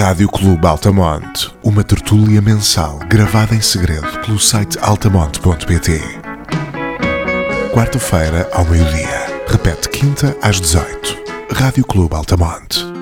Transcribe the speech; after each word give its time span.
Rádio 0.00 0.30
Clube 0.30 0.66
Altamonte, 0.66 1.54
uma 1.62 1.84
tertúlia 1.84 2.40
mensal 2.40 2.98
gravada 3.00 3.54
em 3.54 3.60
segredo 3.60 4.08
pelo 4.24 4.38
site 4.38 4.78
altamonte.pt. 4.80 6.00
Quarta-feira 7.74 8.48
ao 8.54 8.64
meio-dia. 8.64 9.44
Repete 9.46 9.90
quinta 9.90 10.34
às 10.40 10.58
18. 10.58 11.18
Rádio 11.52 11.84
Clube 11.84 12.14
Altamonte. 12.16 12.99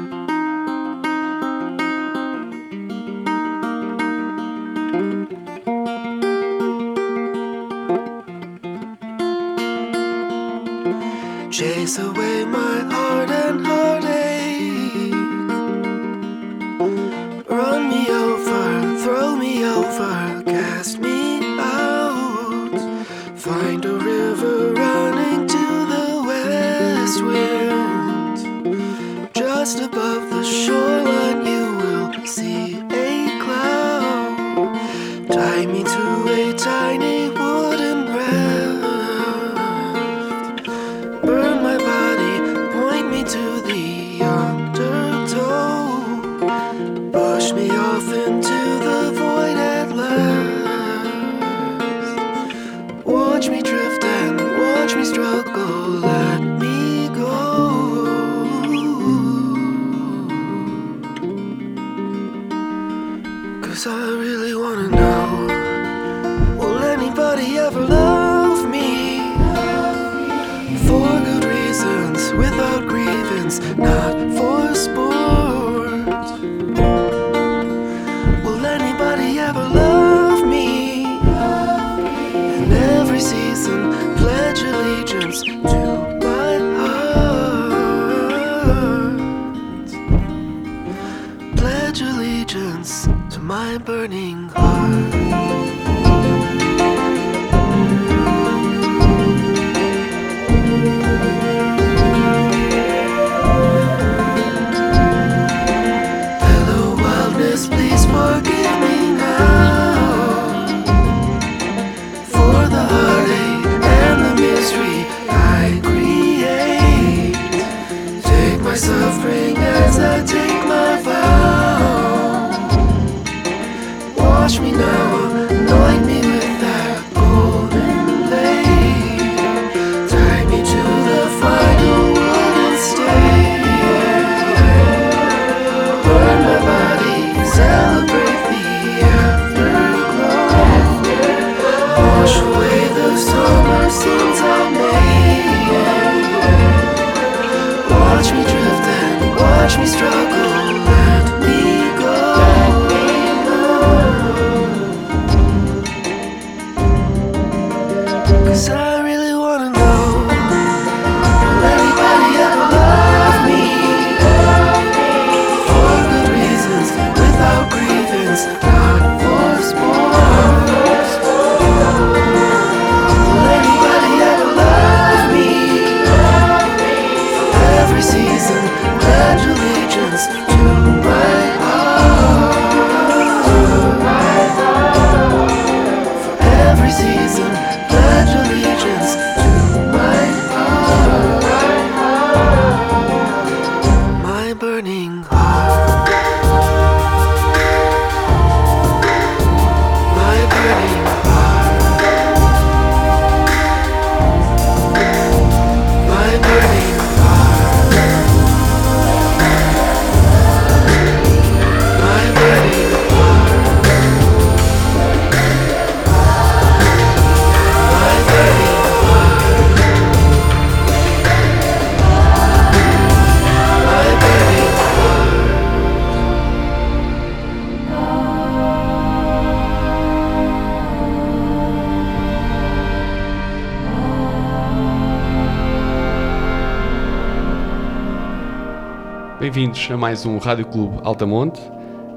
bem-vindos 239.48 239.90
a 239.90 239.96
mais 239.96 240.26
um 240.26 240.36
Rádio 240.36 240.66
Clube 240.66 240.98
Altamonte. 241.02 241.58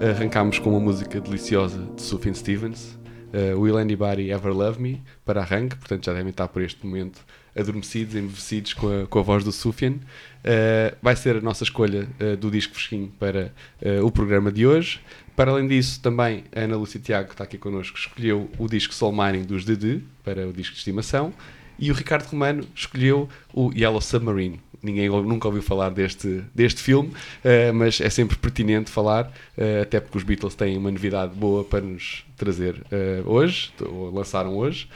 Arrancámos 0.02 0.60
com 0.60 0.72
uma 0.72 0.82
música 0.82 1.22
deliciosa 1.22 1.82
de 1.96 2.02
Sufjan 2.02 2.34
Stevens, 2.34 3.00
uh, 3.34 3.58
Will 3.58 3.78
Anybody 3.78 4.30
Ever 4.30 4.52
Love 4.52 4.82
Me, 4.82 5.02
para 5.24 5.40
arranque, 5.40 5.78
portanto 5.78 6.08
já 6.08 6.12
devem 6.12 6.32
estar 6.32 6.50
por 6.50 6.62
este 6.62 6.86
momento 6.86 7.22
adormecidos, 7.56 8.16
embevecidos 8.16 8.74
com 8.74 9.04
a, 9.04 9.08
com 9.08 9.20
a 9.20 9.22
voz 9.22 9.46
do 9.46 9.52
Sufjan. 9.54 9.94
Uh, 9.94 10.94
vai 11.02 11.16
ser 11.16 11.38
a 11.38 11.40
nossa 11.40 11.64
escolha 11.64 12.06
uh, 12.20 12.36
do 12.36 12.52
disco 12.52 12.74
fresquinho 12.74 13.14
para 13.18 13.54
uh, 13.82 14.06
o 14.06 14.12
programa 14.12 14.52
de 14.52 14.68
hoje. 14.68 15.00
Para 15.34 15.52
além 15.52 15.70
disso, 15.70 16.02
também 16.02 16.44
a 16.54 16.60
Ana 16.60 16.76
Lúcia 16.76 17.00
Tiago, 17.00 17.30
que 17.30 17.34
está 17.34 17.46
aqui 17.46 17.58
connosco, 17.58 17.98
escolheu 17.98 18.50
o 18.60 18.68
disco 18.68 18.94
Soul 18.94 19.14
Mining 19.14 19.46
dos 19.46 19.64
DD 19.64 20.02
para 20.22 20.46
o 20.50 20.52
disco 20.52 20.74
de 20.74 20.80
estimação 20.80 21.34
e 21.82 21.90
o 21.90 21.96
Ricardo 21.96 22.28
Romano 22.28 22.64
escolheu 22.76 23.28
o 23.52 23.72
Yellow 23.74 24.00
Submarine. 24.00 24.60
Ninguém 24.84 25.10
nunca 25.10 25.48
ouviu 25.48 25.62
falar 25.62 25.90
deste, 25.90 26.44
deste 26.56 26.82
filme, 26.82 27.10
uh, 27.10 27.74
mas 27.74 28.02
é 28.02 28.10
sempre 28.10 28.36
pertinente 28.36 28.90
falar, 28.90 29.32
uh, 29.58 29.82
até 29.84 30.00
porque 30.00 30.18
os 30.18 30.24
Beatles 30.24 30.56
têm 30.56 30.76
uma 30.76 30.90
novidade 30.90 31.36
boa 31.36 31.64
para 31.64 31.82
nos 31.82 32.26
trazer 32.36 32.76
uh, 32.76 33.30
hoje, 33.30 33.72
ou 33.80 34.12
lançaram 34.12 34.58
hoje. 34.58 34.88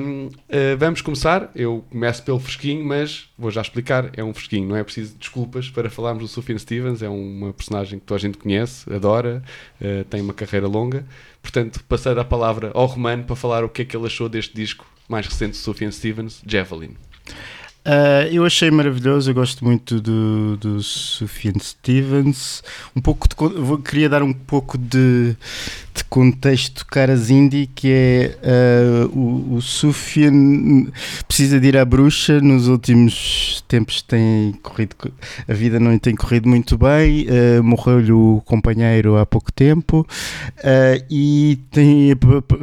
Um, 0.00 0.30
vamos 0.78 1.02
começar. 1.02 1.50
Eu 1.54 1.84
começo 1.90 2.22
pelo 2.22 2.38
fresquinho, 2.38 2.84
mas 2.84 3.28
vou 3.36 3.50
já 3.50 3.60
explicar. 3.60 4.10
É 4.16 4.22
um 4.24 4.32
fresquinho, 4.32 4.68
não 4.68 4.76
é 4.76 4.82
preciso 4.82 5.16
desculpas 5.16 5.68
para 5.68 5.90
falarmos 5.90 6.22
do 6.22 6.28
Sufjan 6.28 6.56
Stevens. 6.56 7.02
É 7.02 7.08
uma 7.08 7.52
personagem 7.52 7.98
que 7.98 8.06
toda 8.06 8.18
a 8.18 8.20
gente 8.20 8.38
conhece, 8.38 8.90
adora, 8.90 9.42
tem 10.08 10.22
uma 10.22 10.32
carreira 10.32 10.66
longa. 10.66 11.04
Portanto, 11.42 11.84
passar 11.86 12.18
a 12.18 12.24
palavra 12.24 12.70
ao 12.72 12.86
Romano 12.86 13.24
para 13.24 13.36
falar 13.36 13.62
o 13.62 13.68
que 13.68 13.82
é 13.82 13.84
que 13.84 13.94
ele 13.94 14.06
achou 14.06 14.26
deste 14.26 14.54
disco 14.54 14.86
mais 15.08 15.26
recente 15.26 15.52
de 15.52 15.58
Sufjan 15.58 15.90
Stevens, 15.90 16.42
Javelin. 16.46 16.94
Uh, 17.86 18.28
eu 18.30 18.44
achei 18.44 18.70
maravilhoso, 18.70 19.30
eu 19.30 19.34
gosto 19.34 19.64
muito 19.64 19.98
do, 19.98 20.58
do 20.58 20.82
Sufjan 20.82 21.58
Stevens. 21.58 22.62
Um 22.94 23.00
pouco 23.00 23.26
de, 23.26 23.34
vou, 23.34 23.78
queria 23.78 24.10
dar 24.10 24.22
um 24.22 24.32
pouco 24.32 24.76
de, 24.76 25.34
de 25.98 26.04
contexto 26.04 26.86
indie, 27.30 27.66
que 27.66 27.88
é 27.90 28.36
uh, 28.42 29.18
o, 29.18 29.56
o 29.56 29.62
Sufjan 29.62 30.86
precisa 31.26 31.58
de 31.58 31.68
ir 31.68 31.76
à 31.76 31.84
bruxa, 31.84 32.40
nos 32.40 32.68
últimos 32.68 33.64
tempos 33.66 34.00
tem 34.02 34.52
corrido, 34.62 34.94
a 35.48 35.52
vida 35.52 35.80
não 35.80 35.98
tem 35.98 36.14
corrido 36.14 36.48
muito 36.48 36.78
bem, 36.78 37.26
uh, 37.26 37.62
morreu-lhe 37.62 38.12
o 38.12 38.40
companheiro 38.44 39.16
há 39.16 39.26
pouco 39.26 39.52
tempo. 39.52 40.06
E 41.10 41.58
tem, 41.70 42.12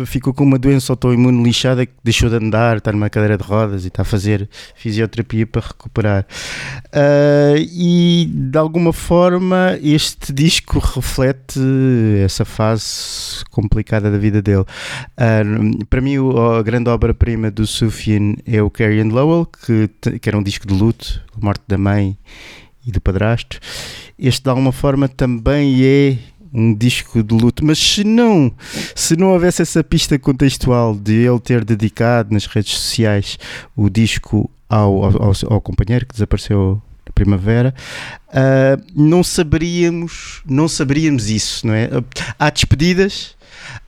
ficou 0.06 0.34
com 0.34 0.44
uma 0.44 0.58
doença 0.58 0.94
autoimune 0.94 1.44
lixada 1.44 1.86
que 1.86 1.94
deixou 2.04 2.30
de 2.30 2.36
andar, 2.36 2.78
está 2.78 2.92
numa 2.92 3.10
cadeira 3.10 3.38
de 3.38 3.44
rodas 3.44 3.84
e 3.84 3.88
está 3.88 4.04
a 4.04 4.06
fazer 4.06 4.50
fisioterapia 4.76 5.46
para 5.46 5.62
recuperar. 5.62 6.26
Uh, 6.88 7.58
e 7.58 8.30
de 8.32 8.58
alguma 8.58 8.94
forma 8.94 9.78
este 9.82 10.32
disco 10.32 10.80
reflete 10.80 11.60
essa 12.24 12.46
fase 12.46 12.86
complicada 13.50 14.12
da 14.12 14.18
vida 14.18 14.42
dele. 14.42 14.62
Uh, 14.62 15.86
para 15.86 16.01
mim, 16.01 16.16
a 16.57 16.62
grande 16.62 16.89
obra-prima 16.89 17.50
do 17.50 17.66
Sufjan 17.66 18.36
é 18.45 18.62
o 18.62 18.69
Carrie 18.69 19.01
and 19.01 19.13
Lowell, 19.13 19.45
que, 19.45 19.89
que 20.19 20.30
era 20.30 20.38
um 20.38 20.44
disco 20.44 20.68
de 20.68 20.74
luto, 20.74 21.22
a 21.36 21.45
morte 21.45 21.63
da 21.68 21.77
mãe 21.77 22.18
e 22.86 22.92
do 22.92 23.01
padrasto. 23.01 23.60
Este, 24.18 24.44
de 24.44 24.50
alguma 24.50 24.72
forma, 24.72 25.07
também 25.07 25.83
é 25.83 26.18
um 26.54 26.74
disco 26.74 27.22
de 27.22 27.36
luto, 27.36 27.66
mas 27.66 27.77
se 27.77 28.04
não, 28.04 28.51
se 28.95 29.18
não 29.18 29.33
houvesse 29.33 29.62
essa 29.62 29.83
pista 29.83 30.18
contextual 30.18 30.95
de 30.95 31.13
ele 31.13 31.39
ter 31.39 31.66
dedicado 31.66 32.33
nas 32.33 32.45
redes 32.45 32.77
sociais 32.77 33.38
o 33.75 33.89
disco 33.89 34.50
ao, 34.69 35.04
ao, 35.04 35.33
ao 35.50 35.62
companheiro 35.62 36.06
que 36.06 36.13
desapareceu 36.13 36.81
primavera, 37.16 37.74
uh, 38.28 38.84
não 38.94 39.24
saberíamos, 39.24 40.42
não 40.46 40.68
saberíamos 40.68 41.30
isso, 41.30 41.66
não 41.66 41.74
é? 41.74 41.90
Há 42.38 42.50
despedidas, 42.50 43.36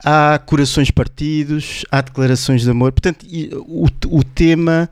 há 0.04 0.40
corações 0.46 0.90
partidos, 0.90 1.86
há 1.92 2.02
declarações 2.02 2.64
de 2.64 2.70
amor, 2.72 2.92
portanto, 2.94 3.26
o, 3.68 3.88
o 4.08 4.24
tema, 4.24 4.90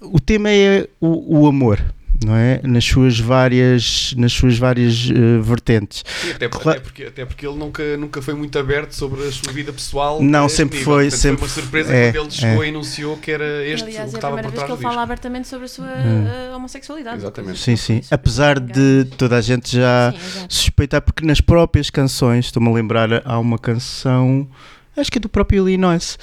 o 0.00 0.20
tema 0.20 0.48
é 0.50 0.88
o, 1.00 1.40
o 1.40 1.46
amor, 1.46 1.82
não 2.24 2.34
é? 2.34 2.60
Nas 2.64 2.84
suas 2.84 3.18
várias, 3.18 4.14
nas 4.16 4.32
suas 4.32 4.58
várias 4.58 5.08
uh, 5.10 5.42
vertentes. 5.42 6.04
Sim, 6.20 6.30
até, 6.32 6.48
claro. 6.48 6.70
até, 6.70 6.80
porque, 6.80 7.04
até 7.04 7.24
porque 7.24 7.46
ele 7.46 7.56
nunca, 7.56 7.96
nunca 7.96 8.20
foi 8.20 8.34
muito 8.34 8.58
aberto 8.58 8.92
sobre 8.92 9.26
a 9.26 9.32
sua 9.32 9.52
vida 9.52 9.72
pessoal. 9.72 10.22
Não, 10.22 10.48
sempre 10.48 10.78
nível. 10.78 10.94
foi. 10.94 11.04
Portanto, 11.04 11.20
sempre 11.20 11.38
foi 11.38 11.46
uma 11.46 11.54
surpresa 11.54 11.94
é, 11.94 12.12
quando 12.12 12.24
ele 12.24 12.30
chegou 12.30 12.62
é. 12.62 12.66
e 12.66 12.70
anunciou 12.70 13.16
que 13.16 13.30
era 13.30 13.66
este 13.66 13.84
Aliás, 13.84 14.08
o 14.08 14.10
que 14.10 14.16
é 14.16 14.18
estava 14.18 14.36
por 14.36 14.42
trás 14.42 14.54
vez 14.54 14.64
que 14.64 14.72
ele 14.72 14.82
fala 14.82 15.02
abertamente 15.02 15.48
sobre 15.48 15.66
a 15.66 15.68
sua 15.68 15.86
uh, 15.86 16.56
homossexualidade. 16.56 17.18
Exatamente. 17.18 17.58
Sim, 17.58 17.76
sim. 17.76 18.00
Apesar 18.10 18.58
de 18.58 19.04
toda 19.16 19.36
a 19.36 19.40
gente 19.40 19.76
já 19.76 20.12
sim, 20.12 20.46
suspeitar, 20.48 21.00
porque 21.00 21.24
nas 21.24 21.40
próprias 21.40 21.90
canções, 21.90 22.46
estou-me 22.46 22.68
a 22.68 22.72
lembrar, 22.72 23.22
há 23.24 23.38
uma 23.38 23.58
canção, 23.58 24.48
acho 24.96 25.10
que 25.10 25.18
é 25.18 25.20
do 25.20 25.28
próprio 25.28 25.68
Illinois, 25.68 26.18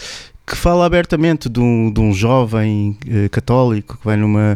que 0.46 0.56
fala 0.56 0.86
abertamente 0.86 1.50
de 1.50 1.60
um, 1.60 1.92
de 1.92 2.00
um 2.00 2.14
jovem 2.14 2.98
uh, 3.08 3.30
católico 3.32 3.98
que 3.98 4.06
vai 4.06 4.16
numa, 4.16 4.56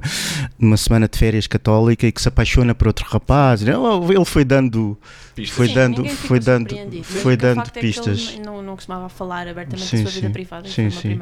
numa 0.60 0.78
semana 0.78 1.08
de 1.08 1.18
férias 1.18 1.48
católica 1.48 2.06
e 2.06 2.12
que 2.12 2.22
se 2.22 2.28
apaixona 2.28 2.76
por 2.76 2.88
outro 2.88 3.06
rapaz. 3.10 3.64
Ele 3.64 4.26
foi 4.26 4.46
dando 4.46 4.96
pistas. 5.36 5.56
foi 5.56 5.68
sim, 5.68 5.74
dando 5.74 6.06
foi 6.06 6.40
dando 6.40 7.04
foi 7.04 7.38
dando 7.38 7.72
pistas. 7.72 8.30
É 8.30 8.36
ele 8.36 8.46
não, 8.46 8.62
não 8.62 8.76
costumava 8.76 9.10
falar 9.10 9.48
abertamente 9.48 9.88
sim, 9.88 10.04
da 10.04 10.12
sua 10.12 10.22
vida 10.22 10.30
privada. 10.32 10.70
Sim, 10.70 10.92
sim. 10.92 11.20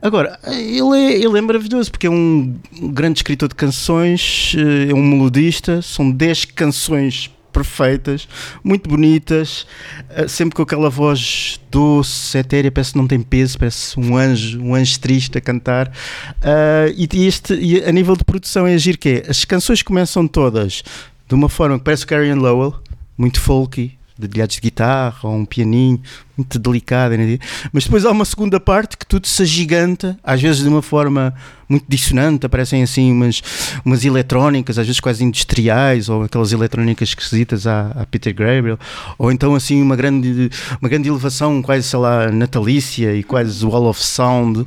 Agora 0.00 0.38
ele 0.46 0.96
é, 0.96 1.14
ele 1.16 1.38
é 1.38 1.40
maravilhoso 1.40 1.90
porque 1.90 2.06
é 2.06 2.10
um 2.10 2.54
grande 2.92 3.18
escritor 3.18 3.48
de 3.48 3.56
canções, 3.56 4.54
eh, 4.56 4.90
é 4.90 4.94
um 4.94 5.02
melodista. 5.02 5.82
São 5.82 6.08
10 6.10 6.44
canções 6.46 7.30
perfeitas, 7.56 8.28
muito 8.62 8.86
bonitas, 8.86 9.66
eh, 10.10 10.28
sempre 10.28 10.54
com 10.54 10.60
aquela 10.60 10.90
voz 10.90 11.58
doce, 11.70 12.36
etérea, 12.36 12.70
parece 12.70 12.92
que 12.92 12.98
não 12.98 13.06
tem 13.06 13.22
peso, 13.22 13.58
parece 13.58 13.98
um 13.98 14.14
anjo, 14.14 14.60
um 14.60 14.74
anjo 14.74 15.00
triste 15.00 15.38
a 15.38 15.40
cantar. 15.40 15.88
Uh, 15.88 16.92
e, 16.94 17.26
este, 17.26 17.54
e 17.54 17.82
a 17.82 17.90
nível 17.90 18.14
de 18.14 18.24
produção 18.24 18.66
é 18.66 18.74
agir 18.74 18.98
que 18.98 19.08
é, 19.08 19.30
as 19.30 19.46
canções 19.46 19.80
começam 19.80 20.28
todas 20.28 20.82
de 21.26 21.34
uma 21.34 21.48
forma 21.48 21.78
que 21.78 21.84
parece 21.84 22.04
o 22.04 22.06
Carrie 22.06 22.34
Lowell, 22.34 22.74
muito 23.16 23.40
folky, 23.40 23.96
dedilhados 24.18 24.56
de 24.56 24.60
guitarra 24.60 25.18
ou 25.22 25.34
um 25.34 25.44
pianinho, 25.44 26.00
muito 26.36 26.58
delicado, 26.58 27.16
né? 27.16 27.38
mas 27.72 27.84
depois 27.84 28.04
há 28.04 28.10
uma 28.10 28.24
segunda 28.24 28.60
parte 28.60 28.96
que 28.96 29.06
tudo 29.06 29.26
se 29.26 29.42
agiganta, 29.42 30.18
às 30.22 30.40
vezes 30.40 30.62
de 30.62 30.68
uma 30.68 30.82
forma 30.82 31.34
muito 31.68 31.86
dissonante, 31.88 32.44
aparecem 32.44 32.82
assim 32.82 33.10
umas, 33.10 33.42
umas 33.84 34.04
eletrónicas, 34.04 34.78
às 34.78 34.86
vezes 34.86 35.00
quase 35.00 35.24
industriais, 35.24 36.08
ou 36.08 36.22
aquelas 36.22 36.52
eletrónicas 36.52 37.08
esquisitas 37.08 37.66
à 37.66 38.06
Peter 38.10 38.34
Gabriel, 38.34 38.78
ou 39.18 39.32
então 39.32 39.54
assim 39.54 39.80
uma 39.80 39.96
grande, 39.96 40.50
uma 40.80 40.88
grande 40.88 41.08
elevação 41.08 41.62
quase, 41.62 41.88
sei 41.88 41.98
lá, 41.98 42.30
natalícia 42.30 43.14
e 43.14 43.22
quase 43.22 43.64
wall 43.64 43.86
of 43.86 44.02
sound. 44.02 44.66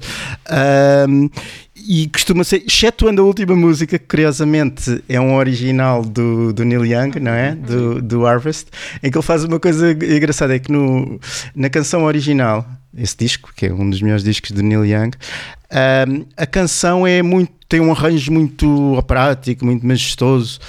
Um, 1.07 1.30
e 1.91 2.07
costuma 2.07 2.44
ser, 2.44 2.63
excetuando 2.68 3.19
a 3.19 3.25
última 3.25 3.56
música, 3.56 3.97
que 3.97 4.06
curiosamente 4.06 5.03
é 5.09 5.19
um 5.19 5.36
original 5.36 6.06
do, 6.06 6.53
do 6.53 6.63
Neil 6.63 6.86
Young, 6.86 7.19
não 7.19 7.31
é? 7.31 7.56
Do, 7.56 8.00
do 8.00 8.27
Harvest, 8.27 8.68
em 9.01 9.09
que 9.09 9.18
ele 9.18 9.25
faz 9.25 9.44
uma 9.44 9.59
coisa 9.59 9.91
engraçada: 9.91 10.56
é 10.56 10.59
que 10.59 10.71
no, 10.71 11.19
na 11.56 11.68
canção 11.68 12.03
original, 12.03 12.63
esse 12.95 13.18
disco, 13.18 13.51
que 13.56 13.65
é 13.65 13.74
um 13.74 13.89
dos 13.89 14.03
melhores 14.03 14.24
discos 14.24 14.51
do 14.51 14.62
Neil 14.62 14.86
Young, 14.86 15.09
um, 16.07 16.25
a 16.38 16.45
canção 16.45 17.07
é 17.07 17.24
muito 17.24 17.57
tem 17.68 17.80
um 17.80 17.91
arranjo 17.91 18.31
muito 18.31 18.95
operático, 18.95 19.63
muito 19.63 19.86
majestoso, 19.86 20.59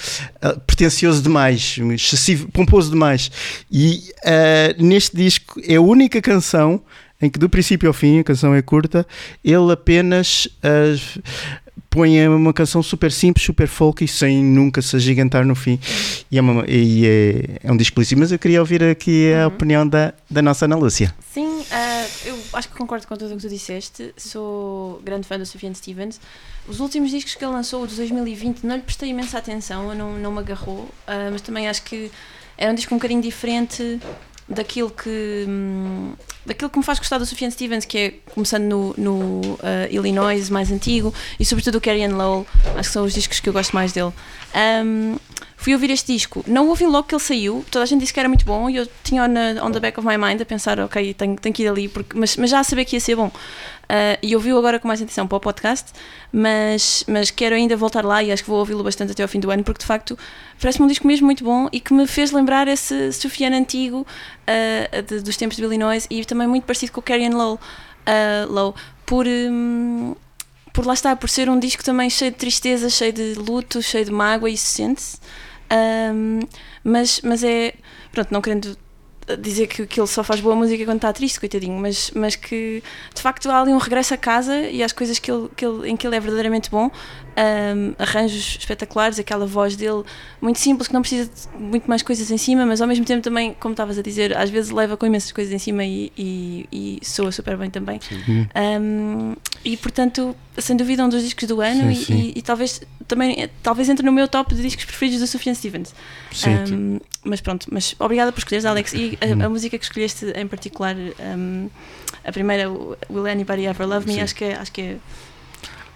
uh, 0.43 0.59
pretencioso 0.61 1.21
demais, 1.21 1.79
excessivo, 1.93 2.47
pomposo 2.51 2.91
demais. 2.91 3.31
E 3.71 4.11
uh, 4.23 4.83
neste 4.83 5.17
disco 5.17 5.59
é 5.67 5.75
a 5.75 5.81
única 5.81 6.21
canção 6.21 6.81
em 7.21 7.29
que 7.29 7.39
do 7.39 7.49
princípio 7.49 7.87
ao 7.87 7.93
fim, 7.93 8.19
a 8.19 8.23
canção 8.23 8.53
é 8.53 8.61
curta, 8.61 9.05
ele 9.43 9.71
apenas 9.71 10.47
uh, 10.63 11.21
põe 11.91 12.25
uma 12.25 12.53
canção 12.53 12.81
super 12.81 13.11
simples, 13.11 13.45
super 13.45 13.67
folk 13.67 14.03
e 14.03 14.07
sem 14.07 14.41
nunca 14.41 14.81
se 14.81 14.95
agigantar 14.95 15.45
no 15.45 15.53
fim. 15.53 15.77
E 16.31 16.37
é, 16.37 16.41
uma, 16.41 16.63
e 16.65 17.05
é, 17.05 17.67
é 17.67 17.71
um 17.71 17.75
disco 17.75 17.97
belíssimo, 17.97 18.21
mas 18.21 18.31
eu 18.31 18.39
queria 18.39 18.61
ouvir 18.61 18.81
aqui 18.81 19.33
a 19.33 19.41
uhum. 19.41 19.47
opinião 19.47 19.87
da, 19.87 20.13
da 20.29 20.41
nossa 20.41 20.63
Ana 20.65 20.77
Lúcia. 20.77 21.13
Sim, 21.33 21.47
uh, 21.59 22.09
eu 22.25 22.39
acho 22.53 22.69
que 22.69 22.77
concordo 22.77 23.05
com 23.05 23.17
tudo 23.17 23.33
o 23.33 23.35
que 23.35 23.41
tu 23.41 23.49
disseste. 23.49 24.13
Sou 24.15 25.01
grande 25.03 25.27
fã 25.27 25.37
do 25.37 25.45
Sufjan 25.45 25.73
Stevens. 25.73 26.21
Os 26.65 26.79
últimos 26.79 27.11
discos 27.11 27.35
que 27.35 27.43
ele 27.43 27.51
lançou, 27.51 27.83
o 27.83 27.87
de 27.87 27.95
2020, 27.97 28.63
não 28.63 28.77
lhe 28.77 28.81
prestei 28.81 29.09
imensa 29.09 29.37
atenção, 29.37 29.93
não, 29.93 30.17
não 30.17 30.31
me 30.31 30.39
agarrou, 30.39 30.83
uh, 30.83 31.29
mas 31.29 31.41
também 31.41 31.67
acho 31.67 31.83
que 31.83 32.09
era 32.57 32.71
um 32.71 32.75
disco 32.75 32.93
um 32.95 32.97
bocadinho 32.97 33.21
diferente 33.21 33.99
daquilo 34.47 34.89
que 34.89 35.45
daquilo 36.45 36.69
que 36.69 36.77
me 36.77 36.83
faz 36.83 36.97
gostar 36.97 37.17
do 37.17 37.25
Sufjan 37.25 37.51
Stevens, 37.51 37.85
que 37.85 37.97
é 37.97 38.13
começando 38.33 38.63
no, 38.63 38.93
no 38.97 39.41
uh, 39.53 39.57
Illinois, 39.89 40.49
mais 40.49 40.71
antigo, 40.71 41.13
e 41.39 41.45
sobretudo 41.45 41.77
o 41.77 41.81
Carrie 41.81 42.07
Lowell, 42.07 42.45
acho 42.75 42.89
que 42.89 42.93
são 42.93 43.03
os 43.05 43.13
discos 43.13 43.39
que 43.39 43.47
eu 43.47 43.53
gosto 43.53 43.73
mais 43.73 43.91
dele. 43.91 44.11
Um, 44.83 45.17
fui 45.55 45.73
ouvir 45.73 45.91
este 45.91 46.11
disco, 46.11 46.43
não 46.47 46.67
ouvi 46.69 46.85
logo 46.87 47.07
que 47.07 47.13
ele 47.13 47.21
saiu, 47.21 47.63
toda 47.69 47.83
a 47.83 47.85
gente 47.85 47.99
disse 48.01 48.11
que 48.11 48.19
era 48.19 48.27
muito 48.27 48.43
bom 48.43 48.67
e 48.67 48.77
eu 48.77 48.87
tinha 49.03 49.23
on, 49.23 49.67
on 49.67 49.71
the 49.71 49.79
back 49.79 49.99
of 49.99 50.07
my 50.07 50.17
mind 50.17 50.41
a 50.41 50.45
pensar, 50.45 50.79
ok, 50.79 51.13
tenho, 51.13 51.35
tenho 51.35 51.53
que 51.53 51.61
ir 51.63 51.67
ali, 51.67 51.87
porque, 51.87 52.17
mas, 52.17 52.35
mas 52.35 52.49
já 52.49 52.59
a 52.59 52.63
saber 52.63 52.85
que 52.85 52.95
ia 52.95 52.99
ser 52.99 53.15
bom. 53.15 53.31
Uh, 53.91 54.15
e 54.23 54.33
ouvi-o 54.37 54.57
agora 54.57 54.79
com 54.79 54.87
mais 54.87 55.01
atenção 55.01 55.27
para 55.27 55.35
o 55.35 55.39
podcast, 55.41 55.91
mas, 56.31 57.03
mas 57.09 57.29
quero 57.29 57.53
ainda 57.55 57.75
voltar 57.75 58.05
lá 58.05 58.23
e 58.23 58.31
acho 58.31 58.41
que 58.41 58.49
vou 58.49 58.59
ouvi-lo 58.59 58.81
bastante 58.85 59.11
até 59.11 59.21
ao 59.21 59.27
fim 59.27 59.37
do 59.37 59.51
ano, 59.51 59.65
porque 59.65 59.79
de 59.79 59.85
facto 59.85 60.17
parece-me 60.61 60.85
um 60.85 60.87
disco 60.87 61.05
mesmo 61.05 61.25
muito 61.25 61.43
bom 61.43 61.67
e 61.73 61.81
que 61.81 61.93
me 61.93 62.07
fez 62.07 62.31
lembrar 62.31 62.69
esse 62.69 63.11
Sofiane 63.11 63.57
antigo 63.57 64.07
uh, 64.07 65.01
de, 65.01 65.19
dos 65.19 65.35
tempos 65.35 65.57
de 65.57 65.63
Illinois 65.63 66.07
e 66.09 66.23
também 66.23 66.47
muito 66.47 66.63
parecido 66.63 66.93
com 66.93 67.01
o 67.01 67.03
Carrie 67.03 67.29
Low, 67.29 67.55
uh, 67.55 68.51
Low 68.51 68.73
por. 69.05 69.27
Um, 69.27 70.15
por 70.73 70.85
lá 70.85 70.93
está, 70.93 71.13
por 71.17 71.29
ser 71.29 71.49
um 71.49 71.59
disco 71.59 71.83
também 71.83 72.09
cheio 72.09 72.31
de 72.31 72.37
tristeza, 72.37 72.89
cheio 72.89 73.11
de 73.11 73.33
luto, 73.33 73.81
cheio 73.81 74.05
de 74.05 74.11
mágoa, 74.11 74.49
isso 74.49 74.67
sente-se. 74.67 75.17
Um, 75.69 76.39
mas, 76.81 77.19
mas 77.25 77.43
é. 77.43 77.73
Pronto, 78.13 78.31
não 78.31 78.41
querendo 78.41 78.77
dizer 79.39 79.67
que, 79.67 79.85
que 79.85 79.99
ele 79.99 80.07
só 80.07 80.23
faz 80.23 80.39
boa 80.41 80.55
música 80.55 80.83
quando 80.85 80.97
está 80.97 81.13
triste, 81.13 81.39
coitadinho, 81.39 81.77
mas, 81.79 82.11
mas 82.15 82.35
que 82.35 82.83
de 83.13 83.21
facto 83.21 83.49
há 83.49 83.61
ali 83.61 83.71
um 83.71 83.77
regresso 83.77 84.13
a 84.13 84.17
casa 84.17 84.57
e 84.69 84.83
às 84.83 84.91
coisas 84.91 85.19
que 85.19 85.31
ele, 85.31 85.47
que 85.55 85.65
ele, 85.65 85.89
em 85.89 85.95
que 85.97 86.05
ele 86.05 86.15
é 86.15 86.19
verdadeiramente 86.19 86.69
bom. 86.69 86.89
Um, 87.31 87.93
arranjos 87.97 88.57
espetaculares, 88.59 89.17
aquela 89.17 89.45
voz 89.45 89.77
dele 89.77 90.03
muito 90.41 90.59
simples, 90.59 90.89
que 90.89 90.93
não 90.93 90.99
precisa 91.01 91.29
de 91.33 91.57
muito 91.63 91.87
mais 91.89 92.01
coisas 92.01 92.29
em 92.29 92.37
cima, 92.37 92.65
mas 92.65 92.81
ao 92.81 92.87
mesmo 92.89 93.05
tempo 93.05 93.21
também, 93.21 93.55
como 93.57 93.71
estavas 93.71 93.97
a 93.97 94.01
dizer, 94.01 94.35
às 94.37 94.49
vezes 94.49 94.69
leva 94.69 94.97
com 94.97 95.05
imensas 95.05 95.31
coisas 95.31 95.53
em 95.53 95.57
cima 95.57 95.85
e, 95.85 96.11
e, 96.17 96.99
e 97.01 97.05
soa 97.05 97.31
super 97.31 97.55
bem 97.55 97.69
também. 97.69 97.99
Um, 98.55 99.35
e 99.63 99.77
portanto, 99.77 100.35
sem 100.57 100.75
dúvida, 100.75 101.05
um 101.05 101.09
dos 101.09 101.23
discos 101.23 101.47
do 101.47 101.61
ano 101.61 101.81
Sim, 101.83 101.89
e, 101.91 101.95
sim. 102.05 102.13
e- 102.35 102.39
e 102.39 102.41
talvez 102.41 102.81
também 103.07 103.49
talvez 103.61 103.89
entre 103.89 104.05
no 104.05 104.11
meu 104.11 104.27
top 104.27 104.53
de 104.55 104.61
discos 104.61 104.85
preferidos 104.85 105.19
do 105.21 105.27
Sufjan 105.27 105.53
Stevens. 105.53 105.93
Sim. 106.31 106.49
Um, 106.73 106.99
mas 107.23 107.39
pronto, 107.41 107.67
mas 107.71 107.95
obrigada 107.99 108.31
por 108.31 108.39
escolheres, 108.39 108.65
Alex. 108.65 108.93
E 108.93 109.10
a, 109.19 109.45
a 109.45 109.49
música 109.49 109.77
que 109.77 109.83
escolheste 109.83 110.25
em 110.35 110.47
particular, 110.47 110.95
um, 110.95 111.69
a 112.23 112.31
primeira, 112.31 112.69
Will 113.09 113.25
Anybody 113.27 113.65
Ever 113.65 113.87
Love 113.87 114.05
Me, 114.07 114.13
Sim. 114.15 114.21
acho 114.21 114.35
que, 114.35 114.43
é- 114.45 114.55
acho 114.55 114.71
que 114.71 114.81
é. 114.81 114.97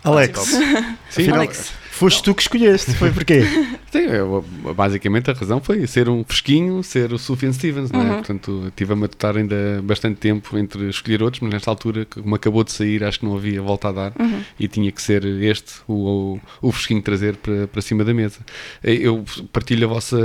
Alex, 0.05 0.39
Sim, 1.09 1.29
Alex. 1.31 1.71
foste 1.89 2.21
tu 2.23 2.33
que 2.35 2.41
escolheste, 2.41 2.93
foi 2.93 3.11
porquê? 3.11 3.41
Sim, 3.91 3.99
eu- 3.99 4.43
basicamente 4.75 5.31
a 5.31 5.33
razão 5.33 5.61
foi 5.61 5.87
ser 5.87 6.09
um 6.09 6.23
fresquinho, 6.25 6.83
ser 6.83 7.13
o 7.13 7.17
Sufjan 7.17 7.53
Stevens, 7.53 7.89
não 7.91 8.01
é? 8.01 8.03
Uhum. 8.03 8.13
Portanto, 8.15 8.73
tive 8.75 8.91
a 8.91 8.95
matutar 8.97 9.37
ainda 9.37 9.81
bastante 9.81 10.17
tempo 10.17 10.57
entre 10.57 10.89
escolher 10.89 11.23
outros, 11.23 11.39
mas 11.41 11.53
nesta 11.53 11.71
altura, 11.71 12.05
como 12.05 12.35
acabou 12.35 12.63
de 12.65 12.73
sair, 12.73 13.03
acho 13.05 13.19
que 13.21 13.25
não 13.25 13.35
havia 13.37 13.61
volta 13.61 13.87
a 13.87 13.91
dar 13.93 14.13
Uhum. 14.19 14.41
e 14.59 14.67
tinha 14.67 14.91
que 14.91 15.01
ser 15.01 15.23
este 15.25 15.75
o, 15.87 16.37
o, 16.61 16.67
o 16.67 16.71
fresquinho 16.73 17.01
trazer 17.01 17.37
para, 17.37 17.67
para 17.67 17.81
cima 17.81 18.03
da 18.03 18.13
mesa. 18.13 18.39
Eu 18.83 19.23
partilho 19.53 19.85
a 19.87 19.89
vossa, 19.93 20.17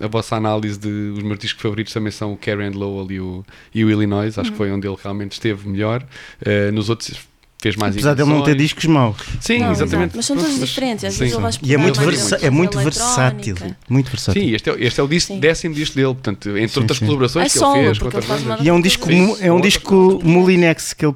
a 0.00 0.06
vossa 0.08 0.34
análise 0.36 0.78
de 0.78 0.88
os 1.14 1.22
meus 1.22 1.38
discos 1.38 1.60
favoritos 1.62 1.92
também 1.92 2.10
são 2.10 2.32
o 2.32 2.36
Carrie 2.38 2.64
and 2.66 2.72
Lowell 2.74 3.12
e 3.12 3.20
o, 3.20 3.44
e 3.74 3.84
o 3.84 3.90
Illinois, 3.90 4.38
acho 4.38 4.50
que 4.50 4.56
foi 4.56 4.72
onde 4.72 4.88
ele 4.88 4.96
realmente 5.02 5.32
esteve 5.32 5.68
melhor. 5.68 6.02
Eh, 6.42 6.70
nos 6.70 6.88
outros 6.88 7.27
fez 7.60 7.76
mais 7.76 7.94
Apesar 7.94 8.14
dele 8.14 8.28
não 8.28 8.42
ter 8.42 8.54
discos 8.54 8.84
maus. 8.84 9.16
Sim, 9.40 9.58
Não, 9.58 9.72
exatamente. 9.72 10.16
Mas 10.16 10.26
são 10.26 10.36
todos 10.36 10.58
diferentes, 10.60 11.04
às 11.04 11.12
sim. 11.14 11.20
vezes 11.20 11.34
ele 11.34 11.42
vai 11.42 11.52
E 11.62 11.74
é 11.74 11.76
muito, 11.76 12.00
versa- 12.00 12.38
é 12.40 12.50
muito 12.50 12.78
versátil. 12.78 13.56
Muito 13.88 14.10
versátil. 14.10 14.42
Sim, 14.42 14.54
este 14.54 14.70
é, 14.70 14.76
este 14.78 15.00
é 15.00 15.02
o 15.02 15.08
disco, 15.08 15.36
décimo 15.36 15.74
disco 15.74 15.94
dele, 15.96 16.14
portanto, 16.14 16.48
entre 16.56 16.68
Sim, 16.74 16.80
outras 16.80 16.98
sim. 16.98 17.04
colaborações 17.06 17.46
É 17.46 17.58
que 17.58 17.64
ele 17.64 17.72
fez 17.72 17.98
ele 18.02 18.62
E 18.62 18.68
é 18.68 18.72
um 18.72 18.80
disco, 18.80 19.08
é 19.40 19.52
um 19.52 19.60
disco. 19.60 20.20
Molinex 20.22 20.92
que 20.92 21.06
ele 21.06 21.14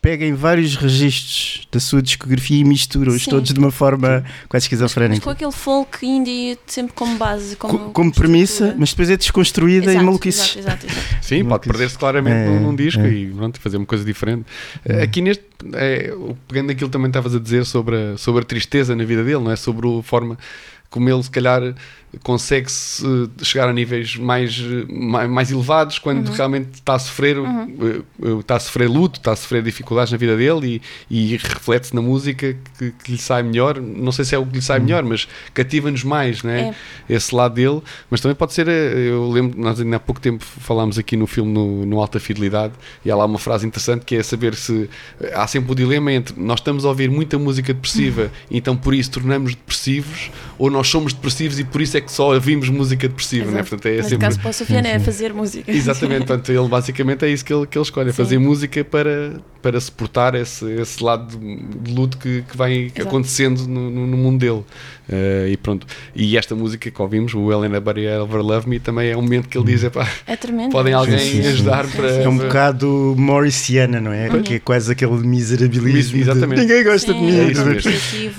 pega 0.00 0.24
em 0.24 0.34
vários 0.34 0.76
registros 0.76 1.66
da 1.72 1.80
sua 1.80 2.02
discografia 2.02 2.58
e 2.58 2.64
mistura-os 2.64 3.24
todos 3.24 3.52
de 3.52 3.58
uma 3.58 3.70
forma 3.70 4.22
quase 4.22 4.24
Mas 4.24 4.48
com 4.50 4.56
esquizofrénica. 4.58 5.30
aquele 5.30 5.52
folk 5.52 6.04
indie 6.06 6.58
sempre 6.66 6.92
como 6.94 7.16
base, 7.16 7.56
como, 7.56 7.78
Co- 7.78 7.90
Como 7.90 8.12
premissa, 8.12 8.74
mas 8.78 8.90
depois 8.90 9.10
é 9.10 9.16
desconstruída 9.16 9.86
Exato, 9.90 10.02
e 10.02 10.06
maluquices. 10.06 10.56
Exato, 10.56 10.86
exato, 10.86 10.86
exato. 10.86 11.16
Sim, 11.24 11.36
pode 11.36 11.48
Maluquice. 11.48 11.72
perder-se 11.72 11.98
claramente 11.98 12.34
É, 12.36 12.46
num, 12.48 12.60
num 12.60 12.76
disco 12.76 13.00
é. 13.00 13.10
e 13.10 13.26
pronto, 13.30 13.60
fazer 13.60 13.76
uma 13.76 13.86
coisa 13.86 14.04
diferente. 14.04 14.44
Eh, 14.84 15.02
Aqui 15.02 15.20
neste, 15.22 15.44
é, 15.72 16.12
pegando 16.48 16.70
aquilo 16.72 16.88
que 16.88 16.92
também 16.92 17.08
estavas 17.08 17.34
a 17.34 17.38
dizer 17.38 17.64
sobre 17.64 17.96
a, 17.96 18.18
sobre 18.18 18.42
a 18.42 18.44
tristeza 18.44 18.94
na 18.94 19.04
vida 19.04 19.22
dele, 19.24 19.42
não 19.42 19.50
é? 19.50 19.56
Sobre 19.56 19.86
a 19.88 20.02
forma 20.02 20.38
como 20.94 21.10
ele, 21.10 21.24
se 21.24 21.30
calhar, 21.30 21.74
consegue 22.22 22.70
-se 22.70 23.04
chegar 23.42 23.68
a 23.68 23.72
níveis 23.72 24.14
mais, 24.14 24.56
mais, 24.88 25.28
mais 25.28 25.50
elevados 25.50 25.98
quando 25.98 26.28
realmente 26.30 26.74
está 26.74 26.94
a 26.94 26.98
sofrer 27.00 27.36
eh, 27.36 28.02
eh, 28.22 28.38
está 28.38 28.54
a 28.54 28.60
sofrer 28.60 28.88
luto, 28.88 29.18
está 29.18 29.32
a 29.32 29.36
sofrer 29.36 29.60
dificuldades 29.60 30.12
na 30.12 30.18
vida 30.18 30.36
dele 30.36 30.80
e, 31.10 31.32
e 31.32 31.36
reflete-se 31.36 31.92
na 31.96 32.00
música 32.00 32.56
que, 32.78 32.92
que 32.92 33.10
lhe 33.10 33.18
sai 33.18 33.42
melhor. 33.42 33.80
Não 33.80 34.12
sei 34.12 34.24
se 34.24 34.36
é 34.36 34.38
o 34.38 34.46
que 34.46 34.54
lhe 34.54 34.62
sai 34.62 34.78
melhor, 34.78 35.02
mas 35.02 35.26
cativa-nos 35.52 36.04
mais, 36.04 36.44
né? 36.44 36.72
Esse 37.08 37.34
lado 37.34 37.54
dele. 37.54 37.82
Mas 38.08 38.20
também 38.20 38.36
pode 38.36 38.52
ser, 38.52 38.68
eh, 38.68 39.08
eu 39.10 39.28
lembro, 39.30 39.60
nós 39.60 39.80
ainda 39.80 39.96
há 39.96 40.00
pouco 40.00 40.20
tempo 40.20 40.44
falámos 40.44 40.96
aqui 40.96 41.16
no 41.16 41.26
filme 41.26 41.52
no, 41.52 41.84
no 41.84 42.00
Alta 42.00 42.20
Fidelidade 42.20 42.74
e 43.04 43.10
há 43.10 43.16
lá 43.16 43.24
uma 43.24 43.38
frase 43.40 43.66
interessante 43.66 44.04
que 44.04 44.14
é 44.14 44.22
saber 44.22 44.54
se 44.54 44.88
há 45.34 45.44
sempre 45.48 45.72
o 45.72 45.74
dilema 45.74 46.12
entre 46.12 46.40
nós 46.40 46.60
estamos 46.60 46.84
a 46.84 46.88
ouvir 46.88 47.10
muita 47.10 47.36
música 47.36 47.74
depressiva 47.74 48.30
e 48.50 48.58
então 48.58 48.76
por 48.76 48.94
isso 48.94 49.10
tornamos 49.10 49.54
depressivos 49.54 50.30
ou 50.58 50.70
nós 50.70 50.83
somos 50.88 51.12
depressivos 51.12 51.58
e 51.58 51.64
por 51.64 51.80
isso 51.80 51.96
é 51.96 52.00
que 52.00 52.10
só 52.12 52.32
ouvimos 52.34 52.68
música 52.68 53.08
depressiva, 53.08 53.46
né? 53.46 53.60
Exato. 53.60 53.68
Portanto, 53.70 53.86
é 53.86 53.96
Neste 53.96 54.10
sempre... 54.10 54.26
caso 54.26 54.40
para 54.40 54.50
o 54.50 54.52
Sofiane 54.52 54.88
é 54.88 54.98
fazer 54.98 55.32
música. 55.32 55.70
Exatamente, 55.70 56.26
portanto, 56.26 56.50
ele 56.52 56.68
basicamente 56.68 57.24
é 57.24 57.28
isso 57.30 57.44
que 57.44 57.52
ele, 57.52 57.66
que 57.66 57.76
ele 57.78 57.82
escolhe, 57.84 58.10
é 58.10 58.12
fazer 58.12 58.38
música 58.38 58.84
para, 58.84 59.34
para 59.62 59.80
suportar 59.80 60.34
esse, 60.34 60.64
esse 60.80 61.02
lado 61.02 61.36
de, 61.38 61.56
de 61.56 61.92
luto 61.94 62.18
que, 62.18 62.42
que 62.42 62.56
vai 62.56 62.84
Exato. 62.86 63.02
acontecendo 63.02 63.66
no, 63.66 63.90
no, 63.90 64.06
no 64.06 64.16
mundo 64.16 64.38
dele. 64.38 64.64
Eh, 65.08 65.50
e 65.52 65.56
pronto. 65.58 65.86
E 66.14 66.36
esta 66.36 66.54
música 66.54 66.90
que 66.90 67.02
ouvimos, 67.02 67.34
o 67.34 67.52
Helena 67.52 67.78
Buddy 67.78 68.06
Ever 68.06 68.40
Love 68.40 68.66
Me, 68.68 68.80
também 68.80 69.10
é 69.10 69.16
um 69.16 69.20
momento 69.20 69.48
que 69.50 69.58
ele 69.58 69.66
diz: 69.66 69.84
epá, 69.84 70.08
É 70.26 70.34
tremendo. 70.34 70.72
podem 70.72 70.94
alguém 70.94 71.18
sim, 71.18 71.42
sim. 71.42 71.48
ajudar 71.48 71.84
Sim, 71.84 71.96
para. 71.96 72.10
É 72.10 72.28
um 72.28 72.38
bocado 72.38 73.14
Morrisiana, 73.18 74.00
não 74.00 74.12
é? 74.12 74.30
Que 74.42 74.54
é 74.54 74.58
quase 74.58 74.90
aquele 74.90 75.12
miserabilismo. 75.18 76.14
de 76.16 76.20
Exatamente. 76.22 76.60
Ninguém 76.62 76.84
gosta 76.84 77.12
de 77.12 77.18
Sim, 77.18 77.26
mim. 77.26 77.36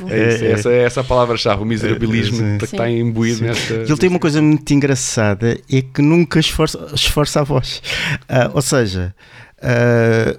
é. 0.10 0.16
É 0.16 0.18
É, 0.18 0.48
é. 0.48 0.52
essa, 0.54 0.70
é 0.72 0.84
essa 0.84 1.02
a 1.02 1.04
palavra-chave, 1.04 1.62
o 1.62 1.66
miserabilismo 1.66 2.25
Que 2.30 2.36
sim. 2.38 2.56
está 2.76 2.90
imbuído 2.90 3.40
Sim. 3.40 3.46
nesta. 3.46 3.74
Ele 3.74 3.98
tem 3.98 4.10
uma 4.10 4.20
coisa 4.20 4.42
muito 4.42 4.74
engraçada, 4.74 5.60
é 5.72 5.82
que 5.82 6.02
nunca 6.02 6.40
esforça, 6.40 6.80
esforça 6.94 7.42
a 7.42 7.44
voz. 7.44 7.82
Ah, 8.28 8.52
ou 8.54 8.62
seja, 8.62 9.14
ah, 9.62 10.38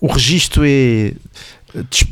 o 0.00 0.06
registro 0.08 0.62
é 0.66 1.12
des- 1.90 2.06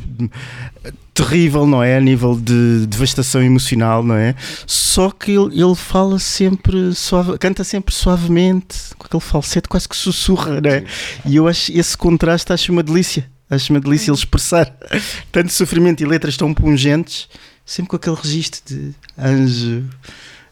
terrível, 1.13 1.67
não 1.67 1.81
é? 1.83 1.95
A 1.97 2.01
nível 2.01 2.35
de 2.39 2.85
devastação 2.87 3.41
emocional, 3.43 4.03
não 4.03 4.15
é? 4.15 4.35
Só 4.65 5.11
que 5.11 5.31
ele, 5.31 5.61
ele 5.61 5.75
fala 5.75 6.17
sempre 6.19 6.93
suave, 6.95 7.37
canta 7.37 7.63
sempre 7.63 7.93
suavemente, 7.93 8.77
com 8.97 9.05
aquele 9.05 9.21
falsete 9.21 9.67
quase 9.69 9.87
que 9.87 9.95
sussurra, 9.95 10.59
não 10.59 10.69
é? 10.71 10.83
E 11.25 11.35
eu 11.35 11.47
acho 11.47 11.71
esse 11.71 11.95
contraste 11.97 12.51
acho 12.51 12.71
uma 12.71 12.81
delícia. 12.83 13.31
Acho 13.49 13.71
uma 13.71 13.79
delícia 13.79 14.09
ele 14.09 14.17
expressar 14.17 14.65
tanto 15.31 15.51
sofrimento 15.53 16.01
e 16.01 16.05
letras 16.07 16.35
tão 16.35 16.51
pungentes, 16.53 17.27
sempre 17.65 17.89
com 17.89 17.95
aquele 17.95 18.15
registro 18.15 18.61
de 18.65 18.91
anjo, 19.17 19.83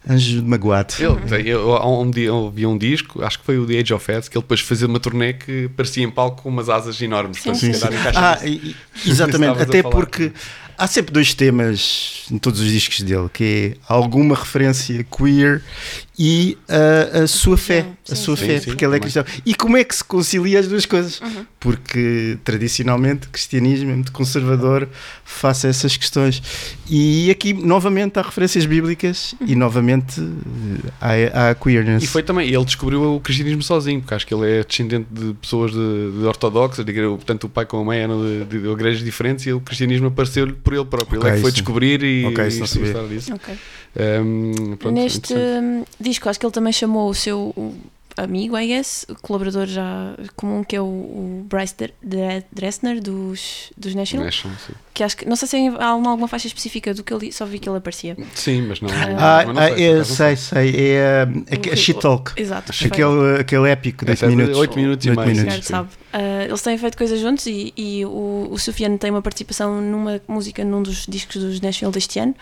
anjo 0.10 0.44
magoado. 0.44 0.94
Ele, 1.36 1.50
eu, 1.50 1.74
há 1.76 1.88
um 2.02 2.10
dia 2.10 2.28
eu 2.28 2.36
ouvi 2.36 2.66
um 2.66 2.78
disco, 2.78 3.24
acho 3.24 3.40
que 3.40 3.46
foi 3.46 3.58
o 3.58 3.66
The 3.66 3.80
Age 3.80 3.94
of 3.94 4.12
Heads, 4.12 4.30
que 4.30 4.38
ele 4.38 4.44
depois 4.44 4.60
fazia 4.62 4.88
uma 4.88 5.00
turnê 5.00 5.34
que 5.34 5.70
parecia 5.76 6.04
em 6.04 6.10
palco 6.10 6.44
com 6.44 6.50
umas 6.50 6.70
asas 6.70 7.02
enormes. 7.02 7.40
Sim, 7.42 7.54
sim, 7.54 7.74
sim. 7.74 7.80
Ah, 8.16 8.40
e- 8.46 8.76
exatamente, 9.06 9.62
até 9.62 9.82
porque 10.00 10.32
há 10.78 10.88
sempre 10.88 11.12
dois 11.14 11.34
temas 11.34 12.24
em 12.32 12.38
todos 12.38 12.60
os 12.60 12.72
discos 12.72 13.02
dele, 13.02 13.30
que 13.32 13.44
é 13.44 13.94
alguma 13.94 14.36
referência 14.36 15.04
queer 15.04 15.62
e 16.20 16.58
a, 16.70 17.20
a 17.24 17.28
sua 17.28 17.58
fé, 17.58 17.86
a 18.10 18.14
Sim, 18.14 18.22
sua 18.24 18.38
sim. 18.38 18.46
fé, 18.46 18.54
Sim, 18.56 18.60
sim, 18.60 18.66
porque 18.72 18.86
ele 18.86 18.96
é 18.96 19.00
também. 19.00 19.12
cristão. 19.14 19.42
E 19.46 19.56
como 19.56 19.78
é 19.78 19.84
que 19.84 19.96
se 19.96 20.04
concilia 20.04 20.60
as 20.60 20.68
duas 20.68 20.86
coisas? 20.86 21.20
Uhum. 21.22 21.46
Porque 21.60 22.38
tradicionalmente 22.44 23.28
o 23.28 23.30
cristianismo 23.32 23.92
é 23.92 23.94
muito 23.96 24.12
conservador 24.12 24.88
face 25.24 25.68
a 25.68 25.70
essas 25.70 25.96
questões. 25.98 26.42
E 26.90 27.32
aqui 27.32 27.54
novamente 27.54 28.20
há 28.20 28.22
referências 28.22 28.66
bíblicas 28.66 29.34
e 29.46 29.56
novamente 29.56 30.22
há, 31.00 31.50
há 31.52 31.56
queerness. 31.56 32.04
E 32.04 32.08
foi 32.08 32.24
também, 32.24 32.48
ele 32.54 32.66
descobriu 32.66 33.16
o 33.16 33.20
cristianismo 33.20 33.64
sozinho, 33.64 34.02
porque 34.02 34.14
acho 34.14 34.28
que 34.28 34.34
ele 34.34 34.50
é 34.60 34.64
descendente 34.64 35.08
de 35.12 35.34
pessoas 35.36 35.72
de, 35.72 35.78
de 36.20 36.26
ortodoxas, 36.26 36.84
de, 36.86 36.94
portanto 36.94 37.46
o 37.46 37.50
pai 37.50 37.66
com 37.66 37.80
a 37.80 37.84
mãe 37.84 38.00
eram 38.00 38.22
de, 38.22 38.46
de 38.46 38.68
igrejas 38.70 39.04
diferentes 39.04 39.46
e 39.46 39.54
o 39.54 39.62
cristianismo 39.62 40.08
apareceu-lhe 40.08 40.54
por 40.54 40.74
ele 40.74 40.86
próprio. 40.86 41.22
ele 41.22 41.30
é 41.30 41.36
que 41.36 41.42
foi 41.42 41.52
descobrir 41.52 42.04
e, 42.04 42.26
Ok, 42.26 42.48
e 42.48 42.60
gostar 42.60 43.08
disso. 43.08 43.34
Ok. 43.34 43.54
Um, 43.94 44.78
pronto, 44.78 44.94
Neste 44.96 45.34
disco, 46.02 46.30
acho 46.30 46.40
que 46.40 46.46
ele 46.46 46.54
também 46.54 46.74
chamou 46.74 47.10
o 47.10 47.14
seu 47.16 47.54
amigo, 48.18 48.58
I 48.58 48.68
guess, 48.68 49.06
colaborador 49.22 49.66
já 49.68 50.14
comum, 50.36 50.64
que 50.64 50.76
é 50.76 50.82
o, 50.82 50.86
o 50.86 51.46
Bryce 51.50 51.76
Dre- 51.78 51.94
Dre- 52.04 52.44
Dressner 52.52 53.02
dos, 53.02 53.72
dos 53.78 53.96
National. 53.96 54.26
National, 54.26 54.58
sim. 54.66 54.74
Que 54.94 55.04
acho 55.04 55.18
que, 55.18 55.26
não 55.26 55.36
sei 55.36 55.48
se 55.48 55.58
há 55.80 55.86
alguma, 55.88 56.12
alguma 56.12 56.28
faixa 56.28 56.48
específica 56.48 56.94
do 56.94 57.04
que 57.04 57.14
ele 57.14 57.32
só 57.32 57.46
vi 57.46 57.60
que 57.60 57.70
ele 57.70 57.78
aparecia. 57.78 58.18
Sim, 58.36 58.64
mas 58.64 58.82
não. 58.82 58.90
Ah, 58.90 59.44
mas 59.46 59.56
não 59.56 59.62
ah, 59.62 59.68
sei, 59.76 59.86
é, 59.86 59.96
não 59.96 60.06
sei, 60.06 60.36
sei, 60.36 60.76
é, 60.76 61.28
é, 61.48 61.70
é 61.72 61.76
Shit 61.76 62.00
Talk. 62.00 62.34
Exato. 62.40 62.74
Aquele, 62.86 63.40
aquele 63.40 63.70
épico 63.70 64.06
de 64.06 64.12
8 64.12 64.18
Esse 64.18 64.26
é 64.26 64.28
de 64.28 64.36
minutos. 64.36 64.58
oito 64.60 64.76
minutos 64.76 65.06
e 65.06 65.12
mais, 65.12 65.38
minutos. 65.38 65.66
Sabe. 65.68 65.90
Ah, 66.12 66.44
eles 66.44 66.62
têm 66.62 66.78
feito 66.78 66.98
coisas 66.98 67.20
juntos 67.20 67.46
e, 67.46 67.74
e 67.78 68.06
o, 68.06 68.50
o 68.52 68.60
Sufiane 68.60 68.98
tem 68.98 69.10
uma 69.10 69.22
participação 69.22 69.82
numa 69.82 70.22
música 70.28 70.66
num 70.66 70.84
dos 70.84 71.06
discos 71.08 71.38
dos 71.42 71.62
Nashville 71.62 71.92
deste 71.92 72.20
ano. 72.20 72.36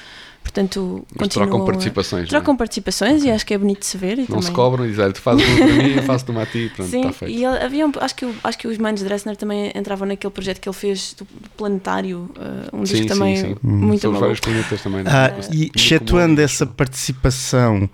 Portanto, 0.49 1.05
Mas 1.17 1.27
trocam 1.29 1.61
a- 1.61 1.65
participações. 1.65 2.23
é? 2.25 2.27
Trocam 2.27 2.57
participações 2.57 3.23
e 3.23 3.29
acho 3.29 3.45
que 3.45 3.53
é 3.53 3.57
bonito 3.57 3.81
de 3.81 3.85
se 3.85 3.97
ver. 3.97 4.13
E 4.17 4.21
Não 4.21 4.25
também... 4.27 4.41
se 4.41 4.51
cobram 4.51 4.83
e 4.85 4.89
dizem, 4.89 5.11
tu 5.11 5.21
fazes 5.21 5.47
uma 5.47 5.57
para 5.57 5.67
mim, 5.75 5.93
eu 5.95 6.03
faço 6.03 6.31
uma 6.31 6.41
a 6.41 6.45
ti, 6.47 6.71
pronto, 6.75 6.89
Sim, 6.89 7.01
está 7.01 7.13
feito. 7.13 7.31
e 7.37 7.45
ele- 7.45 7.57
havia 7.63 7.85
um- 7.85 7.91
acho, 7.99 8.15
que, 8.15 8.27
acho 8.43 8.57
que 8.57 8.67
os 8.67 8.77
Manos 8.79 9.03
Dressner 9.03 9.37
também 9.37 9.71
entravam 9.75 10.07
naquele 10.07 10.33
projeto 10.33 10.59
que 10.59 10.67
ele 10.67 10.75
fez 10.75 11.13
do 11.17 11.25
planetário, 11.55 12.29
ah, 12.35 12.69
um 12.73 12.81
disco 12.81 12.97
Sim, 12.97 13.05
também 13.05 13.35
sim, 13.35 13.43
sim. 13.49 13.55
muito 13.61 14.01
Sobre 14.01 14.19
maluco. 14.19 14.19
vários 14.21 14.39
planetas 14.39 14.81
também. 14.81 15.03
não 15.03 15.11
é? 15.11 15.15
Ah, 15.15 15.33
e 15.53 15.71
excetuando 15.75 16.41
essa 16.41 16.65
participação, 16.65 17.87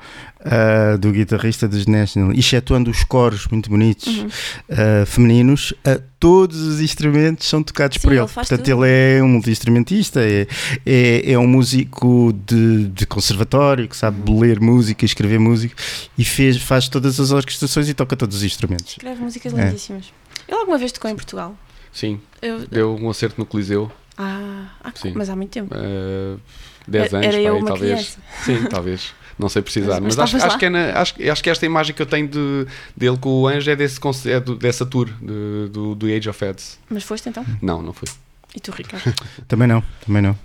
ah, 0.45 0.95
do 0.97 1.11
guitarrista 1.11 1.67
dos 1.67 1.87
National, 1.87 2.31
excetuando 2.33 2.89
os 2.91 3.03
coros 3.03 3.47
muito 3.47 3.69
bonitos 3.69 4.07
Uhum. 4.07 4.27
ah, 4.69 5.05
femininos, 5.05 5.73
ah, 5.83 5.99
todos 6.19 6.59
os 6.61 6.79
instrumentos 6.81 7.47
são 7.47 7.63
tocados 7.63 7.95
Sim, 7.97 8.01
por 8.01 8.11
ele. 8.13 8.21
ele 8.21 8.27
Portanto, 8.29 8.63
tudo. 8.63 8.85
ele 8.85 9.17
é 9.17 9.23
um 9.23 9.27
multi-instrumentista, 9.27 10.21
é, 10.21 10.47
é, 10.85 11.31
é 11.33 11.39
um 11.39 11.47
músico 11.47 12.31
de, 12.45 12.87
de 12.89 13.05
conservatório 13.05 13.87
que 13.87 13.97
sabe 13.97 14.31
ler 14.31 14.59
música, 14.59 15.03
escrever 15.05 15.39
música 15.39 15.75
e 16.17 16.23
fez, 16.23 16.57
faz 16.57 16.87
todas 16.87 17.19
as 17.19 17.31
orquestrações 17.31 17.89
e 17.89 17.93
toca 17.93 18.15
todos 18.15 18.37
os 18.37 18.43
instrumentos. 18.43 18.91
Escreve 18.93 19.21
músicas 19.21 19.53
É. 19.53 19.65
lindíssimas. 19.65 20.05
Ele 20.47 20.57
alguma 20.57 20.77
vez 20.77 20.91
tocou 20.91 21.09
em 21.09 21.15
Portugal? 21.15 21.57
Sim, 21.91 22.19
Eu- 22.41 22.67
deu 22.67 22.95
um 22.95 23.09
acerto 23.09 23.35
no 23.39 23.45
Coliseu. 23.45 23.91
Ah, 24.17 24.67
ah, 24.83 24.91
Sim. 24.95 25.11
mas 25.15 25.29
há 25.29 25.35
muito 25.35 25.49
tempo. 25.51 25.73
Uh, 25.75 26.39
10 26.87 27.13
Era- 27.13 27.17
anos, 27.25 27.35
era 27.35 27.53
uma 27.53 27.65
talvez. 27.67 27.91
criança. 27.91 28.19
Sim, 28.45 28.69
talvez. 28.69 29.13
Não 29.38 29.50
sei 29.50 29.62
precisar. 29.62 30.00
Mas- 30.01 30.15
Mas, 30.15 30.32
mas 30.32 30.36
acho, 30.36 30.46
acho 30.48 30.58
que 30.58 30.65
é 30.65 30.70
na- 30.70 31.00
acho, 31.00 31.15
acho 31.32 31.44
que 31.44 31.50
esta 31.50 31.65
imagem 31.65 31.94
que 31.94 32.01
eu 32.01 32.06
tenho 32.06 32.27
de, 32.27 32.65
dele 32.96 33.18
com 33.18 33.30
o 33.42 33.48
Anjo 33.48 33.70
é, 33.70 33.75
desse, 33.75 34.00
é 34.30 34.39
do- 34.39 34.56
dessa 34.56 34.86
tour 34.86 35.08
de- 35.10 35.70
do, 35.70 35.94
do 35.96 36.06
Age 36.08 36.30
of 36.30 36.44
Heads. 36.44 36.80
Mas 36.89 37.04
foste 37.04 37.27
então? 37.30 37.46
Não, 37.62 37.82
não 37.82 37.92
foi. 37.94 38.08
E 38.56 38.60
tu, 38.60 38.72
Ricardo? 38.72 39.13
Também 39.48 39.68
não, 39.68 39.84
também 40.06 40.22
não. 40.22 40.38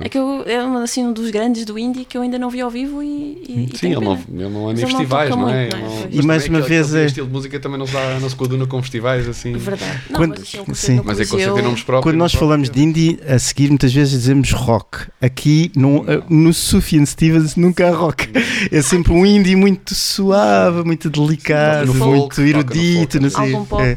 É 0.00 0.08
que 0.08 0.18
eu 0.18 0.42
é 0.46 0.64
um, 0.64 0.76
assim, 0.78 1.04
um 1.04 1.12
dos 1.12 1.30
grandes 1.30 1.64
do 1.64 1.78
indie 1.78 2.04
que 2.04 2.16
eu 2.16 2.22
ainda 2.22 2.38
não 2.38 2.50
vi 2.50 2.60
ao 2.60 2.70
vivo 2.70 3.02
e, 3.02 3.42
e, 3.72 3.78
Sim, 3.78 3.92
ele 3.92 4.00
não, 4.04 4.14
ele 4.14 4.48
não 4.48 4.68
anda 4.68 4.80
Mas 4.80 4.82
em 4.82 4.86
festivais, 4.86 5.30
não 5.30 5.48
é? 5.48 5.60
muito, 5.62 5.76
não 5.76 5.86
é? 5.86 5.88
não-. 5.88 6.08
E 6.10 6.22
mais 6.22 6.48
uma 6.48 6.58
aquele- 6.58 6.74
vez 6.82 6.94
é- 6.94 7.06
estilo 7.06 7.26
de 7.26 7.32
música 7.32 7.60
também 7.60 7.78
não 7.78 7.86
se, 7.86 7.92
dá, 7.92 8.18
não 8.20 8.28
se 8.28 8.34
coaduna 8.36 8.66
com 8.66 8.80
festivais 8.82 9.28
assim. 9.28 9.52
Verdade. 9.52 10.00
Não, 10.10 10.16
Quando- 10.18 10.30
mas 10.30 10.40
assim, 10.42 10.58
um 10.58 10.60
sim. 10.60 10.66
concerto 10.66 10.96
no 10.96 11.04
Mas 11.04 11.20
é 11.20 11.22
concerto 11.24 11.30
Coliseu, 11.44 11.58
em 11.58 11.62
nomes 11.62 11.82
próprios. 11.82 12.12
Quando 12.12 12.18
nós 12.18 12.32
não 12.32 12.40
falamos 12.40 12.70
de 12.70 12.82
indie, 12.82 13.18
a 13.28 13.38
seguir 13.38 13.68
muitas 13.68 13.92
vezes 13.92 14.12
dizemos 14.12 14.50
rock. 14.52 14.98
Aqui 15.20 15.70
no, 15.76 16.04
no 16.28 16.52
Sufjan 16.52 17.04
Stevens 17.06 17.56
nunca 17.56 17.88
há 17.88 17.94
rock. 17.94 18.28
É 18.70 18.82
sempre 18.82 19.12
um 19.12 19.24
indie 19.24 19.54
muito 19.56 19.94
suave, 19.94 20.82
muito 20.84 21.08
delicado, 21.10 21.94
muito 21.94 22.40
erudito, 22.40 23.18
folk, 23.18 23.20
não 23.20 23.30
sei. 23.30 23.54
Álbum 23.54 23.64
pop, 23.66 23.82
É. 23.82 23.96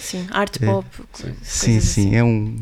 sim, 0.00 0.26
arte 0.30 0.62
É. 0.62 0.66
pop. 0.66 0.86
Sim, 1.12 1.32
sim, 1.42 1.76
assim. 1.78 2.14
é 2.16 2.24
um. 2.24 2.56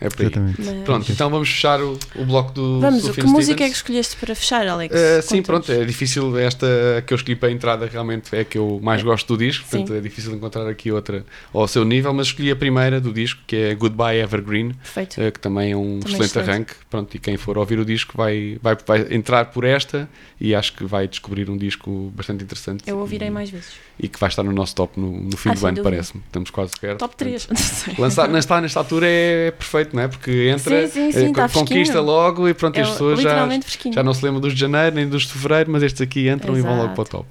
É 0.00 0.08
por 0.08 0.20
aí. 0.22 0.26
Exatamente. 0.26 0.62
Mas- 0.62 0.84
Pronto, 0.84 1.12
então 1.12 1.28
vamos 1.30 1.48
fechar 1.48 1.80
o, 1.82 1.98
o 2.16 2.24
bloco 2.24 2.52
do 2.52 2.80
Vamos, 2.80 3.02
Sufjan 3.02 3.22
que 3.22 3.28
música 3.28 3.52
é 3.52 3.68
que 3.68 3.74
Stevens. 3.74 3.76
escolheste 3.76 4.16
para 4.16 4.34
fechar, 4.34 4.66
Alex? 4.66 4.94
Uh, 4.94 5.22
sim, 5.22 5.42
pronto, 5.42 5.70
é 5.70 5.84
difícil. 5.84 6.38
Esta 6.38 6.66
que 7.06 7.12
eu 7.12 7.16
escolhi 7.16 7.36
para 7.36 7.48
a 7.48 7.52
entrada 7.52 7.86
realmente 7.86 8.34
é 8.34 8.40
a 8.40 8.44
que 8.44 8.56
eu 8.58 8.80
mais 8.82 9.02
gosto 9.02 9.36
do 9.36 9.44
disco, 9.44 9.64
portanto 9.68 9.88
Sim. 9.88 9.96
é 9.98 10.00
difícil 10.00 10.34
encontrar 10.34 10.66
aqui 10.68 10.90
outra 10.90 11.24
ao 11.52 11.68
seu 11.68 11.84
nível, 11.84 12.12
mas 12.14 12.28
escolhi 12.28 12.50
a 12.50 12.56
primeira 12.56 13.00
do 13.00 13.12
disco, 13.12 13.40
que 13.46 13.56
é 13.56 13.74
Goodbye 13.74 14.20
Evergreen, 14.20 14.72
Perfeito. 14.72 15.20
uh, 15.20 15.30
que 15.32 15.38
também 15.40 15.72
é 15.72 15.76
um 15.76 16.00
Também 16.00 16.14
excelente 16.14 16.24
excelente. 16.30 16.50
arranque. 16.50 16.74
Pronto, 16.88 17.14
e 17.14 17.18
quem 17.18 17.36
for 17.36 17.58
ouvir 17.58 17.78
o 17.78 17.84
disco 17.84 18.14
vai, 18.16 18.58
vai, 18.62 18.76
vai 18.86 19.06
entrar 19.10 19.46
por 19.46 19.64
esta 19.64 20.08
e 20.40 20.54
acho 20.54 20.72
que 20.72 20.84
vai 20.84 21.06
descobrir 21.06 21.50
um 21.50 21.56
disco 21.56 22.10
bastante 22.16 22.42
interessante 22.42 22.84
Eu 22.86 22.98
ouvirei 22.98 23.28
e, 23.28 23.30
mais 23.30 23.50
vezes. 23.50 23.72
e 23.98 24.08
que 24.08 24.18
vai 24.18 24.28
estar 24.30 24.42
no 24.42 24.52
nosso 24.52 24.74
top 24.74 24.98
no, 24.98 25.10
no 25.20 25.36
fim 25.36 25.50
Ah, 25.50 25.54
do 25.54 25.66
ano, 25.66 25.82
parece-me. 25.82 26.22
Estamos 26.26 26.48
quase 26.50 26.72
perto. 26.80 26.98
Top 27.00 27.14
portanto, 27.16 27.46
3. 27.86 27.98
Lançar 27.98 28.28
nesta, 28.28 28.60
nesta 28.60 28.80
altura 28.80 29.06
é 29.06 29.50
perfeito, 29.50 29.89
não 29.96 30.02
é? 30.02 30.08
Porque 30.08 30.48
entra, 30.48 30.86
Sim, 30.86 30.92
sim, 30.92 31.12
sim, 31.12 31.26
eh, 31.30 31.32
tá 31.32 31.48
conquista 31.48 31.74
fresquinho. 31.94 32.02
logo 32.02 32.48
e 32.48 32.54
pronto, 32.54 32.76
É 32.78 32.82
as 32.82 32.90
pessoas 32.90 33.20
já, 33.20 33.46
fresquinho. 33.46 33.94
já 33.94 34.02
não 34.02 34.12
se 34.14 34.24
lembram 34.24 34.40
dos 34.40 34.54
de 34.54 34.60
janeiro 34.60 34.96
nem 34.96 35.08
dos 35.08 35.22
de 35.22 35.32
fevereiro, 35.32 35.70
mas 35.70 35.82
estes 35.82 36.00
aqui 36.00 36.28
entram 36.28 36.56
e 36.56 36.60
vão 36.60 36.76
logo 36.76 36.94
para 36.94 37.02
o 37.02 37.06
top. 37.06 37.26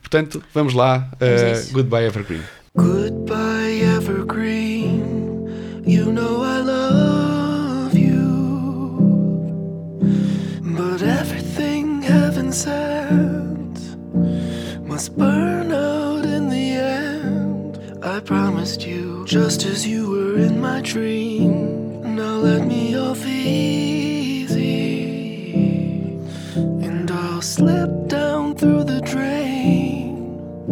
Portanto, 0.00 0.42
vamos 0.54 0.72
lá. 0.74 1.08
Vamos 1.18 1.58
isso. 1.60 1.72
Goodbye 1.72 2.04
Evergreen. 2.06 2.42
Goodbye, 2.76 3.80
evergreen. 3.96 5.02
You 5.86 6.12
know 6.12 6.42
I 6.44 6.60
love 6.62 7.96
you. 7.98 8.16
But 10.62 11.02
everything 11.02 12.02
heaven 12.02 12.52
sent 12.52 13.96
must 14.86 15.16
burn 15.16 15.72
out 15.72 16.24
in 16.24 16.48
the 16.50 16.76
end. 16.76 17.78
I 18.04 18.20
promised 18.20 18.86
you, 18.86 19.24
just 19.26 19.64
as 19.64 19.86
you 19.86 20.10
were 20.10 20.38
in 20.38 20.60
my 20.60 20.80
dream. 20.82 21.85
Now 22.16 22.36
let 22.36 22.66
me 22.66 22.96
off 22.96 23.26
easy. 23.26 24.56
And 26.54 27.10
I'll 27.10 27.42
slip 27.42 28.08
down 28.08 28.54
through 28.54 28.84
the 28.84 29.02
drain 29.02 30.64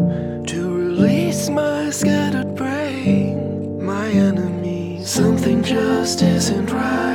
to 0.46 0.74
release 0.74 1.50
my 1.50 1.90
scattered 1.90 2.54
brain, 2.54 3.84
my 3.84 4.08
enemy. 4.08 5.04
Something 5.04 5.62
just 5.62 6.22
isn't 6.22 6.70
right. 6.70 7.13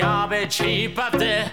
garbage 0.00 0.56
heap 0.56 0.98
up 0.98 1.12
there. 1.12 1.52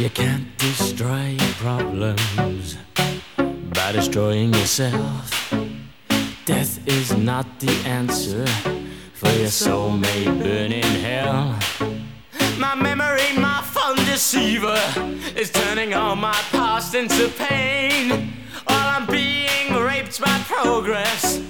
You 0.00 0.08
can't 0.08 0.56
destroy 0.56 1.36
your 1.38 1.52
problems 1.58 2.78
by 3.36 3.92
destroying 3.92 4.54
yourself. 4.54 5.52
Death 6.46 6.88
is 6.88 7.14
not 7.14 7.60
the 7.60 7.70
answer, 7.84 8.46
for 9.12 9.28
your 9.28 9.48
soul 9.50 9.90
may 9.90 10.24
burn 10.24 10.72
in 10.72 11.00
hell. 11.04 11.54
My 12.58 12.74
memory, 12.74 13.36
my 13.36 13.60
fun 13.60 13.96
deceiver, 14.06 14.80
is 15.36 15.50
turning 15.50 15.92
all 15.92 16.16
my 16.16 16.40
past 16.50 16.94
into 16.94 17.28
pain. 17.36 18.32
While 18.68 18.88
I'm 18.88 19.04
being 19.04 19.74
raped 19.74 20.18
by 20.18 20.38
progress, 20.46 21.42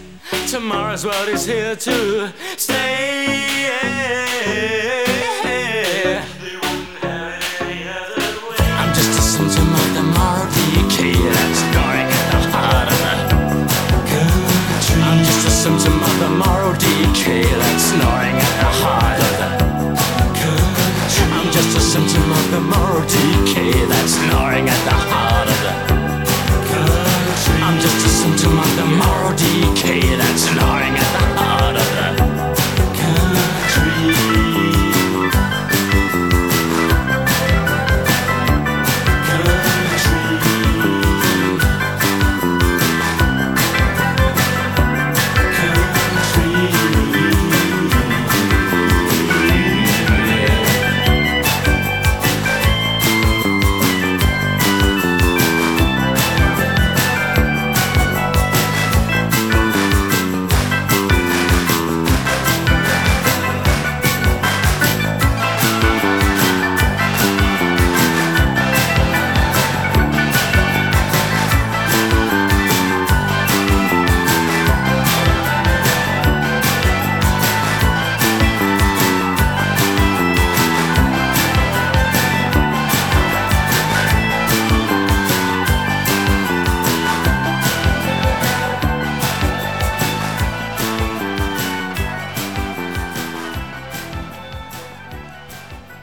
tomorrow's 0.51 1.07
world 1.07 1.29
is 1.29 1.47
here 1.47 1.77
to 1.77 2.33
stay. 2.57 3.61
Symptom 15.61 15.93
of 15.93 16.19
the 16.19 16.31
moral 16.31 16.73
decay 16.73 17.45
that's 17.45 17.93
snoring 17.93 18.33
at 18.33 18.55
the 18.61 18.71
heart 18.81 19.21
of 19.21 19.33
the 19.41 19.49
country. 20.41 21.29
I'm 21.37 21.53
just 21.53 21.77
a 21.77 21.81
symptom 21.81 22.33
of 22.33 22.51
the 22.51 22.61
moral 22.61 23.05
decay 23.05 23.77
that's 23.93 24.17
snoring 24.17 24.71
at 24.71 24.83
the 24.89 24.97
heart 24.97 25.49
of 25.53 25.61
the 25.61 25.75
country. 25.85 27.61
I'm 27.61 27.77
just 27.79 28.07
a 28.07 28.09
symptom 28.09 28.57
of 28.57 28.73
the 28.81 28.87
moral 29.05 29.37
decay 29.37 30.01
that's 30.17 30.49
snoring 30.49 30.97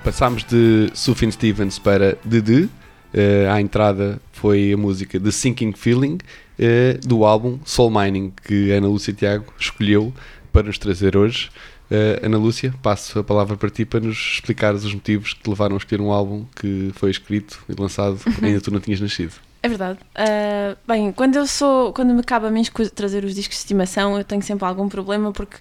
Passámos 0.07 0.45
de 0.45 0.89
Sufjan 0.93 1.29
Stevens 1.29 1.77
para 1.77 2.17
Dede. 2.23 2.69
Eh, 3.13 3.45
à 3.51 3.59
entrada 3.59 4.21
foi 4.31 4.71
a 4.71 4.77
música 4.77 5.19
The 5.19 5.31
Sinking 5.31 5.73
Feeling 5.73 6.19
eh, 6.57 6.97
do 7.05 7.25
álbum 7.25 7.59
Soul 7.65 7.91
Mining 7.91 8.31
que 8.41 8.71
Ana 8.71 8.87
Lúcia 8.87 9.13
Tiago 9.13 9.53
escolheu 9.59 10.13
para 10.53 10.63
nos 10.63 10.77
trazer 10.77 11.17
hoje. 11.17 11.51
Eh, 11.91 12.21
Ana 12.23 12.37
Lúcia, 12.37 12.73
passo 12.81 13.19
a 13.19 13.23
palavra 13.23 13.57
para 13.57 13.69
ti 13.69 13.83
para 13.83 13.99
nos 13.99 14.35
explicares 14.35 14.85
os 14.85 14.93
motivos 14.93 15.33
que 15.33 15.43
te 15.43 15.49
levaram 15.49 15.75
a 15.75 15.77
escolher 15.77 16.01
um 16.01 16.09
álbum 16.09 16.45
que 16.55 16.89
foi 16.95 17.11
escrito 17.11 17.61
e 17.67 17.73
lançado 17.77 18.17
ainda 18.41 18.61
tu 18.61 18.71
não 18.71 18.79
tinhas 18.79 19.01
nascido. 19.01 19.33
É 19.63 19.67
verdade. 19.67 19.99
Ah, 20.15 20.77
bem, 20.87 21.11
quando 21.11 21.35
eu 21.35 21.45
sou, 21.45 21.91
quando 21.91 22.13
me 22.13 22.23
cabe 22.23 22.45
a 22.45 22.51
mim 22.51 22.63
trazer 22.95 23.25
os 23.25 23.35
discos 23.35 23.57
de 23.57 23.61
estimação, 23.63 24.17
eu 24.17 24.23
tenho 24.23 24.41
sempre 24.41 24.65
algum 24.65 24.87
problema 24.87 25.33
porque 25.33 25.57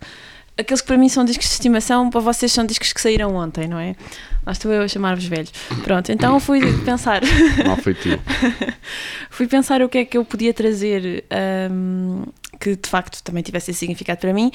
aqueles 0.59 0.81
que 0.81 0.87
para 0.87 0.97
mim 0.97 1.09
são 1.09 1.25
discos 1.25 1.47
de 1.47 1.53
estimação, 1.53 2.11
para 2.11 2.21
vocês 2.21 2.51
são 2.51 2.65
discos 2.65 2.93
que 2.93 3.01
saíram 3.01 3.35
ontem, 3.35 3.69
não 3.69 3.79
é? 3.79 3.95
Lá 4.45 4.53
estou 4.53 4.73
eu 4.73 4.83
a 4.83 4.89
chamar-vos 4.89 5.25
velhos. 5.25 5.53
Pronto, 5.83 6.11
então 6.11 6.39
fui 6.41 6.61
pensar, 6.85 7.21
Mal 7.67 7.77
foi 7.79 7.95
tu. 7.95 8.09
fui 9.31 9.47
pensar 9.47 9.83
o 9.83 9.89
que 9.89 9.99
é 9.99 10.05
que 10.05 10.17
eu 10.17 10.25
podia 10.25 10.55
trazer 10.55 11.25
ahm, 11.31 12.25
que 12.59 12.77
de 12.77 12.89
facto 12.89 13.23
também 13.23 13.43
tivesse 13.43 13.71
esse 13.71 13.81
significado 13.81 14.21
para 14.21 14.33
mim 14.33 14.51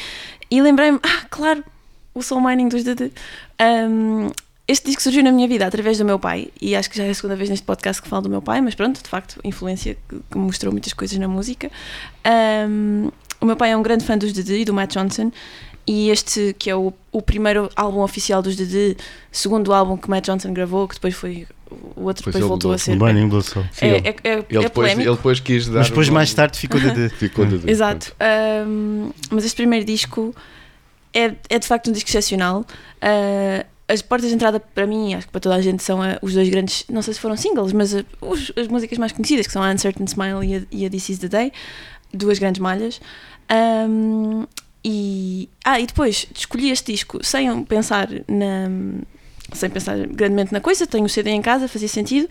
e 0.49 0.61
lembrei-me, 0.61 0.99
ah, 1.03 1.25
claro, 1.29 1.63
o 2.13 2.21
Soul 2.21 2.41
Mining 2.41 2.69
dos 2.69 2.83
Dede. 2.83 3.11
Ahm, 3.59 4.31
este 4.67 4.85
disco 4.85 5.01
surgiu 5.01 5.23
na 5.23 5.31
minha 5.31 5.47
vida 5.47 5.65
através 5.65 5.97
do 5.97 6.05
meu 6.05 6.17
pai, 6.17 6.47
e 6.61 6.75
acho 6.75 6.89
que 6.89 6.97
já 6.97 7.03
é 7.03 7.09
a 7.09 7.13
segunda 7.13 7.35
vez 7.35 7.49
neste 7.49 7.65
podcast 7.65 8.01
que 8.01 8.07
falo 8.07 8.21
do 8.21 8.29
meu 8.29 8.41
pai, 8.41 8.61
mas 8.61 8.73
pronto, 8.73 9.03
de 9.03 9.09
facto, 9.09 9.37
influência 9.43 9.97
que, 10.07 10.37
mostrou 10.37 10.71
muitas 10.71 10.93
coisas 10.93 11.17
na 11.17 11.27
música. 11.27 11.69
Ahm, 12.23 13.09
o 13.41 13.45
meu 13.45 13.57
pai 13.57 13.71
é 13.71 13.77
um 13.77 13.81
grande 13.81 14.05
fã 14.05 14.17
dos 14.17 14.31
Dede 14.31 14.53
e 14.53 14.63
do 14.63 14.73
Matt 14.73 14.93
Johnson, 14.93 15.31
e 15.87 16.09
este 16.09 16.55
que 16.57 16.69
é 16.69 16.75
o, 16.75 16.93
o 17.11 17.21
primeiro 17.21 17.69
álbum 17.75 17.99
oficial 18.01 18.41
dos 18.41 18.55
Dede, 18.55 18.97
segundo 19.31 19.73
álbum 19.73 19.97
que 19.97 20.09
Matt 20.09 20.25
Johnson 20.25 20.53
gravou, 20.53 20.87
que 20.87 20.95
depois 20.95 21.13
foi. 21.15 21.47
O 21.95 22.03
outro 22.03 22.25
Depois 22.25 22.35
depois 22.35 22.45
voltou 22.45 22.73
a 22.73 22.77
ser. 22.77 22.97
Burning 22.97 23.29
Blue 23.29 23.41
Soul. 23.41 23.65
É, 23.79 23.87
é, 23.87 24.15
é, 24.23 24.33
Ele, 24.33 24.45
é 24.49 24.61
depois, 24.61 24.91
ele 24.91 25.05
depois 25.09 25.39
quis 25.39 25.67
dar. 25.67 25.79
Mas 25.79 25.87
depois 25.89 26.09
o 26.09 26.11
mais 26.13 26.33
tarde 26.33 26.57
ficou 26.59 26.79
de. 26.79 27.09
Ficou 27.15 27.45
Dede. 27.45 27.63
Exato. 27.71 28.13
Ahm, 28.19 29.11
mas 29.29 29.45
este 29.45 29.55
primeiro 29.55 29.85
disco 29.85 30.35
é, 31.13 31.33
é 31.49 31.57
de 31.59 31.65
facto 31.65 31.89
um 31.89 31.93
disco 31.93 32.09
excepcional. 32.09 32.65
Ah, 33.01 33.65
as 33.87 34.01
portas 34.01 34.29
de 34.29 34.35
entrada 34.35 34.59
para 34.59 34.85
mim, 34.87 35.13
acho 35.15 35.27
que 35.27 35.31
para 35.31 35.41
toda 35.41 35.55
a 35.55 35.61
gente, 35.61 35.81
são 35.83 36.01
ah, 36.01 36.17
os 36.21 36.33
dois 36.33 36.47
grandes, 36.49 36.83
não 36.89 37.01
sei 37.01 37.13
se 37.13 37.19
foram 37.21 37.35
singles, 37.37 37.71
mas 37.73 37.95
ah, 37.95 38.03
os- 38.21 38.51
as 38.57 38.67
músicas 38.67 38.97
mais 38.97 39.11
conhecidas, 39.13 39.47
que 39.47 39.53
são 39.53 39.61
a 39.63 39.69
Uncertain 39.71 40.05
Smile 40.05 40.45
e 40.45 40.55
a, 40.55 40.61
e 40.71 40.85
a 40.85 40.89
This 40.89 41.09
Is 41.09 41.19
the 41.19 41.27
Day, 41.29 41.51
duas 42.13 42.37
grandes 42.37 42.59
malhas. 42.59 42.99
Ahm, 43.49 44.45
e, 44.83 45.47
ah, 45.63 45.79
e 45.79 45.85
depois 45.85 46.25
escolhi 46.35 46.71
este 46.71 46.91
disco 46.91 47.19
sem 47.23 47.63
pensar 47.63 48.09
na, 48.27 48.69
sem 49.53 49.69
pensar 49.69 49.97
grandemente 50.07 50.51
na 50.51 50.59
coisa, 50.59 50.87
tenho 50.87 51.05
o 51.05 51.09
CD 51.09 51.29
em 51.31 51.41
casa, 51.41 51.67
fazia 51.67 51.87
sentido. 51.87 52.27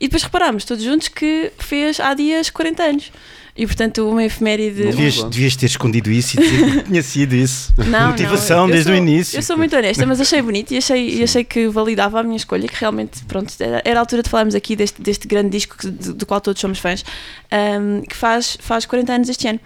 E 0.00 0.06
depois 0.06 0.22
reparámos 0.22 0.64
todos 0.64 0.84
juntos 0.84 1.08
que 1.08 1.50
fez 1.58 1.98
há 1.98 2.14
dias 2.14 2.50
40 2.50 2.82
anos. 2.82 3.12
E 3.56 3.66
portanto, 3.66 4.08
uma 4.08 4.22
efeméride. 4.22 4.84
Devias, 4.84 5.20
devias 5.24 5.56
ter 5.56 5.66
escondido 5.66 6.08
isso 6.12 6.38
e 6.38 6.42
dizer 6.44 6.72
que 6.74 6.82
tinha 6.86 7.02
sido 7.02 7.34
isso. 7.34 7.74
Não, 7.88 8.10
Motivação 8.10 8.58
não, 8.58 8.66
desde 8.68 8.84
sou- 8.84 8.92
o 8.92 8.96
início. 8.96 9.36
Eu 9.36 9.42
sou 9.42 9.56
muito 9.56 9.74
honesta, 9.74 10.06
mas 10.06 10.20
achei 10.20 10.40
bonito 10.40 10.70
e 10.72 10.76
achei, 10.76 11.18
e 11.18 11.22
achei 11.24 11.42
que 11.42 11.66
validava 11.66 12.20
a 12.20 12.22
minha 12.22 12.36
escolha, 12.36 12.68
que 12.68 12.76
realmente, 12.78 13.24
pronto, 13.24 13.52
era, 13.58 13.82
era 13.84 13.98
a 13.98 14.02
altura 14.02 14.22
de 14.22 14.30
falarmos 14.30 14.54
aqui 14.54 14.76
deste, 14.76 15.02
deste 15.02 15.26
grande 15.26 15.48
disco 15.50 15.74
do, 15.90 16.14
do 16.14 16.24
qual 16.24 16.40
todos 16.40 16.60
somos 16.60 16.78
fãs, 16.78 17.04
ahm, 17.50 18.02
que 18.02 18.14
faz, 18.14 18.56
faz 18.60 18.86
40 18.86 19.12
anos 19.12 19.28
este 19.28 19.48
ano. 19.48 19.58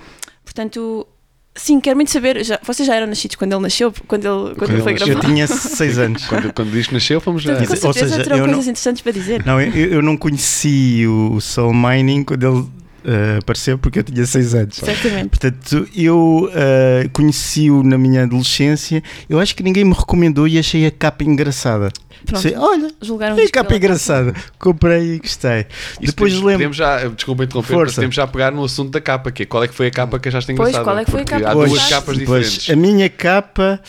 Portanto, 0.42 1.07
sim, 1.55 1.81
quero 1.81 1.97
muito 1.97 2.11
saber. 2.11 2.45
Já, 2.45 2.59
vocês 2.62 2.87
já 2.87 2.95
eram 2.95 3.07
nascidos 3.07 3.37
quando 3.37 3.53
ele 3.53 3.62
nasceu, 3.62 3.93
quando 4.07 4.25
ele, 4.25 4.55
quando 4.55 4.57
Quando 4.57 4.71
ele 4.73 4.83
foi 4.83 4.93
nasceu. 4.93 5.09
Eu 5.09 5.15
gravado? 5.15 5.35
tinha 5.35 5.47
6 5.49 5.99
anos. 5.99 6.25
Quando, 6.27 6.53
quando 6.53 6.71
diz 6.71 6.87
que 6.87 6.95
nasceu, 6.95 7.21
fomos 7.21 7.43
já. 7.43 7.55
Com 7.55 7.87
Ou 7.87 7.93
seja, 7.93 8.23
terão 8.23 8.38
eu 8.38 8.45
coisas 8.45 8.49
não- 8.49 8.61
interessantes 8.62 9.03
para 9.03 9.12
dizer. 9.12 9.45
Não, 9.45 9.61
eu, 9.61 9.73
eu 9.93 10.03
não 10.03 10.17
conheci 10.17 11.05
o 11.07 11.41
Soul 11.41 11.75
Mining 11.75 12.25
quando 12.25 12.47
ele 12.47 12.67
eh, 13.05 13.38
apareceu 13.38 13.77
porque 13.79 13.99
eu 13.99 14.03
tinha 14.05 14.25
6 14.25 14.55
anos. 14.55 14.77
Certamente. 14.77 15.29
Portanto, 15.29 15.88
eu 15.95 16.51
eh, 16.55 17.09
conheci-o 17.12 17.83
na 17.83 17.99
minha 17.99 18.23
adolescência. 18.23 19.03
Eu 19.29 19.38
acho 19.41 19.55
que 19.57 19.62
ninguém 19.62 19.85
me 19.85 19.93
recomendou 19.95 20.47
e 20.49 20.59
achei 20.59 20.87
a 20.87 20.91
capa 20.91 21.25
engraçada. 21.25 21.91
Pronto, 22.26 22.40
Sei, 22.42 22.54
Olha, 22.56 22.90
julgaram 23.00 23.37
a 23.37 23.50
capa 23.50 23.74
engraçada. 23.76 24.35
Comprei 24.58 25.14
e 25.14 25.18
gostei. 25.18 25.66
Isso 26.00 26.12
Depois 26.12 26.32
podemos, 26.32 26.37
lembro. 26.40 26.52
podemos 26.52 26.76
já, 26.76 27.08
desculpa 27.08 27.44
interromper, 27.44 27.68
Força. 27.72 27.85
mas 27.87 27.94
podemos 27.96 28.14
já 28.16 28.26
pegar 28.26 28.50
no 28.52 28.64
assunto 28.64 28.90
da 28.90 29.00
capa, 29.00 29.30
que 29.30 29.42
é 29.42 29.46
qual 29.46 29.64
é 29.64 29.68
que 29.68 29.74
foi 29.74 29.88
a 29.88 29.90
capa 29.90 30.18
que 30.18 30.28
achaste 30.28 30.52
Pois, 30.54 30.68
engraçada? 30.70 30.85
qual 30.85 30.98
é 30.98 31.04
que 31.04 31.11
foi 31.11 31.20
a 31.22 31.24
capa 31.24 31.50
Há 31.50 31.54
duas 31.54 31.88
capas 31.88 32.04
Pois, 32.04 32.18
diferentes. 32.50 32.70
a 32.70 32.76
minha 32.76 33.08
capa, 33.08 33.80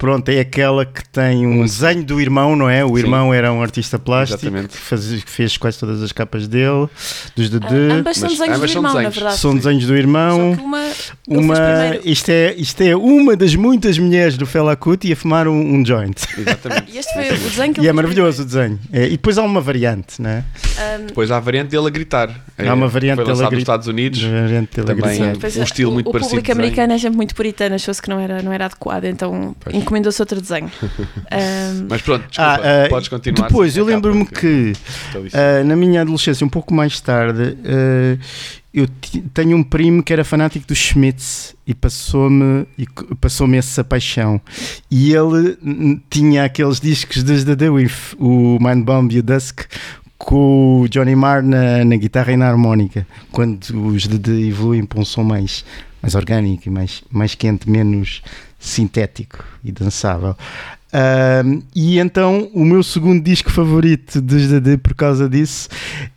pronto, 0.00 0.28
é 0.30 0.40
aquela 0.40 0.84
que 0.86 1.06
tem 1.10 1.46
um 1.46 1.62
desenho 1.62 2.02
do 2.02 2.18
irmão, 2.20 2.56
não 2.56 2.68
é? 2.70 2.82
O 2.84 2.96
Sim. 2.96 3.02
irmão 3.02 3.32
era 3.34 3.52
um 3.52 3.60
artista 3.62 3.98
plástico 3.98 4.40
Exatamente. 4.42 4.70
que, 4.70 4.78
fazia- 4.78 5.18
que 5.20 5.30
fez 5.30 5.56
quase 5.58 5.78
todas 5.78 6.02
as 6.02 6.10
capas 6.10 6.48
dele, 6.48 6.88
dos 7.36 7.46
Ah, 7.54 7.58
Dedê. 7.58 7.92
ambas 7.92 8.16
são 8.16 8.28
mas 8.30 8.38
desenhos 8.38 8.56
ambas 8.56 8.70
do 8.70 8.72
são 8.72 8.80
irmão, 8.80 8.82
na 8.82 8.98
desenhos. 9.00 9.14
verdade. 9.14 9.36
São 9.38 9.54
desenhos 9.54 9.86
do 9.86 9.96
irmão. 9.96 10.52
Uma, 10.52 10.88
Uma, 11.28 11.56
isto, 12.04 12.30
é, 12.30 12.54
isto 12.56 12.80
é 12.82 12.96
uma 12.96 13.36
das 13.36 13.54
muitas 13.54 13.98
mulheres 13.98 14.36
do 14.36 14.46
Fela 14.46 14.74
Kuti 14.74 15.12
a 15.12 15.16
fumar 15.16 15.46
um, 15.46 15.52
um 15.76 15.84
joint. 15.84 16.16
Exatamente. 16.36 16.92
E 16.92 16.98
este 16.98 17.12
foi 17.12 17.28
o 17.28 17.38
desenho 17.38 17.74
que 17.74 17.80
ele 17.80 17.86
E 17.86 17.90
é 17.90 17.92
maravilhoso 17.92 18.42
o 18.42 18.44
desenho. 18.46 18.78
É, 18.92 19.04
e 19.06 19.10
depois 19.10 19.36
há 19.38 19.42
uma 19.42 19.60
variante, 19.60 20.20
não 20.20 20.30
é? 20.30 20.44
Ahm, 20.78 21.06
Depois 21.08 21.30
há 21.30 21.36
a 21.36 21.40
variante 21.40 21.68
dele 21.70 21.86
a 21.86 21.90
gritar. 21.90 22.30
Há 22.58 22.74
uma 22.74 22.88
variante 22.88 23.16
foi 23.16 23.24
dele 23.26 23.38
a 23.38 23.42
nos 23.42 23.50
gritar. 23.50 23.60
Estados 23.60 23.86
Unidos. 23.86 24.22
Uma 24.22 24.40
variante 24.42 24.70
dele 24.76 24.92
a 24.92 24.94
Também 24.96 25.18
gritar. 25.20 25.48
é. 25.56 25.60
Um 25.60 25.62
estilo 25.64 25.90
o, 25.90 25.94
muito 25.94 26.08
o 26.08 26.12
parecido 26.12 26.30
público 26.36 26.46
de 26.46 26.52
desenho. 26.54 26.64
americano 26.64 26.92
é 26.94 26.98
sempre 26.98 27.16
muito 27.16 27.34
puritano, 27.34 27.74
achou-se 27.74 28.00
que 28.02 28.08
não 28.08 28.18
era, 28.18 28.42
não 28.42 28.52
era 28.52 28.64
adequado, 28.64 29.04
então 29.04 29.54
Pois. 29.90 29.98
encomendou-se 29.98 30.22
outro 30.22 30.40
desenho. 30.40 30.70
Ahm, 31.30 31.86
Mas 31.88 32.02
pronto, 32.02 32.26
desculpa, 32.28 32.60
Ah, 32.62 32.84
ah, 32.84 32.88
podes 32.88 33.08
continuar. 33.08 33.48
Depois, 33.48 33.76
eu 33.76 33.84
lembro-me 33.84 34.24
que-. 34.24 34.72
Ah, 35.32 35.64
na 35.64 35.74
minha 35.76 36.02
adolescência, 36.02 36.44
um 36.46 36.50
pouco 36.50 36.72
mais 36.72 37.00
tarde, 37.00 37.56
ah, 37.64 38.18
eu 38.72 38.86
tenho 39.34 39.56
um 39.56 39.64
primo 39.64 40.00
que 40.02 40.12
era 40.12 40.24
fanático 40.24 40.66
dos 40.66 40.78
Schmitz 40.78 41.56
e 41.66 41.74
passou-me 41.74 42.66
e 42.78 42.86
passou-me 43.20 43.56
essa 43.58 43.82
paixão. 43.82 44.40
E 44.90 45.12
ele 45.12 45.56
tinha 46.08 46.44
aqueles 46.44 46.78
discos 46.80 47.22
desde 47.24 47.56
The 47.56 47.68
With, 47.68 47.90
o 48.18 48.58
Mind 48.60 48.84
Bomb 48.84 49.12
e 49.12 49.18
o 49.18 49.22
Dusk, 49.24 49.62
com 50.16 50.82
o 50.82 50.88
Johnny 50.88 51.16
Marr 51.16 51.42
na, 51.42 51.84
na 51.84 51.96
guitarra 51.96 52.30
e 52.32 52.36
na 52.36 52.46
harmónica, 52.48 53.06
quando 53.32 53.58
os 53.88 54.06
DD 54.06 54.48
evoluem 54.48 54.84
para 54.84 55.00
um 55.00 55.04
som 55.04 55.24
mais, 55.24 55.64
mais 56.02 56.14
orgânico 56.14 56.68
e 56.68 56.70
mais, 56.70 57.02
mais 57.10 57.34
quente, 57.34 57.68
menos 57.68 58.22
sintético 58.60 59.42
e 59.64 59.72
dançável. 59.72 60.36
E 61.74 61.98
então 61.98 62.50
o 62.54 62.64
meu 62.64 62.82
segundo 62.82 63.24
disco 63.24 63.50
favorito 63.50 64.20
dos 64.20 64.46
DD 64.46 64.78
por 64.78 64.94
causa 64.94 65.28
disso 65.28 65.68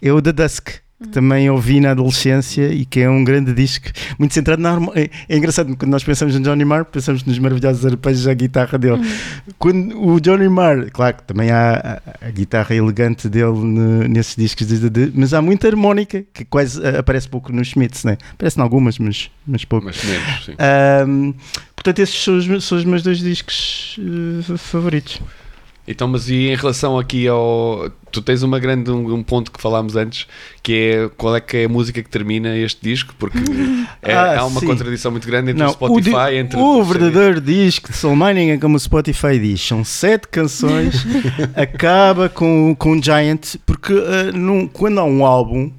é 0.02 0.12
o 0.12 0.22
The 0.22 0.34
Dusk. 0.34 0.83
Que 1.04 1.10
também 1.10 1.50
ouvi 1.50 1.80
na 1.80 1.92
adolescência 1.92 2.68
e 2.74 2.86
que 2.86 3.02
é 3.02 3.10
um 3.10 3.24
grande 3.24 3.54
disco, 3.54 3.88
muito 4.18 4.34
centrado 4.34 4.62
na 4.62 4.72
harmonia. 4.72 5.04
É, 5.28 5.36
é 5.36 5.38
engraçado, 5.38 5.76
quando 5.78 5.92
nós 5.92 6.04
pensamos 6.04 6.34
no 6.34 6.42
Johnny 6.42 6.64
Marr, 6.66 6.86
pensamos 6.86 7.24
nos 7.26 7.38
maravilhosos 7.38 7.86
arpejos 7.86 8.24
da 8.24 8.34
guitarra 8.34 8.78
dele. 8.78 9.02
Quando 9.60 10.02
o 10.02 10.20
Johnny 10.20 10.48
Marr, 10.50 10.90
claro 10.92 11.18
que 11.18 11.24
também 11.24 11.52
há 11.52 12.02
a, 12.22 12.28
a 12.28 12.32
guitarra 12.32 12.74
elegante 12.74 13.28
dele 13.30 13.52
ne- 13.60 14.08
nesses 14.08 14.36
discos 14.36 14.66
de 14.68 14.78
DD, 14.90 15.12
mas 15.14 15.34
há 15.34 15.42
muita 15.42 15.68
harmónica 15.68 16.24
que 16.34 16.46
quase 16.46 16.82
aparece 16.88 17.28
pouco 17.28 17.52
nos 17.52 17.68
Schmitz, 17.68 18.04
né? 18.04 18.18
aparece 18.34 18.58
em 18.60 18.64
algumas, 18.64 18.98
mas, 18.98 19.30
mas 19.46 19.66
pouco. 19.66 19.86
Mas 19.86 20.04
menos, 20.04 20.46
sim. 20.46 20.54
Ahm, 20.58 21.34
portanto, 21.76 22.00
esses 22.00 22.24
são 22.24 22.38
os, 22.38 22.48
meus- 22.48 22.64
são 22.64 22.78
os 22.78 22.86
meus 22.86 23.04
dois 23.04 23.20
discos 23.20 24.00
eh, 24.00 24.58
favoritos. 24.58 25.20
Então, 25.86 26.08
mas 26.08 26.30
e 26.30 26.48
em 26.48 26.56
relação 26.56 26.98
aqui 26.98 27.28
ao. 27.28 27.90
Tu 28.10 28.22
tens 28.22 28.42
uma 28.44 28.58
grande, 28.60 28.90
um, 28.92 29.14
um 29.16 29.24
ponto 29.24 29.52
que 29.52 29.60
falámos 29.62 29.96
antes, 29.98 30.28
que 30.62 30.72
é 30.74 31.10
qual 31.18 31.36
é 31.36 31.42
que 31.42 31.58
é 31.58 31.66
a 31.66 31.70
música 31.70 32.02
que 32.02 32.10
termina 32.10 32.56
este 32.56 32.80
disco, 32.82 33.14
porque 33.20 33.38
é, 34.02 34.14
Ah, 34.14 34.40
há 34.40 34.46
uma 34.46 34.60
sim. 34.62 34.68
contradição 34.68 35.12
muito 35.12 35.28
grande 35.28 35.52
entre 35.52 35.62
Não, 35.62 35.70
o 35.70 35.74
Spotify 35.74 36.10
o, 36.16 36.30
di- 36.30 36.36
entre 36.38 36.58
o 36.60 36.84
verdadeiro 36.84 37.42
disco 37.42 37.92
de 37.92 37.98
Soul 37.98 38.16
Mining 38.16 38.52
é 38.52 38.58
como 38.58 38.78
o 38.78 38.80
Spotify 38.80 39.38
diz: 39.40 39.60
são 39.62 39.84
sete 39.84 40.28
canções, 40.30 41.06
acaba 41.56 42.30
com, 42.30 42.74
com 42.78 43.02
Giant, 43.02 43.56
porque 43.66 43.94
ah, 43.94 44.32
num- 44.32 44.68
quando 44.68 45.00
há 45.00 45.04
um 45.04 45.26
álbum. 45.26 45.72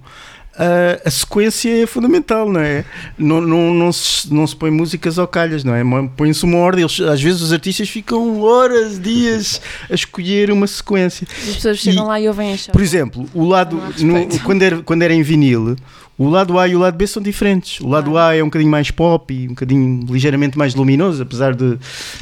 Ah, 0.59 1.01
a 1.05 1.11
sequência 1.11 1.83
é 1.83 1.87
fundamental, 1.87 2.51
não 2.51 2.61
é? 2.61 2.85
Não, 3.19 3.41
não, 3.41 3.75
não, 3.75 3.93
se, 3.93 4.33
não 4.33 4.47
se 4.47 4.55
põe 4.55 4.71
músicas 4.71 5.19
ao 5.19 5.27
calhas, 5.27 5.65
não 5.65 5.75
é? 5.75 5.83
Põe-se 6.17 6.45
uma 6.45 6.59
ordem. 6.59 6.83
Eles- 6.85 7.01
às 7.01 7.21
vezes 7.21 7.41
os 7.41 7.53
artistas 7.53 7.89
ficam 7.89 8.41
horas, 8.41 8.99
dias 9.01 9.61
a 9.91 9.95
escolher 9.95 10.51
uma 10.51 10.67
sequência. 10.67 11.27
as 11.31 11.57
pessoas 11.57 11.79
chegam 11.79 12.07
lá 12.07 12.21
e 12.21 12.29
ouvem 12.29 12.53
a 12.55 12.73
Por 12.73 12.83
exemplo, 12.83 13.29
o 13.35 13.45
lado, 13.45 13.81
no- 14.01 14.41
quando, 14.41 14.63
era, 14.63 14.83
quando 14.83 15.03
era 15.03 15.13
em 15.15 15.23
vinil, 15.23 15.77
o 16.17 16.29
lado 16.29 16.59
A 16.59 16.69
e 16.69 16.77
o 16.77 16.79
lado 16.79 16.97
B 16.97 17.07
são 17.07 17.23
diferentes. 17.23 17.81
O 17.81 17.89
lado 17.89 18.17
A 18.17 18.35
é 18.35 18.43
um 18.43 18.47
bocadinho 18.47 18.71
mais 18.71 18.91
pop 18.91 19.35
e 19.35 19.47
um 19.47 19.51
bocadinho 19.51 20.07
ligeiramente 20.09 20.57
mais 20.57 20.75
luminoso, 20.75 21.23
apesar 21.23 21.55
de 21.55 21.79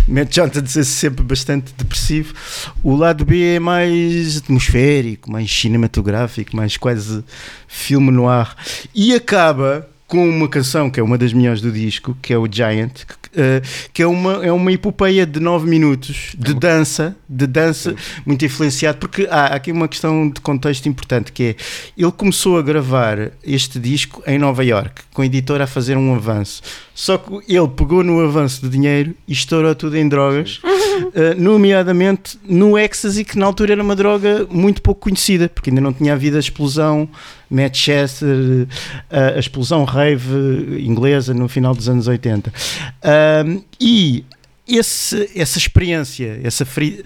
Matt 0.08 0.30
Johnson 0.30 0.64
ser 0.66 0.84
sempre 0.84 1.22
bastante 1.22 1.72
depressivo. 1.76 2.34
O 2.82 2.96
lado 2.96 3.24
B 3.24 3.56
é 3.56 3.60
mais 3.60 4.38
atmosférico, 4.38 5.30
mais 5.30 5.50
cinematográfico, 5.50 6.56
mais 6.56 6.76
quase 6.76 7.22
filme 7.68 8.10
no 8.10 8.28
ar. 8.28 8.56
E 8.94 9.14
acaba 9.14 9.86
com 10.12 10.28
uma 10.28 10.46
canção 10.46 10.90
que 10.90 11.00
é 11.00 11.02
uma 11.02 11.16
das 11.16 11.32
melhores 11.32 11.62
do 11.62 11.72
disco, 11.72 12.14
que 12.20 12.34
é 12.34 12.36
o 12.36 12.46
Giant, 12.46 12.92
que, 12.92 13.14
eh, 13.34 13.62
que 13.94 14.02
é, 14.02 14.06
uma, 14.06 14.44
é 14.44 14.52
uma 14.52 14.70
epopeia 14.70 15.24
de 15.24 15.40
9 15.40 15.66
minutos 15.66 16.34
de 16.36 16.52
dança, 16.52 17.16
de 17.26 17.46
dança 17.46 17.96
muito 18.26 18.44
influenciado, 18.44 18.98
porque 18.98 19.26
há 19.30 19.46
aqui 19.46 19.72
uma 19.72 19.88
questão 19.88 20.28
de 20.28 20.38
contexto 20.42 20.86
importante, 20.86 21.32
que 21.32 21.42
é, 21.42 21.56
ele 21.96 22.12
começou 22.12 22.58
a 22.58 22.62
gravar 22.62 23.30
este 23.42 23.78
disco 23.78 24.22
em 24.26 24.38
Nova 24.38 24.62
York, 24.62 25.00
com 25.14 25.22
a 25.22 25.24
editora 25.24 25.64
a 25.64 25.66
fazer 25.66 25.96
um 25.96 26.14
avanço, 26.14 26.60
só 26.94 27.16
que 27.16 27.32
ele 27.48 27.68
pegou 27.68 28.04
no 28.04 28.20
avanço 28.20 28.60
do 28.60 28.68
dinheiro 28.68 29.14
e 29.26 29.32
estourou 29.32 29.74
tudo 29.74 29.96
em 29.96 30.06
drogas, 30.06 30.60
eh, 31.14 31.34
nomeadamente 31.34 32.38
no 32.44 32.78
Ecstasy, 32.78 33.24
que 33.24 33.38
na 33.38 33.46
altura 33.46 33.72
era 33.72 33.82
uma 33.82 33.96
droga 33.96 34.46
muito 34.50 34.82
pouco 34.82 35.02
conhecida, 35.02 35.48
porque 35.48 35.70
ainda 35.70 35.80
não 35.80 35.92
tinha 35.92 36.12
havido 36.12 36.36
a 36.36 36.40
explosão 36.40 37.08
Manchester, 37.50 38.66
eh, 39.10 39.34
a 39.36 39.38
explosão 39.38 39.84
rave 39.84 40.82
inglesa 40.84 41.34
no 41.34 41.48
final 41.48 41.74
dos 41.74 41.88
anos 41.88 42.06
80. 42.06 42.52
Ahm, 43.02 43.62
e 43.80 44.24
esse- 44.78 45.30
essa 45.34 45.58
experiência, 45.58 46.40
essa 46.42 46.64
feri- 46.64 47.02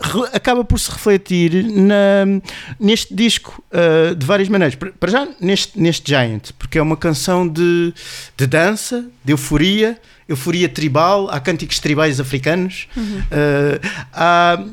re- 0.00 0.28
acaba 0.32 0.64
por 0.64 0.78
se 0.78 0.90
refletir 0.90 1.64
na- 1.64 2.40
neste 2.78 3.14
disco 3.14 3.62
ah, 3.72 4.14
de 4.14 4.24
várias 4.26 4.48
maneiras. 4.48 4.74
Para 4.74 5.10
já, 5.10 5.28
neste, 5.40 5.78
neste 5.80 6.08
Giant, 6.10 6.50
porque 6.58 6.78
é 6.78 6.82
uma 6.82 6.96
canção 6.96 7.46
de, 7.46 7.92
de 8.36 8.46
dança, 8.46 9.04
de 9.24 9.32
euforia, 9.32 9.98
euforia 10.28 10.68
tribal, 10.68 11.28
há 11.30 11.38
cânticos 11.40 11.78
tribais 11.78 12.18
africanos, 12.20 12.88
ah, 13.30 13.80
há- 14.12 14.64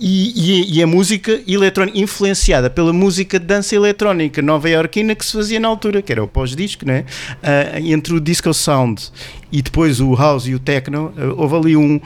e, 0.00 0.32
e- 0.34 0.78
e 0.78 0.82
a 0.82 0.86
música 0.86 1.40
eletrónica, 1.46 1.98
influenciada 1.98 2.68
pela 2.70 2.92
música 2.92 3.38
de 3.38 3.46
dança 3.46 3.74
eletrónica 3.74 4.40
nova-iorquina 4.42 5.14
que 5.14 5.24
se 5.24 5.32
fazia 5.32 5.58
na 5.60 5.68
altura, 5.68 6.00
que 6.02 6.12
era 6.12 6.22
o 6.22 6.28
pós-disco, 6.28 6.86
né? 6.86 7.04
Ah, 7.42 7.80
entre 7.80 8.14
o 8.14 8.20
disco 8.20 8.52
sound 8.54 9.02
e 9.50 9.60
depois 9.62 10.00
o 10.00 10.14
house 10.14 10.46
e 10.46 10.54
o 10.54 10.58
techno, 10.58 11.12
ah, 11.16 11.34
houve 11.36 11.56
ali 11.56 11.76
um, 11.76 12.00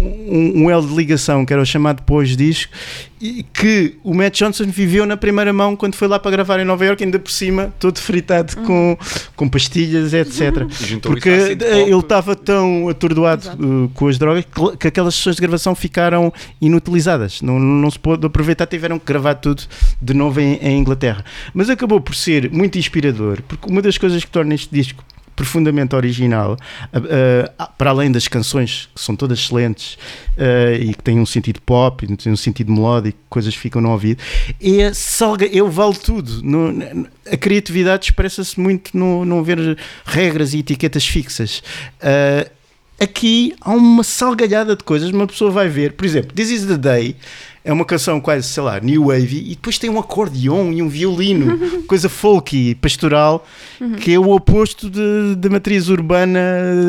um, 0.00 0.64
um 0.64 0.70
elo 0.70 0.86
de 0.86 0.94
ligação 0.94 1.44
que 1.44 1.52
era 1.52 1.62
o 1.62 1.66
chamado 1.66 2.02
pós-disco 2.02 2.72
e 3.20 3.42
que 3.42 3.96
o 4.02 4.14
Matt 4.14 4.38
Johnson 4.38 4.64
viveu 4.64 5.04
na 5.04 5.16
primeira 5.16 5.52
mão 5.52 5.76
quando 5.76 5.94
foi 5.94 6.08
lá 6.08 6.18
para 6.18 6.30
gravar 6.30 6.58
em 6.58 6.64
Nova 6.64 6.86
York, 6.86 7.04
ainda 7.04 7.18
por 7.18 7.30
cima, 7.30 7.72
todo 7.78 7.98
fritado 7.98 8.56
com, 8.58 8.96
com 9.36 9.46
pastilhas, 9.46 10.14
etc. 10.14 10.66
Juntou 10.70 11.12
Porque 11.12 11.28
eh, 11.28 11.82
ele 11.82 11.94
estava 11.94 12.34
tão 12.34 12.88
atordoado 12.88 13.42
Exato. 13.42 13.62
uh, 13.62 13.90
com 13.92 14.08
as 14.08 14.18
drogas 14.18 14.44
que, 14.44 14.76
que 14.78 14.88
aquelas 14.88 15.14
sessões 15.14 15.36
de 15.36 15.42
gravação 15.42 15.74
ficaram 15.74 16.32
inutilizadas. 16.62 17.42
Não, 17.42 17.58
não 17.58 17.90
se 17.90 17.98
pôde 17.98 18.26
aproveitar, 18.26 18.66
tiveram 18.66 18.98
que 18.98 19.04
gravar 19.04 19.34
tudo 19.34 19.62
de 20.00 20.14
novo 20.14 20.40
em, 20.40 20.54
em 20.54 20.78
Inglaterra. 20.78 21.22
Mas 21.52 21.68
acabou 21.68 22.00
por 22.00 22.14
ser 22.14 22.50
muito 22.50 22.78
inspirador, 22.78 23.42
porque 23.46 23.70
uma 23.70 23.82
das 23.82 23.98
coisas 23.98 24.24
que 24.24 24.30
torna 24.30 24.54
este 24.54 24.74
disco 24.74 25.04
profundamente 25.40 25.96
original, 25.96 26.54
ah, 26.92 27.66
para 27.78 27.88
além 27.88 28.12
das 28.12 28.28
canções 28.28 28.90
que 28.94 29.00
são 29.00 29.16
todas 29.16 29.38
excelentes 29.38 29.96
ah, 30.36 30.74
e 30.78 30.92
que 30.92 31.02
têm 31.02 31.18
um 31.18 31.24
sentido 31.24 31.62
pop, 31.62 32.06
têm 32.18 32.30
um 32.30 32.36
sentido 32.36 32.70
melódico, 32.70 33.18
coisas 33.30 33.54
que 33.54 33.58
ficam 33.60 33.80
no 33.80 33.90
ouvido, 33.90 34.22
é 34.62 34.92
salga, 34.92 35.46
eu 35.46 35.70
vale 35.70 35.94
tudo. 35.94 36.42
No- 36.42 37.08
a 37.32 37.36
criatividade 37.38 38.06
expressa-se 38.06 38.60
muito 38.60 38.94
no 38.94 39.24
não 39.24 39.38
haver 39.38 39.78
regras 40.04 40.52
e 40.52 40.58
etiquetas 40.58 41.06
fixas. 41.06 41.62
Ah, 42.02 42.46
aqui 43.00 43.54
há 43.62 43.70
uma 43.70 44.04
salgalhada 44.04 44.76
de 44.76 44.84
coisas, 44.84 45.08
uma 45.08 45.26
pessoa 45.26 45.50
vai 45.50 45.68
ver, 45.70 45.94
por 45.94 46.04
exemplo, 46.04 46.34
This 46.34 46.50
is 46.50 46.66
the 46.66 46.76
Day 46.76 47.16
é 47.62 47.72
uma 47.72 47.84
canção 47.84 48.20
quase, 48.20 48.48
sei 48.48 48.62
lá, 48.62 48.80
new 48.80 49.06
wave 49.08 49.36
e 49.38 49.50
depois 49.50 49.78
tem 49.78 49.90
um 49.90 49.98
acordeon 49.98 50.72
e 50.72 50.80
um 50.82 50.88
violino, 50.88 51.58
coisa 51.86 52.08
folky, 52.08 52.74
pastoral, 52.74 53.46
que 54.00 54.14
é 54.14 54.18
o 54.18 54.30
oposto 54.30 54.88
da 55.36 55.50
matriz 55.50 55.88
urbana 55.88 56.40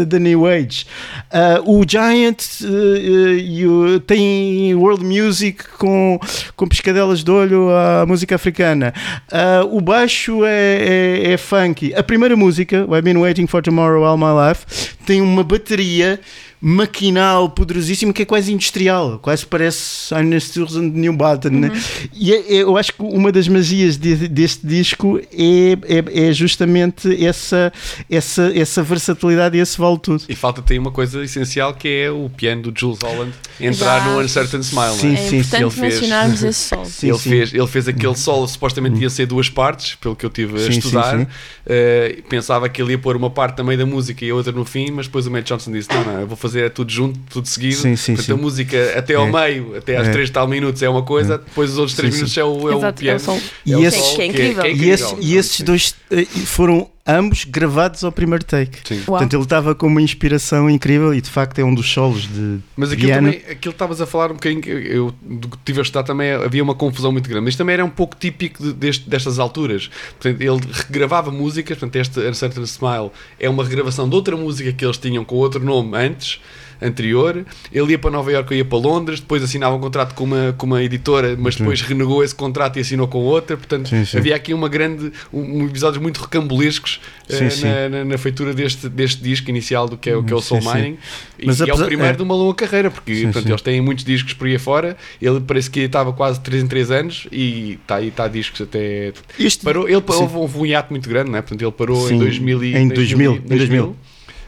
da 0.08 0.18
new 0.18 0.48
age. 0.48 0.86
Ah, 1.30 1.62
o 1.66 1.84
Giant 1.88 2.42
e 2.62 3.66
o- 3.68 4.00
tem 4.00 4.74
world 4.76 5.04
music 5.04 5.64
com, 5.78 6.20
com 6.56 6.68
piscadelas 6.68 7.24
de 7.24 7.32
olho 7.32 7.70
à 7.70 8.06
música 8.06 8.36
africana. 8.36 8.94
Ah, 9.32 9.66
o 9.70 9.82
baixo 9.82 10.46
é, 10.46 11.22
é, 11.26 11.32
é 11.34 11.38
funky. 11.38 11.94
A 11.94 12.02
primeira 12.04 12.36
música, 12.36 12.86
I've 12.90 13.02
Been 13.02 13.18
Waiting 13.18 13.48
for 13.48 13.62
Tomorrow 13.62 14.04
All 14.06 14.18
My 14.18 14.50
Life, 14.50 14.96
tem 15.06 15.20
uma 15.22 15.44
bateria 15.44 16.20
maquinal 16.62 17.50
poderosíssima 17.50 18.14
que 18.14 18.22
é 18.22 18.26
quase 18.26 18.54
industrial, 18.54 19.18
quase 19.20 19.46
parece 19.46 20.14
Eine 20.14 20.40
Sturzen 20.40 20.92
de 20.92 21.00
New 21.00 21.14
Baden, 21.14 21.52
né? 21.52 21.72
E 22.14 22.32
é- 22.32 22.54
é- 22.58 22.62
eu 22.64 22.78
acho 22.78 22.94
que 22.94 23.02
uma 23.02 23.32
das 23.32 23.48
magias 23.48 23.98
de- 23.98 24.28
deste 24.28 24.66
disco 24.68 25.20
é, 25.34 25.72
é, 26.14 26.28
é 26.30 26.34
justamente 26.34 27.26
essa, 27.26 27.74
essa, 28.10 28.52
essa 28.56 28.84
versatilidade 28.84 29.58
e 29.58 29.60
esse 29.60 29.78
vale 29.78 29.98
tudo. 29.98 30.24
E 30.30 30.36
falta-te 30.36 30.74
aí 30.74 30.80
uma 30.80 30.92
coisa 30.92 31.24
essencial 31.24 31.74
que 31.74 31.88
é 31.88 32.12
o 32.12 32.30
piano 32.30 32.62
do 32.62 32.80
Jules 32.80 33.00
Holland 33.04 33.34
entrar 33.60 33.98
Exato. 33.98 34.10
no 34.12 34.20
Uncertain 34.22 34.60
Smile. 34.62 34.94
Sim, 34.94 35.10
é? 35.10 35.14
É 35.14 35.18
sim, 35.18 35.38
importante 35.38 35.62
ele 35.64 35.72
fez. 35.72 35.94
mencionarmos 35.94 36.44
esse 36.44 36.60
sol. 36.70 36.86
Sim, 36.86 37.08
ele, 37.10 37.18
sim. 37.18 37.30
Fez, 37.30 37.54
ele 37.54 37.68
fez 37.68 37.88
aquele 37.88 38.16
solo, 38.16 38.48
supostamente 38.48 39.02
ia 39.02 39.10
ser 39.10 39.26
duas 39.26 39.50
partes, 39.50 39.96
pelo 39.96 40.16
que 40.16 40.26
eu 40.26 40.30
tive 40.30 40.56
a 40.56 40.60
Sim, 40.60 40.72
sim, 40.74 40.78
estudar. 40.80 41.18
sim. 41.20 41.28
Eh, 41.66 42.20
pensava 42.30 42.70
que 42.70 42.82
ele 42.82 42.92
ia 42.92 42.98
pôr 43.00 43.16
uma 43.16 43.30
parte 43.30 43.56
também 43.56 43.78
da 43.78 43.86
música 43.86 44.24
e 44.24 44.30
a 44.30 44.36
outra 44.36 44.52
no 44.52 44.64
fim, 44.66 44.92
mas 44.92 45.08
depois 45.08 45.26
o 45.26 45.32
Matt 45.32 45.48
Johnson 45.48 45.72
disse: 45.72 45.90
Não, 45.92 46.04
não, 46.04 46.22
eu 46.22 46.28
vou 46.28 46.36
fazer 46.38 46.51
tudo 46.70 46.92
junto, 46.92 47.20
tudo 47.30 47.48
seguido. 47.48 47.76
Sim, 47.76 47.96
sim, 47.96 48.14
Portanto, 48.16 48.26
sim. 48.36 48.40
a 48.40 48.44
música 48.44 48.94
até 48.98 49.16
ao 49.16 49.28
É. 49.28 49.32
meio, 49.50 49.76
até 49.78 49.98
às 49.98 50.08
É. 50.08 50.12
3 50.12 50.30
tal 50.30 50.48
minutos 50.48 50.82
é 50.84 50.90
uma 50.90 51.04
coisa, 51.04 51.38
depois 51.38 51.72
os 51.72 51.78
outros 51.78 51.96
3 51.98 52.14
Sim, 52.14 52.18
minutos 52.20 52.34
sim. 52.34 52.40
é 52.40 52.44
o, 52.44 52.70
é 52.70 52.76
o 52.76 52.78
Exato, 52.80 52.86
é 52.86 52.90
o 52.90 52.94
piano. 52.94 53.20
sol. 53.20 53.40
E 53.66 53.74
É 53.74 53.78
o 53.78 53.80
que 54.16 54.22
é 54.22 54.26
incrível. 54.26 54.66
E, 54.66 54.90
esse- 54.90 55.16
e 55.20 55.36
esses 55.38 55.62
dois 55.62 55.96
eh, 56.12 56.26
foram 56.46 56.90
ambos 57.08 57.44
gravados 57.46 58.04
ao 58.04 58.12
primeiro 58.12 58.44
take. 58.46 58.78
Sim. 58.88 58.96
Uau. 58.98 59.06
Portanto, 59.06 59.34
ele 59.36 59.44
estava 59.44 59.74
com 59.76 59.88
uma 59.88 60.02
inspiração 60.02 60.70
incrível 60.70 61.14
e 61.14 61.22
de 61.22 61.30
facto 61.30 61.58
é 61.60 61.64
um 61.64 61.74
dos 61.74 61.92
solos 61.92 62.24
de 62.28 62.60
Mas 62.76 62.92
aquilo 62.92 63.08
piano. 63.08 63.28
também, 63.32 63.42
aquilo 63.46 63.58
que 63.60 63.70
estavas 63.70 64.02
a 64.02 64.06
falar 64.06 64.32
um 64.32 64.36
bocadinho, 64.36 64.62
que 64.62 64.70
eu 64.70 65.14
do 65.22 65.50
que 65.50 65.58
tive 65.66 65.80
a 65.80 65.82
estudar 65.84 66.04
também 66.04 66.32
havia 66.32 66.62
uma 66.64 66.76
confusão 66.76 67.12
muito 67.12 67.30
grande. 67.30 67.50
Isto 67.50 67.58
também 67.60 67.74
era 67.74 67.84
um 67.86 67.90
pouco 67.90 68.16
típico 68.16 68.62
de- 68.64 68.74
deste- 68.74 69.10
destas 69.10 69.40
alturas. 69.40 69.90
Portanto, 70.20 70.42
ele 70.42 70.60
regravava 70.90 71.32
músicas, 71.32 71.78
portanto, 71.78 71.96
este 71.96 72.20
Uncertain 72.20 72.64
Smile 72.64 73.12
é 73.40 73.50
uma 73.50 73.64
regravação 73.64 74.08
de 74.08 74.16
outra 74.16 74.38
música 74.38 74.72
que 74.72 74.86
eles 74.86 74.98
tinham 74.98 75.26
com 75.26 75.36
outro 75.36 75.64
nome 75.64 75.98
antes. 75.98 76.40
Anterior, 76.82 77.46
ele 77.72 77.92
ia 77.92 78.00
para 78.00 78.10
Nova 78.12 78.32
Iorque, 78.32 78.54
eu 78.54 78.58
ia 78.60 78.66
para 78.66 78.78
Londres, 78.78 79.20
depois 79.20 79.44
assinava 79.44 79.76
um 79.76 79.80
contrato 79.80 80.16
com 80.16 80.24
uma, 80.24 80.54
com 80.58 80.66
uma 80.66 80.84
editora, 80.84 81.36
mas 81.38 81.56
depois 81.56 81.82
renegou 81.82 82.24
esse 82.24 82.34
contrato 82.34 82.78
e 82.78 82.82
assinou 82.82 83.08
com 83.08 83.20
outra. 83.20 83.56
Portanto, 83.56 83.90
Sim, 83.90 84.04
sim. 84.06 84.18
havia 84.18 84.36
aqui 84.36 84.54
uma 84.54 84.68
grande, 84.68 85.12
um, 85.32 85.66
episódios 85.66 86.02
muito 86.02 86.20
recambolescos 86.22 87.00
Sim, 87.30 87.50
sim. 87.50 87.66
na, 87.66 87.90
na, 87.90 88.06
na 88.06 88.18
feitura 88.18 88.54
deste, 88.54 88.90
deste 88.90 89.22
disco 89.22 89.50
inicial 89.50 89.88
do 89.88 89.98
que 89.98 90.10
é, 90.10 90.16
o 90.16 90.24
que 90.24 90.34
é 90.34 90.36
o 90.36 90.42
Soul. 90.42 90.62
Mining. 90.62 90.98
E, 91.38 91.46
Mas 91.46 91.60
e 91.60 91.70
é 91.70 91.74
o 91.74 91.78
primeiro 91.86 92.14
é. 92.14 92.18
de 92.18 92.24
uma 92.24 92.36
longa 92.36 92.56
carreira, 92.56 92.90
porque 92.92 93.22
portanto, 93.24 93.48
eles 93.48 93.62
têm 93.62 93.82
muitos 93.82 94.04
discos 94.04 94.34
por 94.34 94.48
aí 94.48 94.56
afora. 94.56 94.98
Ele 95.22 95.40
parece 95.40 95.70
que 95.70 95.82
estava 95.82 96.12
quase 96.14 96.40
3 96.42 96.64
em 96.64 96.68
3 96.68 96.92
anos 96.92 97.28
e 97.32 97.78
está 97.82 97.96
aí, 97.96 98.08
está 98.08 98.28
discos 98.28 98.62
até. 98.62 99.14
Este- 99.40 99.64
Parou, 99.64 99.88
ele 99.88 100.04
houve, 100.08 100.58
um 100.58 100.66
hiato 100.66 100.92
muito 100.92 101.08
grande, 101.08 101.30
não 101.32 101.38
é? 101.38 101.42
Portanto, 101.42 101.62
ele 101.62 101.72
parou 101.72 102.10
em 102.12 102.18
2000. 102.18 102.64
e- 102.64 102.76
em 102.76 102.88
2000, 102.88 103.36
em 103.36 103.40
2000. 103.58 103.96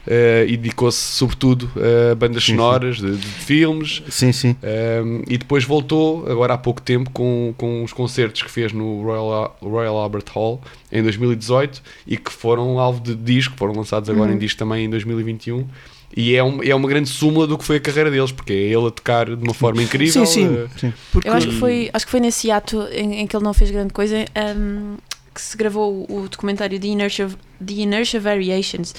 Eh, 0.06 0.44
e 0.48 0.56
dedicou-se 0.56 0.98
sobretudo 0.98 1.70
a 2.10 2.14
bandas 2.14 2.44
Sim, 2.44 2.52
sim. 2.52 2.56
sonoras 2.56 2.96
de, 2.98 3.16
de 3.16 3.26
filmes. 3.26 4.02
Sim, 4.08 4.32
sim. 4.32 4.56
Um, 5.02 5.22
e 5.28 5.38
depois 5.38 5.64
voltou, 5.64 6.30
agora 6.30 6.54
há 6.54 6.58
pouco 6.58 6.80
tempo, 6.82 7.10
com, 7.10 7.54
com 7.56 7.82
os 7.84 7.92
concertos 7.92 8.42
que 8.42 8.50
fez 8.50 8.72
no 8.72 9.02
Royal, 9.02 9.56
Royal 9.62 9.96
Albert 9.96 10.24
Hall 10.34 10.60
em 10.92 11.02
2018 11.02 11.82
e 12.06 12.16
que 12.16 12.30
foram 12.32 12.78
alvo 12.78 13.00
de 13.00 13.14
disco, 13.14 13.54
foram 13.56 13.74
lançados 13.74 14.08
agora 14.10 14.30
Uhum. 14.30 14.36
em 14.36 14.38
disco 14.38 14.58
também 14.58 14.84
em 14.84 14.90
2021. 14.90 15.66
E 16.16 16.36
é, 16.36 16.44
um, 16.44 16.62
é 16.62 16.72
uma 16.72 16.88
grande 16.88 17.08
súmula 17.08 17.44
do 17.44 17.58
que 17.58 17.64
foi 17.64 17.76
a 17.76 17.80
carreira 17.80 18.08
deles, 18.08 18.30
porque 18.30 18.52
é 18.52 18.56
ele 18.56 18.86
a 18.86 18.90
tocar 18.92 19.26
de 19.26 19.42
uma 19.42 19.52
forma 19.52 19.82
incrível. 19.82 20.24
Sim, 20.24 20.46
sim. 20.46 20.54
eh, 20.56 20.66
sim. 20.78 20.92
Porque 21.10 21.28
Eu 21.28 21.32
acho 21.32 21.48
que 21.48 21.54
foi, 21.58 21.90
acho 21.92 22.04
que 22.04 22.10
foi 22.12 22.20
nesse 22.20 22.52
ato 22.52 22.82
em, 22.92 23.20
em 23.20 23.26
que 23.26 23.34
ele 23.36 23.42
não 23.42 23.52
fez 23.52 23.68
grande 23.72 23.92
coisa 23.92 24.24
um, 24.56 24.94
que 25.34 25.40
se 25.40 25.56
gravou 25.56 26.06
o, 26.08 26.28
documentário 26.28 26.78
The 26.78 26.86
Inertia, 26.86 27.28
The 27.64 27.72
Inertia 27.74 28.20
Variations, 28.20 28.94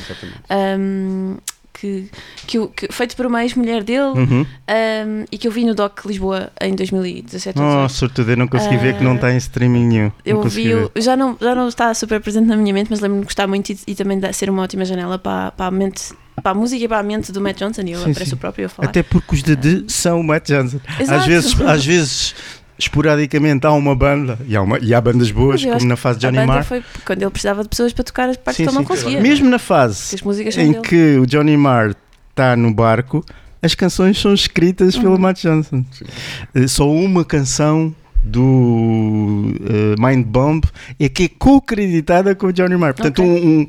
um, 0.80 1.38
que, 1.74 2.10
que, 2.48 2.68
que- 2.68 2.88
feito 2.92 3.16
por 3.18 3.26
uma 3.26 3.44
ex-mulher 3.44 3.84
dele 3.84 4.00
Uhum. 4.16 4.42
um, 4.42 5.26
e 5.32 5.38
que 5.38 5.46
eu 5.48 5.52
vi 5.52 5.66
no 5.66 5.76
Doc 5.76 6.06
Lisboa 6.06 6.50
em 6.62 6.74
2017. 6.74 7.60
ou 7.60 7.66
Oh, 7.66 7.70
18. 7.88 7.92
sortudo, 7.94 8.32
eu 8.32 8.38
não 8.38 8.48
consegui 8.48 8.78
ver 8.78 8.98
que 8.98 9.04
não 9.04 9.12
Ah, 9.12 9.16
está 9.16 9.34
em 9.34 9.38
streaming 9.38 9.86
nenhum. 9.88 10.04
Não 10.06 10.12
Eu 10.26 10.40
consegui 10.42 10.70
vi, 10.70 10.74
ver. 10.74 10.92
já 11.02 11.18
não, 11.18 11.38
já 11.40 11.54
não 11.54 11.68
está 11.68 11.94
super 11.94 12.22
presente 12.22 12.46
na 12.48 12.56
minha 12.56 12.74
mente, 12.74 12.88
mas 12.90 13.02
lembro-me 13.02 13.22
de 13.22 13.26
gostar 13.26 13.46
muito 13.48 13.72
e, 13.72 13.80
e 13.88 13.96
também 13.96 14.18
de 14.20 14.32
ser 14.34 14.50
uma 14.50 14.64
ótima 14.64 14.86
janela 14.86 15.20
para, 15.20 15.52
para 15.52 15.66
a 15.68 15.72
mente, 15.72 16.14
para 16.42 16.52
a 16.52 16.54
música 16.54 16.82
e 16.84 16.88
para 16.88 17.00
a 17.00 17.04
mente 17.04 17.32
do 17.34 17.42
Matt 17.42 17.58
Johnson. 17.60 17.82
E 17.82 17.90
ele 17.92 17.96
Sim, 17.98 18.12
aparece 18.12 18.30
sim. 18.30 18.36
o 18.36 18.40
próprio 18.40 18.66
a 18.68 18.70
falar. 18.70 18.88
Até 18.90 19.04
porque 19.04 19.36
os 19.36 19.44
de 19.44 19.56
D 19.58 19.84
são 19.90 20.22
o 20.22 20.24
Matt 20.24 20.48
Johnson. 20.48 20.80
Às 20.88 21.00
Exato. 21.02 21.28
vezes, 21.28 21.62
às 21.62 21.86
vezes, 21.86 22.36
esporadicamente 22.78 23.66
há 23.66 23.72
uma 23.72 23.96
banda 23.96 24.38
e 24.48 24.56
há, 24.56 24.62
uma- 24.62 24.80
e 24.80 24.94
há 24.94 25.00
bandas 25.02 25.32
boas, 25.32 25.64
como 25.64 25.86
na 25.86 25.96
fase 25.96 26.20
de 26.20 26.28
Johnny 26.28 26.46
Marr. 26.46 26.64
foi 26.66 26.84
quando 27.06 27.22
ele 27.22 27.32
precisava 27.32 27.64
de 27.64 27.70
pessoas 27.70 27.94
para 27.94 28.04
tocar 28.04 28.30
as 28.30 28.38
partes 28.38 28.58
Sim, 28.58 28.64
que 28.64 28.70
ele 28.70 28.78
não 28.78 28.84
conseguia. 28.84 29.22
Mesmo 29.22 29.50
na 29.50 29.60
fase 29.60 30.16
em 30.58 30.72
dele. 30.72 30.82
que 30.82 31.18
o 31.18 31.26
Johnny 31.26 31.56
Marr 31.58 31.96
está 32.30 32.56
no 32.56 32.74
barco, 32.74 33.24
as 33.62 33.74
canções 33.74 34.20
são 34.20 34.34
escritas 34.34 34.98
pelo 34.98 35.14
Uhum. 35.14 35.20
Matt 35.20 35.42
Johnson. 35.42 35.84
Sim. 35.92 36.06
Eh, 36.54 36.68
Só 36.68 36.90
uma 36.92 37.24
canção 37.26 37.96
do 38.24 39.54
eh, 39.70 39.96
Mind 40.00 40.26
Bomb 40.26 40.64
é 41.00 41.08
que 41.10 41.24
é 41.24 41.30
co-creditada 41.30 42.36
com 42.36 42.48
o 42.48 42.54
Johnny 42.54 42.76
Marr. 42.76 42.94
Portanto, 42.94 43.22
Ok. 43.22 43.32
um, 43.44 43.60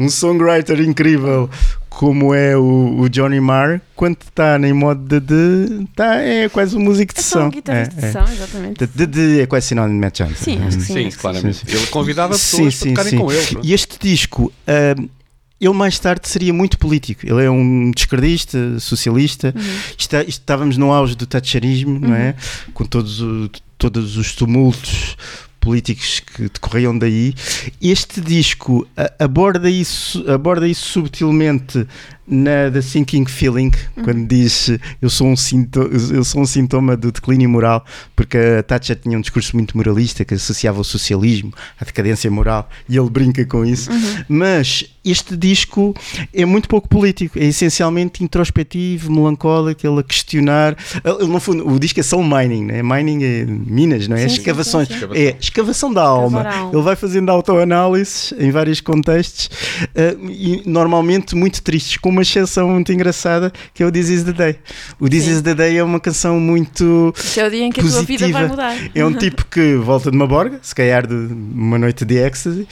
um, 0.00 0.04
um 0.04 0.08
songwriter 0.08 0.80
incrível 0.80 1.48
como 1.90 2.32
é 2.32 2.56
o, 2.56 3.00
o 3.00 3.08
Johnny 3.10 3.40
Marr, 3.40 3.80
quando 3.94 4.16
está 4.22 4.56
em 4.58 4.72
modo 4.72 5.20
de, 5.20 5.20
de 5.20 5.86
tá, 5.94 6.14
é 6.16 6.48
quase 6.48 6.74
um 6.76 6.80
músico 6.80 7.12
de 7.12 7.20
É 7.20 7.22
som. 7.22 7.46
um 7.46 7.50
guitarrista 7.50 7.94
É, 7.96 8.00
de 8.00 8.06
é. 8.06 8.12
som, 8.12 8.32
exatamente. 8.32 8.78
Portanto, 8.78 8.96
De, 8.96 9.06
de 9.06 9.40
é 9.40 9.46
quase 9.46 9.66
sinónimo 9.66 9.94
de 10.00 10.00
Matt 10.06 10.16
Johnson. 10.18 10.34
Sim, 10.44 10.62
acho 10.62 10.78
que 10.78 10.84
sim. 10.84 11.10
Sim, 11.10 11.18
claramente. 11.18 11.56
sim, 11.58 11.66
sim. 11.66 11.76
Ele 11.76 11.86
convidava 11.88 12.32
pessoas 12.32 12.74
sim, 12.76 12.94
para 12.94 13.04
tocarem 13.04 13.10
sim. 13.10 13.18
com 13.18 13.32
ele. 13.32 13.46
pronto. 13.46 13.66
E 13.66 13.72
este 13.74 13.98
disco, 14.00 14.52
ah, 14.66 14.94
ele 15.60 15.74
mais 15.74 15.98
tarde 15.98 16.26
seria 16.28 16.54
muito 16.54 16.78
político. 16.78 17.26
Ele 17.26 17.44
é 17.44 17.50
um 17.50 17.90
descardista, 17.90 18.78
socialista. 18.80 19.52
Uhum. 19.54 19.62
Isto, 19.98 20.14
é- 20.16 20.24
estávamos 20.26 20.76
no 20.78 20.90
auge 20.92 21.14
do 21.14 21.26
thatcherismo, 21.26 21.98
não 22.00 22.14
é? 22.14 22.34
Com 22.72 22.84
todos, 22.86 23.20
o- 23.20 23.50
todos 23.76 24.16
os 24.16 24.34
tumultos 24.34 25.16
políticos 25.60 26.20
que 26.20 26.44
decorriam 26.44 26.98
daí. 26.98 27.34
Este 27.80 28.20
disco 28.20 28.86
aborda 29.18 29.68
isso, 29.70 30.24
aborda 30.30 30.66
isso 30.66 30.86
subtilmente 30.86 31.86
na 32.30 32.70
The 32.72 32.80
Sinking 32.80 33.26
Feeling, 33.26 33.72
quando 34.04 34.26
diz 34.26 34.70
eu 35.02 35.10
sou, 35.10 35.26
um 35.26 35.36
sinto, 35.36 35.80
eu 36.12 36.24
sou 36.24 36.40
um 36.40 36.46
sintoma 36.46 36.96
do 36.96 37.10
declínio 37.10 37.48
moral, 37.48 37.84
porque 38.14 38.38
a 38.38 38.62
Thatcher 38.62 38.96
tinha 38.96 39.18
um 39.18 39.20
discurso 39.20 39.56
muito 39.56 39.76
moralista 39.76 40.24
que 40.24 40.34
associava 40.34 40.80
o 40.80 40.84
socialismo 40.84 41.52
à 41.80 41.84
decadência 41.84 42.30
moral 42.30 42.68
e 42.88 42.96
ele 42.96 43.10
brinca 43.10 43.44
com 43.44 43.64
isso. 43.64 43.90
Mas 44.28 44.84
este 45.04 45.36
disco 45.36 45.94
é 46.32 46.44
muito 46.44 46.68
pouco 46.68 46.88
político, 46.88 47.38
é 47.38 47.44
essencialmente 47.44 48.22
introspectivo, 48.22 49.10
melancólico, 49.10 49.86
ele 49.86 50.00
a 50.00 50.02
questionar. 50.02 50.76
Ele, 51.02 51.26
no 51.26 51.40
fundo, 51.40 51.66
o 51.66 51.78
disco 51.78 52.00
é 52.00 52.02
soul 52.02 52.22
mining, 52.22 52.66
né? 52.66 52.82
mining 52.82 53.24
é 53.24 53.44
minas, 53.46 54.06
não 54.06 54.16
é? 54.16 54.28
Sim, 54.28 54.36
Escavações. 54.36 54.88
sim, 54.88 54.98
sim. 54.98 55.06
É 55.14 55.36
escavação 55.40 55.92
da 55.92 56.02
alma. 56.02 56.44
Ele 56.72 56.82
vai 56.82 56.96
fazendo 56.96 57.30
autoanálises 57.30 58.34
em 58.38 58.50
vários 58.50 58.80
contextos 58.80 59.48
eh, 59.94 60.16
e 60.28 60.62
normalmente 60.66 61.34
muito 61.34 61.62
tristes, 61.62 61.96
com 61.96 62.12
uma 62.20 62.22
exceção 62.22 62.68
muito 62.68 62.92
engraçada 62.92 63.50
que 63.72 63.82
é 63.82 63.86
o 63.86 63.90
This 63.90 64.08
Is 64.10 64.24
the 64.24 64.32
Day. 64.32 64.56
O 65.00 65.08
This 65.08 65.24
Sim. 65.24 65.30
Is 65.32 65.42
the 65.42 65.54
Day 65.54 65.76
é 65.78 65.82
uma 65.82 65.98
canção 65.98 66.38
muito. 66.38 67.12
Esse 67.16 67.40
é 67.40 67.46
o 67.46 67.50
dia 67.50 67.64
em 67.64 67.72
que 67.72 67.80
a 67.80 67.82
tua 67.82 68.02
vida 68.02 68.28
vai 68.28 68.46
Positiva. 68.46 68.48
mudar. 68.48 68.90
É 68.94 69.04
um 69.04 69.12
tipo 69.14 69.44
que 69.46 69.74
volta 69.76 70.10
de 70.10 70.16
uma 70.16 70.26
borga, 70.26 70.58
se 70.62 70.74
calhar 70.74 71.06
de 71.06 71.14
uma 71.14 71.78
noite 71.78 72.04
de 72.04 72.16
ecstasy, 72.18 72.68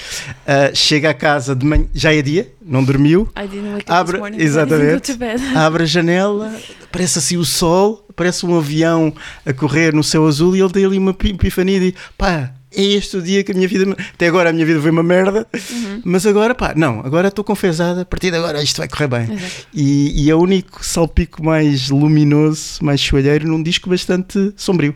eh, 0.46 0.72
chega 0.74 1.10
a 1.10 1.14
casa 1.14 1.56
de 1.56 1.64
manhã, 1.64 1.86
já 1.94 2.14
é 2.14 2.20
dia, 2.20 2.52
não 2.64 2.84
dormiu, 2.84 3.28
I 3.36 3.48
didn't 3.48 3.72
wake 3.74 3.84
Abre- 3.90 4.18
morning, 4.18 4.38
exatamente. 4.40 5.12
Abre 5.56 5.82
a 5.84 5.86
janela, 5.86 6.52
aparece 6.84 7.18
assim 7.18 7.36
o 7.36 7.44
sol, 7.44 8.06
parece 8.14 8.44
um 8.44 8.56
avião 8.58 9.12
a 9.46 9.52
correr 9.52 9.94
no 9.94 10.04
céu 10.04 10.26
azul 10.26 10.54
e 10.54 10.60
ele 10.60 10.70
tem 10.72 10.84
ali 10.84 10.98
uma 10.98 11.14
pi- 11.14 11.30
epifania 11.30 11.76
e 11.76 11.80
diz: 11.92 11.94
pá, 12.16 12.50
é 12.74 12.82
este 12.82 13.16
o 13.16 13.22
dia 13.22 13.42
que 13.42 13.52
a 13.52 13.54
minha 13.54 13.68
vida. 13.68 13.96
Até 14.14 14.26
agora 14.26 14.50
a 14.50 14.52
minha 14.52 14.66
vida 14.66 14.80
foi 14.80 14.90
uma 14.90 15.02
merda, 15.02 15.46
mas 16.04 16.26
agora, 16.26 16.54
pá, 16.54 16.74
não, 16.76 17.00
agora 17.00 17.28
estou 17.28 17.44
confesada, 17.44 18.02
a 18.02 18.04
partir 18.04 18.30
de 18.30 18.36
agora 18.36 18.62
isto 18.62 18.78
vai 18.78 18.88
correr 18.88 19.08
bem. 19.08 19.38
E, 19.72 20.24
e 20.24 20.30
é 20.30 20.34
o 20.34 20.38
único 20.38 20.84
salpico 20.84 21.44
mais 21.44 21.90
luminoso, 21.90 22.82
mais 22.82 23.00
choalheiro, 23.00 23.48
num 23.48 23.62
disco 23.62 23.88
bastante 23.88 24.52
sombrio, 24.56 24.94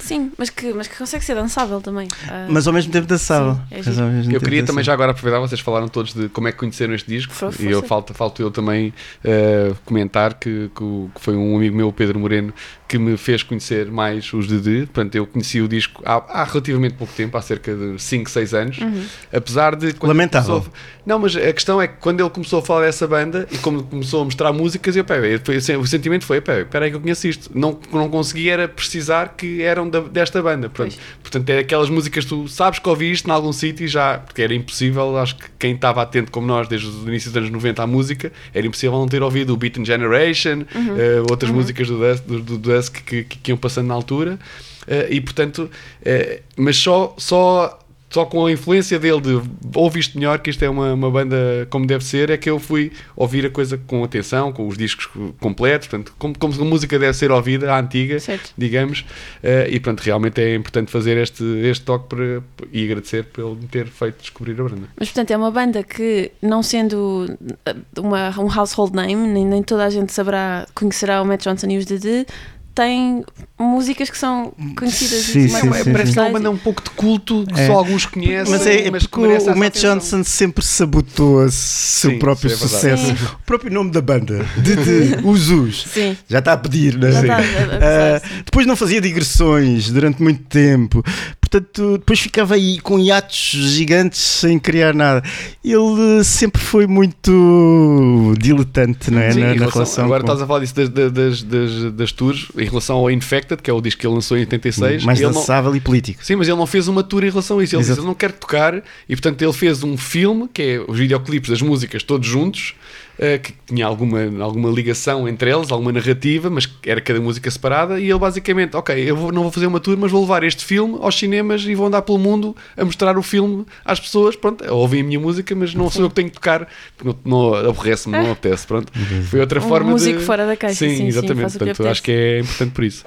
Sim, 0.00 0.32
mas 0.36 0.50
que, 0.50 0.72
mas 0.72 0.88
que 0.88 0.96
consegue 0.96 1.24
ser 1.24 1.34
dançável 1.34 1.80
também. 1.80 2.08
Ah, 2.28 2.46
mas 2.48 2.66
ao 2.66 2.72
mesmo 2.72 2.90
tempo 2.92 3.06
dançável. 3.06 3.54
Sim, 3.54 3.60
é 3.74 3.78
Eu 3.78 3.84
tempo 3.84 4.44
queria 4.44 4.62
também 4.62 4.64
dançável. 4.64 4.84
já 4.84 4.92
agora 4.92 5.10
aproveitar, 5.12 5.40
vocês 5.40 5.60
falaram 5.60 5.88
todos 5.88 6.14
de 6.14 6.28
como 6.30 6.48
é 6.48 6.52
que 6.52 6.58
conheceram 6.58 6.94
este 6.94 7.08
disco 7.08 7.32
For- 7.32 7.54
e 7.60 7.66
eu 7.66 7.82
falta, 7.82 8.14
falto 8.14 8.42
eu 8.42 8.50
também 8.50 8.92
eh, 9.22 9.72
comentar 9.84 10.34
que, 10.34 10.70
que, 10.74 11.08
foi 11.20 11.36
um 11.36 11.56
amigo 11.56 11.76
meu, 11.76 11.92
Pedro 11.92 12.18
Moreno, 12.18 12.52
que 12.88 12.98
me 12.98 13.16
fez 13.16 13.42
conhecer 13.42 13.90
mais 13.90 14.32
os 14.32 14.48
Dede. 14.48 14.86
Portanto, 14.86 15.14
eu 15.14 15.26
conheci 15.26 15.60
o 15.60 15.68
disco 15.68 16.02
há, 16.04 16.40
há 16.40 16.44
relativamente 16.44 16.94
pouco 16.94 17.12
tempo, 17.14 17.36
há 17.36 17.42
cerca 17.42 17.74
de 17.74 18.00
5, 18.00 18.28
6 18.30 18.54
anos. 18.54 18.78
Uhum. 18.78 19.04
Apesar 19.32 19.76
de. 19.76 19.94
Lamentável. 20.02 20.60
começou 20.60 20.72
não, 21.06 21.18
mas 21.18 21.34
a 21.36 21.52
questão 21.52 21.80
é 21.80 21.88
que 21.88 21.94
quando 21.98 22.20
ele 22.20 22.30
começou 22.30 22.60
a 22.60 22.62
falar 22.62 22.82
dessa 22.86 23.06
banda 23.06 23.46
e 23.50 23.58
como 23.58 23.82
começou 23.82 24.22
a 24.22 24.24
mostrar 24.24 24.52
músicas, 24.52 24.94
eu, 24.96 25.58
assim, 25.58 25.76
o 25.76 25.86
sentimento 25.86 26.24
foi: 26.24 26.38
espera 26.38 26.84
aí 26.84 26.90
que 26.90 26.96
eu 26.96 27.00
conheço 27.00 27.26
isto. 27.26 27.50
Não, 27.52 27.78
não 27.92 28.08
consegui 28.08 28.48
era 28.48 28.68
precisar 28.68 29.34
que 29.36 29.62
eram 29.62 29.88
da- 29.90 30.00
desta 30.00 30.40
banda. 30.42 30.68
Portanto, 30.68 30.98
portanto, 31.22 31.50
é 31.50 31.58
aquelas 31.58 31.90
músicas 31.90 32.24
que 32.24 32.30
tu 32.30 32.48
sabes 32.48 32.78
que 32.78 32.88
ouviste 32.88 33.28
em 33.28 33.30
algum 33.32 33.52
sítio 33.52 33.84
e 33.84 33.88
já, 33.88 34.18
porque 34.18 34.40
era 34.42 34.54
impossível. 34.54 35.16
Acho 35.18 35.36
que 35.36 35.44
quem 35.58 35.74
estava 35.74 36.00
atento 36.02 36.30
como 36.30 36.46
nós 36.46 36.68
desde 36.68 36.86
o 36.88 37.08
início 37.08 37.30
dos 37.30 37.36
anos 37.36 37.50
90 37.50 37.82
à 37.82 37.86
música, 37.86 38.32
era 38.54 38.66
impossível 38.66 38.98
não 38.98 39.08
ter 39.08 39.22
ouvido 39.22 39.52
o 39.52 39.56
Beaten 39.56 39.84
Generation, 39.84 40.62
eh, 40.74 41.20
outras 41.30 41.50
músicas 41.50 41.88
do 41.88 41.98
Dusk, 41.98 42.24
do, 42.24 42.40
do 42.40 42.58
Dusk 42.58 42.96
que, 43.04 43.24
que, 43.24 43.38
que 43.38 43.50
iam 43.50 43.58
passando 43.58 43.88
na 43.88 43.94
altura. 43.94 44.38
Eh, 44.86 45.08
e 45.10 45.20
portanto, 45.20 45.70
eh, 46.04 46.40
mas 46.56 46.76
só, 46.76 47.14
só, 47.18 47.78
só 48.10 48.24
com 48.24 48.44
a 48.44 48.52
influência 48.52 48.98
dele 48.98 49.20
de 49.20 49.40
ouve 49.74 50.00
isto 50.00 50.18
melhor, 50.18 50.40
que 50.40 50.50
isto 50.50 50.64
é 50.64 50.68
uma, 50.68 50.92
uma 50.92 51.10
banda 51.10 51.66
como 51.70 51.86
deve 51.86 52.04
ser, 52.04 52.28
é 52.28 52.36
que 52.36 52.50
eu 52.50 52.58
fui 52.58 52.90
ouvir 53.14 53.46
a 53.46 53.50
coisa 53.50 53.78
com 53.86 54.02
atenção, 54.02 54.52
com 54.52 54.66
os 54.66 54.76
discos 54.76 55.08
completos, 55.38 55.86
portanto, 55.86 56.12
como, 56.18 56.36
como 56.36 56.60
a 56.60 56.64
música 56.64 56.98
deve 56.98 57.14
ser 57.14 57.30
ouvida, 57.30 57.72
à 57.72 57.78
antiga, 57.78 58.18
Certo. 58.18 58.52
digamos, 58.58 59.04
eh, 59.42 59.68
e 59.70 59.78
portanto, 59.78 60.00
realmente 60.00 60.40
é 60.40 60.56
importante 60.56 60.90
fazer 60.90 61.16
este, 61.16 61.44
este 61.62 61.84
toque 61.84 62.08
para, 62.08 62.42
e 62.72 62.84
agradecer 62.84 63.24
por 63.24 63.44
ele 63.44 63.60
me 63.60 63.68
ter 63.68 63.86
feito 63.86 64.20
descobrir 64.20 64.60
a 64.60 64.64
banda. 64.64 64.88
Mas 64.98 65.08
portanto 65.08 65.30
é 65.30 65.36
uma 65.36 65.50
banda 65.50 65.84
que, 65.84 66.32
não 66.42 66.62
sendo 66.62 67.26
uh, 67.40 68.00
uma, 68.00 68.30
um 68.40 68.50
household 68.52 68.94
name, 68.94 69.28
nem, 69.28 69.46
nem 69.46 69.62
toda 69.62 69.84
a 69.84 69.90
gente 69.90 70.12
saberá, 70.12 70.66
conhecerá 70.74 71.22
o 71.22 71.24
Matt 71.24 71.44
Johnson 71.44 71.68
e 71.68 71.78
os 71.78 71.84
Dede, 71.84 72.26
tem 72.74 73.24
músicas 73.58 74.08
que 74.10 74.16
são 74.16 74.52
conhecidas 74.76 75.24
Sim, 75.24 75.48
sim, 75.48 75.52
mais- 75.68 75.84
sim, 75.84 75.92
Parece 75.92 76.12
que 76.12 76.18
é 76.18 76.22
uma 76.22 76.30
banda 76.30 76.50
um 76.50 76.56
pouco 76.56 76.82
de 76.82 76.90
culto, 76.90 77.44
que 77.46 77.60
É. 77.60 77.66
só 77.66 77.72
alguns 77.74 78.06
conhecem, 78.06 78.50
Mas 78.52 78.66
é, 78.66 78.86
é 78.86 78.90
mas 78.90 79.06
porque 79.06 79.26
o, 79.26 79.52
o 79.52 79.56
Matt 79.58 79.68
atenção. 79.76 79.94
Johnson 79.98 80.24
sempre 80.24 80.64
sabotou 80.64 81.44
o 81.44 81.50
seu 81.50 82.12
Sim, 82.12 82.18
próprio 82.18 82.50
é 82.52 82.56
sucesso. 82.56 83.06
Sim. 83.06 83.12
O 83.12 83.44
próprio 83.46 83.72
nome 83.72 83.90
da 83.90 84.00
banda, 84.00 84.46
de, 84.56 84.76
de 84.76 85.16
Usus. 85.26 85.84
Sim. 85.92 86.16
Já 86.28 86.38
está 86.38 86.52
a 86.52 86.56
pedir, 86.56 86.96
não 86.96 87.08
é? 87.08 87.12
Já 87.12 87.20
está 87.20 87.36
a- 87.36 87.38
a- 87.38 87.40
a 87.40 87.44
Ah, 87.44 88.20
pensar, 88.20 88.28
sim. 88.28 88.42
depois 88.44 88.66
não 88.66 88.76
fazia 88.76 89.00
digressões 89.00 89.90
durante 89.90 90.22
muito 90.22 90.42
tempo, 90.44 91.02
portanto, 91.50 91.98
depois 91.98 92.20
ficava 92.20 92.54
aí 92.54 92.78
com 92.80 92.98
hiatos 92.98 93.50
gigantes 93.52 94.20
sem 94.20 94.58
criar 94.58 94.94
nada. 94.94 95.22
Ele 95.64 96.22
sempre 96.22 96.60
foi 96.62 96.86
muito 96.86 98.34
diletante, 98.38 99.10
não 99.10 99.20
é? 99.20 99.32
Sim, 99.32 99.40
na, 99.40 99.46
em 99.46 99.48
na 99.48 99.54
relação- 99.66 99.72
relação 99.82 100.04
agora 100.04 100.20
com- 100.22 100.26
estás 100.26 100.42
a 100.42 100.46
falar 100.46 100.60
disso 100.60 100.74
das, 100.74 100.88
das, 101.12 101.42
das, 101.42 101.92
das 101.92 102.12
tours 102.12 102.48
em 102.56 102.64
relação 102.64 102.96
ao 102.98 103.10
Infected, 103.10 103.60
que 103.62 103.70
é 103.70 103.72
o 103.74 103.80
disco 103.80 104.00
que 104.00 104.06
ele 104.06 104.14
lançou 104.14 104.36
em 104.36 104.40
86. 104.40 105.04
mais 105.04 105.18
ele 105.20 105.26
não- 105.28 105.34
dançável 105.34 105.74
e 105.74 105.80
político. 105.80 106.24
Sim, 106.24 106.36
mas 106.36 106.48
ele 106.48 106.56
não 106.56 106.66
fez 106.66 106.88
uma 106.88 107.02
tour 107.02 107.24
em 107.24 107.30
relação 107.30 107.58
a 107.58 107.64
isso. 107.64 107.74
Ele 107.74 107.82
Exato. 107.82 107.94
disse: 107.96 108.06
Eu 108.06 108.08
não 108.08 108.14
quero 108.14 108.32
tocar, 108.34 108.76
e 109.08 109.16
portanto 109.16 109.42
ele 109.42 109.52
fez 109.52 109.82
um 109.82 109.96
filme, 109.96 110.48
que 110.52 110.62
é 110.62 110.84
os 110.86 110.98
videoclipes 110.98 111.50
das 111.50 111.62
músicas 111.62 112.02
todos 112.02 112.26
juntos, 112.28 112.74
eh, 113.09 113.09
que 113.38 113.52
tinha 113.66 113.84
alguma, 113.86 114.18
alguma 114.42 114.70
ligação 114.70 115.28
entre 115.28 115.50
eles, 115.52 115.70
alguma 115.70 115.92
narrativa, 115.92 116.48
mas 116.48 116.66
era 116.86 117.00
cada 117.00 117.20
música 117.20 117.50
separada. 117.50 118.00
E 118.00 118.08
ele 118.08 118.18
basicamente: 118.18 118.76
Ok, 118.76 118.94
eu 118.96 119.14
vou- 119.16 119.30
não 119.32 119.42
vou 119.42 119.52
fazer 119.52 119.66
uma 119.66 119.78
tour, 119.78 119.96
mas 119.98 120.10
vou 120.10 120.22
levar 120.22 120.42
este 120.42 120.64
filme 120.64 120.98
aos 121.02 121.14
cinemas 121.18 121.62
e 121.62 121.74
vou 121.74 121.86
andar 121.86 122.02
pelo 122.02 122.18
mundo 122.18 122.56
a 122.76 122.84
mostrar 122.84 123.18
o 123.18 123.22
filme 123.22 123.66
às 123.84 124.00
pessoas. 124.00 124.36
Pronto, 124.36 124.64
ouvem 124.72 125.02
a 125.02 125.04
minha 125.04 125.20
música, 125.20 125.54
mas 125.54 125.74
não 125.74 125.90
sou 125.90 126.02
eu 126.04 126.08
que 126.08 126.14
tenho 126.14 126.28
que 126.28 126.34
tocar, 126.34 126.66
porque 126.96 127.16
não, 127.28 127.50
não 127.52 127.54
aborrece-me, 127.70 128.16
não 128.16 128.32
apetece. 128.32 128.66
Pronto, 128.66 128.90
foi 129.28 129.40
outra 129.40 129.60
Um 129.60 129.68
forma 129.68 129.90
músico 129.90 130.18
de. 130.20 130.24
fora 130.24 130.46
da 130.46 130.56
caixa, 130.56 130.76
sim, 130.76 130.96
sim, 130.96 131.06
exatamente. 131.06 131.52
que 131.52 131.58
portanto, 131.58 131.88
acho 131.88 132.02
que 132.02 132.10
é 132.12 132.38
importante 132.40 132.70
por 132.72 132.84
isso. 132.84 133.04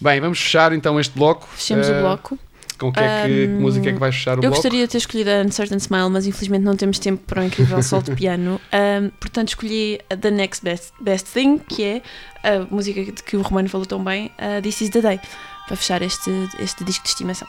Bem, 0.00 0.20
vamos 0.20 0.38
fechar 0.40 0.72
então 0.74 1.00
este 1.00 1.16
bloco. 1.16 1.48
Fechemos 1.56 1.88
Eh, 1.88 1.98
o 1.98 2.00
bloco. 2.02 2.38
Com 2.90 2.92
que, 2.92 3.00
é 3.00 3.26
que, 3.26 3.28
que 3.28 3.46
música 3.48 3.90
é 3.90 3.92
que 3.92 3.98
vais 3.98 4.14
fechar 4.14 4.32
o 4.32 4.38
Eu 4.38 4.42
bloco? 4.42 4.56
gostaria 4.56 4.86
de 4.86 4.90
ter 4.92 4.98
escolhido 4.98 5.30
a 5.30 5.42
Uncertain 5.42 5.78
Smile, 5.78 6.10
mas 6.10 6.26
infelizmente 6.26 6.62
não 6.62 6.76
temos 6.76 6.98
tempo 6.98 7.22
para 7.26 7.42
um 7.42 7.46
incrível 7.46 7.80
solo 7.82 8.02
de 8.02 8.14
piano. 8.14 8.60
Ahm, 8.72 9.10
portanto, 9.20 9.48
escolhi 9.48 9.98
The 10.08 10.30
Next 10.30 10.64
Best, 10.64 10.92
Best 11.00 11.26
Thing, 11.32 11.58
que 11.58 11.82
é 11.82 12.02
a 12.42 12.66
música 12.70 13.02
de 13.04 13.22
que 13.22 13.36
o 13.36 13.42
Romano 13.42 13.68
falou 13.68 13.86
tão 13.86 14.02
bem, 14.02 14.30
a 14.38 14.60
This 14.60 14.82
Is 14.82 14.90
the 14.90 15.00
Day, 15.00 15.20
para 15.66 15.76
fechar 15.76 16.02
este, 16.02 16.30
este 16.58 16.84
disco 16.84 17.02
de 17.04 17.08
estimação. 17.10 17.48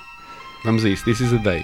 Vamos 0.64 0.84
a 0.86 0.90
isso. 0.90 1.04
This 1.06 1.20
is 1.20 1.34
a 1.34 1.38
day. 1.38 1.64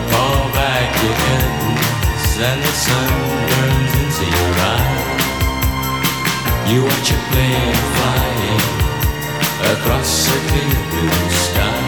You 0.00 0.06
pull 0.06 0.48
back 0.56 0.88
your 1.02 1.12
curtains 1.12 2.38
and 2.40 2.58
the 2.62 2.72
sun 2.72 3.08
burns 3.50 3.92
into 4.00 4.24
your 4.36 4.52
eyes. 4.72 5.20
You 6.70 6.78
watch 6.84 7.10
a 7.10 7.20
plane 7.28 7.76
flying 7.94 8.64
across 9.74 10.28
a 10.28 10.38
clear 10.48 10.80
blue 10.90 11.30
sky. 11.46 11.80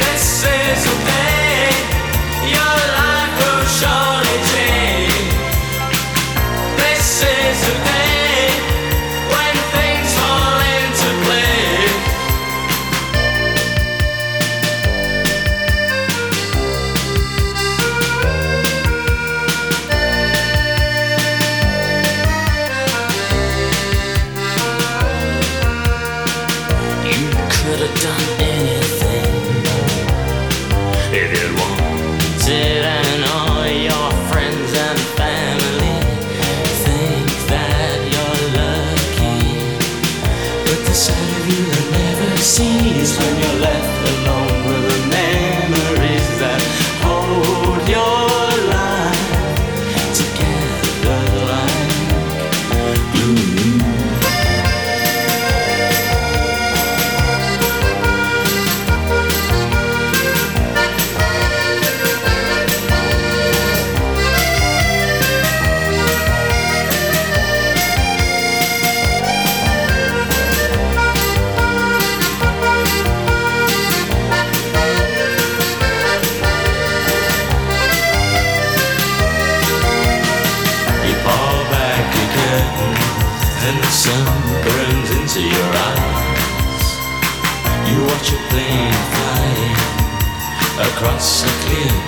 This 0.00 0.26
is 0.42 0.86
a 0.86 0.96
day 1.06 1.33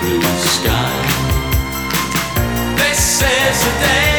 blue 0.07 0.37
sky. 0.37 0.93
This 2.77 3.21
is 3.21 3.57
the 3.65 3.73
day 3.85 4.16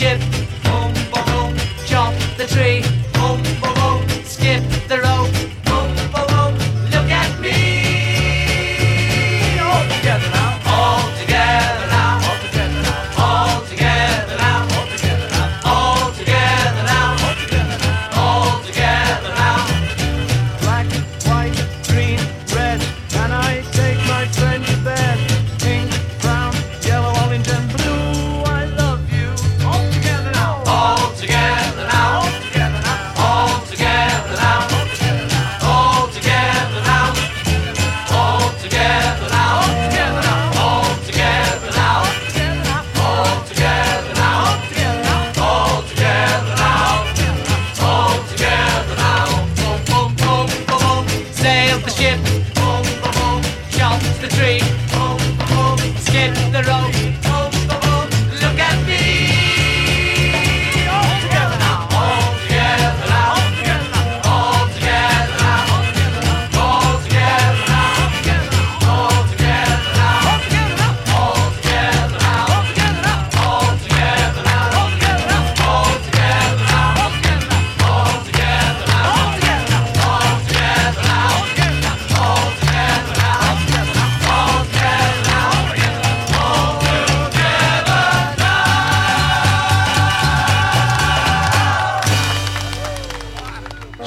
ship. 0.00 0.39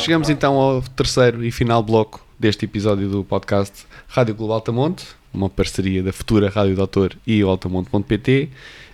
Chegamos 0.04 0.30
então 0.30 0.56
ao 0.56 0.82
terceiro 0.82 1.44
e 1.46 1.52
final 1.52 1.82
bloco 1.82 2.26
deste 2.40 2.66
episódio 2.66 3.08
do 3.08 3.24
podcast 3.24 3.86
Rádio 4.08 4.36
Clube 4.36 4.52
Altamonte, 4.54 5.06
uma 5.34 5.50
parceria 5.50 6.04
da 6.04 6.12
futura 6.12 6.50
Rádio 6.50 6.76
Doutor 6.76 7.16
e 7.26 7.42
o 7.44 7.50
altamonte.pt. 7.50 8.50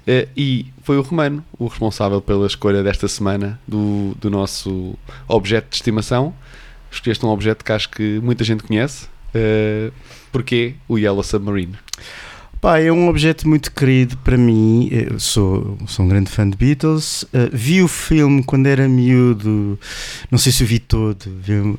eh, 0.06 0.28
E 0.38 0.68
foi 0.84 0.98
o 0.98 1.02
Romano 1.02 1.44
o 1.58 1.68
responsável 1.68 2.22
pela 2.22 2.46
escolha 2.46 2.84
desta 2.84 3.08
semana 3.08 3.60
do, 3.68 4.16
do 4.20 4.30
nosso 4.30 4.96
objeto 5.28 5.70
de 5.70 5.78
estimação. 5.78 6.34
Escolheste 6.92 7.26
um 7.26 7.30
objeto 7.30 7.66
que 7.66 7.72
acho 7.72 7.90
que 7.90 8.20
muita 8.20 8.44
gente 8.44 8.64
conhece. 8.64 9.08
eh, 9.34 9.92
Porquê 10.32 10.76
o 10.88 10.98
Yellow 11.00 11.24
Submarine? 11.24 11.76
Pá, 12.62 12.78
é 12.78 12.92
um 12.92 13.08
objeto 13.08 13.48
muito 13.48 13.72
querido 13.72 14.18
para 14.18 14.38
mim. 14.38 14.90
Eu 14.92 15.18
sou, 15.18 15.78
sou 15.88 16.06
um 16.06 16.10
grande 16.10 16.30
fã 16.30 16.48
de 16.50 16.58
Beatles. 16.58 17.24
Uh, 17.24 17.50
vi 17.54 17.82
o 17.82 17.88
filme 17.88 18.44
quando 18.44 18.68
era 18.68 18.86
miúdo, 18.86 19.80
não 20.30 20.38
sei 20.38 20.52
se 20.52 20.62
o 20.64 20.68
vi 20.68 20.78
todo, 20.78 21.24
uh, 21.28 21.78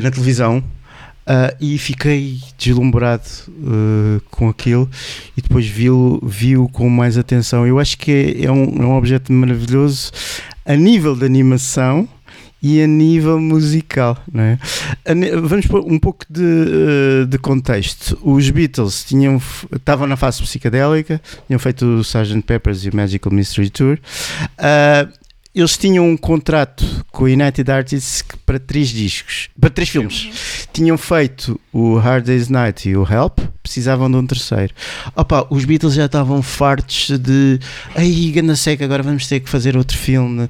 na 0.00 0.10
televisão. 0.12 0.58
uh, 0.58 1.56
e 1.60 1.76
fiquei 1.76 2.38
deslumbrado 2.56 3.24
com 4.30 4.48
aquilo 4.48 4.88
e 5.36 5.42
depois 5.42 5.66
vi-o 5.66 6.20
vi 6.22 6.54
com 6.72 6.88
mais 6.88 7.18
atenção. 7.18 7.66
Eu 7.66 7.80
acho 7.80 7.98
que 7.98 8.12
é, 8.12 8.44
é 8.44 8.52
um, 8.52 8.80
é 8.80 8.86
um 8.86 8.96
objeto 8.96 9.32
maravilhoso 9.32 10.12
a 10.64 10.76
nível 10.76 11.16
de 11.16 11.26
animação 11.26 12.08
e 12.62 12.80
a 12.80 12.86
nível 12.86 13.40
musical. 13.40 14.16
Não 14.32 14.42
é? 14.44 14.58
Vamos 15.42 15.66
pôr 15.66 15.80
um 15.80 15.98
pouco 15.98 16.24
de, 16.30 16.42
eh, 16.42 17.26
de 17.26 17.38
contexto. 17.38 18.18
Os 18.22 18.48
Beatles 18.50 19.04
tinham, 19.04 19.42
estavam 19.74 20.06
na 20.06 20.16
fase 20.16 20.40
psicadélica, 20.42 21.20
tinham 21.46 21.58
feito 21.58 21.84
o 21.84 22.00
Sgt. 22.02 22.42
Pepper's 22.42 22.84
e 22.84 22.90
o 22.90 22.96
Magical 22.96 23.32
Mystery 23.32 23.70
Tour. 23.70 23.98
Ah, 24.56 25.08
eles 25.54 25.76
tinham 25.76 26.08
um 26.08 26.16
contrato 26.16 27.04
com 27.10 27.26
a 27.26 27.28
United 27.28 27.70
Artists 27.70 28.22
que 28.22 28.36
para 28.44 28.58
três 28.58 28.88
discos, 28.88 29.48
para 29.60 29.70
três 29.70 29.88
filmes. 29.88 30.28
Tinham 30.72 30.98
feito 30.98 31.58
o 31.72 31.96
Hard 31.96 32.24
Day's 32.26 32.48
Night 32.48 32.88
e 32.88 32.96
o 32.96 33.06
Help, 33.10 33.38
precisavam 33.62 34.10
de 34.10 34.16
um 34.16 34.26
terceiro. 34.26 34.74
Opa, 35.14 35.46
os 35.48 35.64
Beatles 35.64 35.94
já 35.94 36.06
estavam 36.06 36.42
fartos 36.42 37.10
de 37.18 37.58
aí, 37.94 38.30
ganda 38.32 38.56
seca, 38.56 38.84
agora 38.84 39.02
vamos 39.02 39.26
ter 39.26 39.40
que 39.40 39.48
fazer 39.48 39.76
outro 39.76 39.96
filme, 39.96 40.48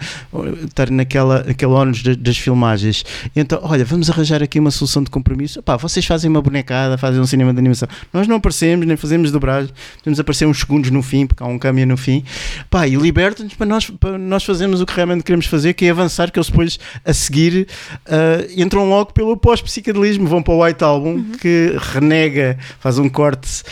estar 0.65 0.91
naquela 0.91 1.41
aquele 1.49 1.73
ónus 1.73 2.03
da- 2.03 2.15
das 2.15 2.39
filmagens. 2.39 3.05
Então, 3.37 3.61
olha, 3.63 3.85
vamos 3.85 4.09
arranjar 4.09 4.43
aqui 4.43 4.59
uma 4.59 4.71
solução 4.71 5.03
de 5.05 5.11
compromisso. 5.11 5.61
Opa, 5.61 5.77
vocês 5.77 6.05
fazem 6.07 6.31
uma 6.31 6.41
bonecada, 6.41 6.97
fazem 6.97 7.21
um 7.21 7.27
cinema 7.27 7.53
de 7.53 7.59
animação. 7.59 7.89
Nós 8.13 8.27
não 8.27 8.37
aparecemos, 8.37 8.87
nem 8.87 8.97
fazemos 8.97 9.31
dobragem, 9.31 9.71
podemos 9.99 10.19
aparecer 10.19 10.47
uns 10.47 10.59
segundos 10.61 10.91
no 10.91 11.03
fim, 11.03 11.27
porque 11.27 11.43
há 11.43 11.47
um 11.47 11.59
câmbio 11.59 11.87
no 11.87 11.97
fim. 11.97 12.25
Pá, 12.71 12.87
e 12.89 12.97
liberta-nos 12.97 13.55
para 13.55 13.67
nós, 13.67 13.91
para 13.91 14.17
nós 14.19 14.43
fazermos 14.45 14.81
o 14.81 14.87
que 14.87 14.95
realmente 14.95 15.23
queremos 15.23 15.47
fazer, 15.47 15.75
que 15.75 15.85
é 15.85 15.91
avançar, 15.91 16.31
que 16.31 16.39
eles 16.39 16.49
depois 16.49 16.79
a 17.05 17.13
seguir 17.13 17.67
ah, 18.07 18.47
entram 18.57 18.89
logo 18.89 19.13
pelo 19.13 19.37
pós-psicadelismo, 19.37 20.27
vão 20.27 20.43
para 20.43 20.55
o 20.55 20.65
White 20.65 20.85
Album, 20.85 21.23
que 21.41 21.77
renega, 21.79 22.59
faz 22.81 22.99
um 22.99 23.09
corte 23.09 23.63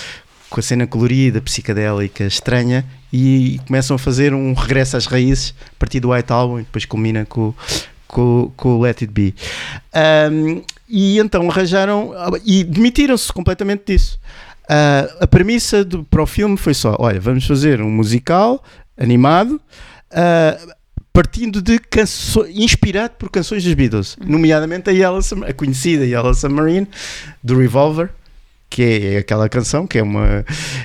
com 0.48 0.58
a 0.58 0.62
cena 0.62 0.86
colorida, 0.86 1.40
psicadélica, 1.40 2.24
estranha, 2.24 2.84
e 3.12 3.60
começam 3.66 3.94
a 3.94 3.98
fazer 3.98 4.34
um 4.34 4.52
regresso 4.52 4.96
às 4.96 5.06
raízes 5.06 5.54
a 5.68 5.78
partir 5.78 6.00
do 6.00 6.10
White 6.10 6.32
Album 6.32 6.58
e 6.58 6.62
depois 6.62 6.84
culmina 6.84 7.24
com, 7.24 7.54
com, 8.06 8.52
com 8.56 8.76
o 8.76 8.80
Let 8.80 9.02
It 9.02 9.12
Be. 9.12 9.34
Ahm, 9.94 10.62
e 10.88 11.18
então 11.20 11.48
arranjaram 11.48 12.12
e 12.44 12.64
demitiram-se 12.64 13.32
completamente 13.32 13.84
disso. 13.86 14.18
Ah, 14.68 15.08
a 15.20 15.26
premissa 15.26 15.84
do, 15.84 16.04
para 16.04 16.22
o 16.22 16.26
filme 16.26 16.56
foi 16.56 16.74
só: 16.74 16.96
olha, 16.98 17.20
vamos 17.20 17.46
fazer 17.46 17.80
um 17.80 17.90
musical 17.90 18.62
animado. 18.98 19.60
ah, 20.10 20.58
partindo 21.12 21.60
de 21.60 21.78
canções, 21.78 22.56
inspirado 22.56 23.14
por 23.18 23.30
canções 23.30 23.64
dos 23.64 23.74
Beatles, 23.74 24.16
nomeadamente 24.24 24.90
a, 24.90 24.92
Yellow 24.92 25.20
a 25.46 25.52
conhecida 25.52 26.04
Yellow 26.04 26.34
Submarine 26.34 26.88
do 27.42 27.58
Revolver, 27.58 28.10
que 28.70 28.82
é 28.82 29.18
aquela 29.18 29.48
canção 29.48 29.84
que 29.86 29.98
é 29.98 30.02
uma. 30.02 30.44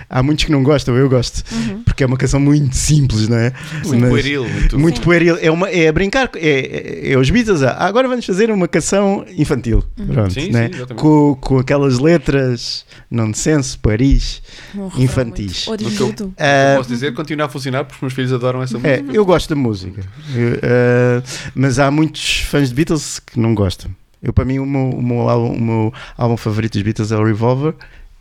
Há 0.09 0.23
muitos 0.23 0.43
que 0.45 0.51
não 0.51 0.63
gostam, 0.63 0.95
eu 0.97 1.07
gosto, 1.07 1.43
porque 1.85 2.03
é 2.03 2.07
uma 2.07 2.17
canção 2.17 2.39
muito 2.39 2.75
simples, 2.75 3.27
não 3.27 3.37
é? 3.37 3.53
Muito 3.85 4.01
Mas- 4.01 4.09
pueril, 4.09 4.49
muito. 4.49 4.79
muito 4.79 5.01
pueril, 5.01 5.37
é, 5.39 5.51
uma, 5.51 5.69
é 5.69 5.87
a 5.87 5.93
brincar, 5.93 6.31
é, 6.35 6.49
é, 6.49 7.11
é 7.11 7.17
os 7.17 7.29
Beatles, 7.29 7.61
ah, 7.61 7.77
agora 7.79 8.07
vamos 8.07 8.25
fazer 8.25 8.49
uma 8.49 8.67
canção 8.67 9.23
infantil, 9.37 9.83
pronto, 10.11 10.33
Sim, 10.33 10.49
né? 10.51 10.71
sim, 10.73 10.95
com, 10.95 11.35
com 11.39 11.59
aquelas 11.59 11.99
letras 11.99 12.85
nonsense, 13.09 13.77
pueris, 13.77 14.41
Um 14.73 14.87
refrão 14.87 15.03
infantis. 15.03 15.67
muito 15.67 15.83
No 15.83 15.91
que 15.91 15.99
eu- 16.01 16.05
Origudo. 16.07 16.33
Ah, 16.39 16.73
Posso 16.77 16.89
dizer, 16.89 17.13
continua 17.13 17.45
a 17.45 17.49
funcionar 17.49 17.83
porque 17.83 17.97
os 17.97 18.01
meus 18.01 18.13
filhos 18.13 18.33
adoram 18.33 18.63
essa 18.63 18.79
música. 18.79 18.89
é, 19.13 19.17
eu 19.17 19.23
gosto 19.23 19.47
da 19.49 19.55
música, 19.55 20.01
Eu, 20.35 20.59
ah, 20.63 21.23
mas 21.53 21.77
há 21.77 21.91
muitos 21.91 22.39
fãs 22.41 22.69
de 22.69 22.73
Beatles 22.75 23.19
que 23.19 23.39
não 23.39 23.53
gostam. 23.53 23.91
Eu, 24.25 24.33
para 24.33 24.43
mim, 24.43 24.59
o 24.59 24.65
meu, 24.65 24.89
o 24.89 25.01
meu 25.01 25.29
álbum, 25.29 25.53
o 25.55 25.61
meu 25.61 25.93
álbum 26.17 26.35
favorito 26.35 26.73
dos 26.73 26.81
Beatles 26.81 27.11
é 27.11 27.17
o 27.17 27.23
Revolver. 27.23 27.75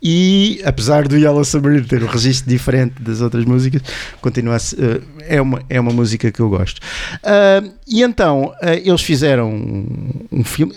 E 0.07 0.61
apesar 0.63 1.07
do 1.07 1.17
Yellow 1.17 1.43
Submarine 1.43 1.87
ter 1.87 2.03
um 2.03 2.07
registro 2.07 2.47
diferente 2.47 3.01
das 3.01 3.21
outras 3.21 3.43
músicas, 3.43 3.81
continua 4.21 4.55
ah, 4.57 5.01
é, 5.21 5.41
uma, 5.41 5.63
é 5.67 5.79
uma 5.79 5.91
música 5.91 6.31
que 6.31 6.39
eu 6.39 6.47
gosto. 6.47 6.79
Ah, 7.23 7.63
e 7.87 8.03
então 8.03 8.53
ah, 8.61 8.75
eles 8.75 9.01
fizeram 9.01 9.49
um, 9.49 9.87
um 10.31 10.43
filme, 10.43 10.75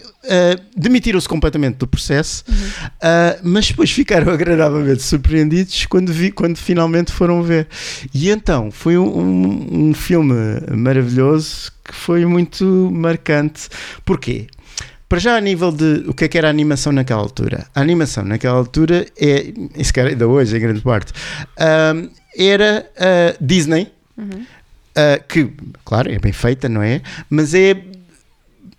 demitiram-se 0.75 1.29
completamente 1.29 1.77
do 1.77 1.87
processo, 1.87 2.43
ah, 3.03 3.37
mas 3.43 3.69
depois 3.69 3.91
ficaram 3.91 4.33
agradavelmente 4.33 5.03
surpreendidos 5.03 5.85
quando, 5.85 6.11
vi, 6.11 6.31
quando 6.31 6.57
finalmente 6.57 7.13
foram 7.13 7.43
ver. 7.43 7.69
E 8.15 8.31
então 8.31 8.71
foi 8.71 8.97
um, 8.97 9.19
um, 9.19 9.89
um 9.89 9.95
filme 9.95 10.35
maravilhoso 10.75 11.71
que 11.85 11.95
foi 11.95 12.25
muito 12.25 12.65
marcante. 12.93 13.69
Porquê? 14.07 14.47
Para 15.09 15.19
já 15.19 15.37
a 15.37 15.41
nível 15.41 15.73
de 15.73 16.05
o 16.07 16.13
que 16.13 16.25
é 16.25 16.29
que 16.29 16.37
era 16.37 16.49
a 16.49 16.51
animação 16.51 16.93
naquela 16.93 17.21
altura. 17.23 17.67
A 17.75 17.81
animação 17.81 18.25
naquela 18.25 18.59
altura 18.59 19.07
é, 19.19 19.53
e 19.77 19.85
se 19.85 19.93
calhar 19.93 20.11
ainda 20.13 20.29
hoje 20.29 20.57
em 20.57 20.61
grande 20.61 20.81
parte, 20.83 21.13
ahm, 21.59 22.09
era 22.37 22.87
Disney, 23.41 23.89
ah, 24.95 25.19
que, 25.27 25.51
claro, 25.85 26.11
é 26.13 26.19
bem 26.19 26.33
feita, 26.33 26.69
não 26.69 26.83
é? 26.83 27.01
Mas 27.31 27.55
é 27.55 27.75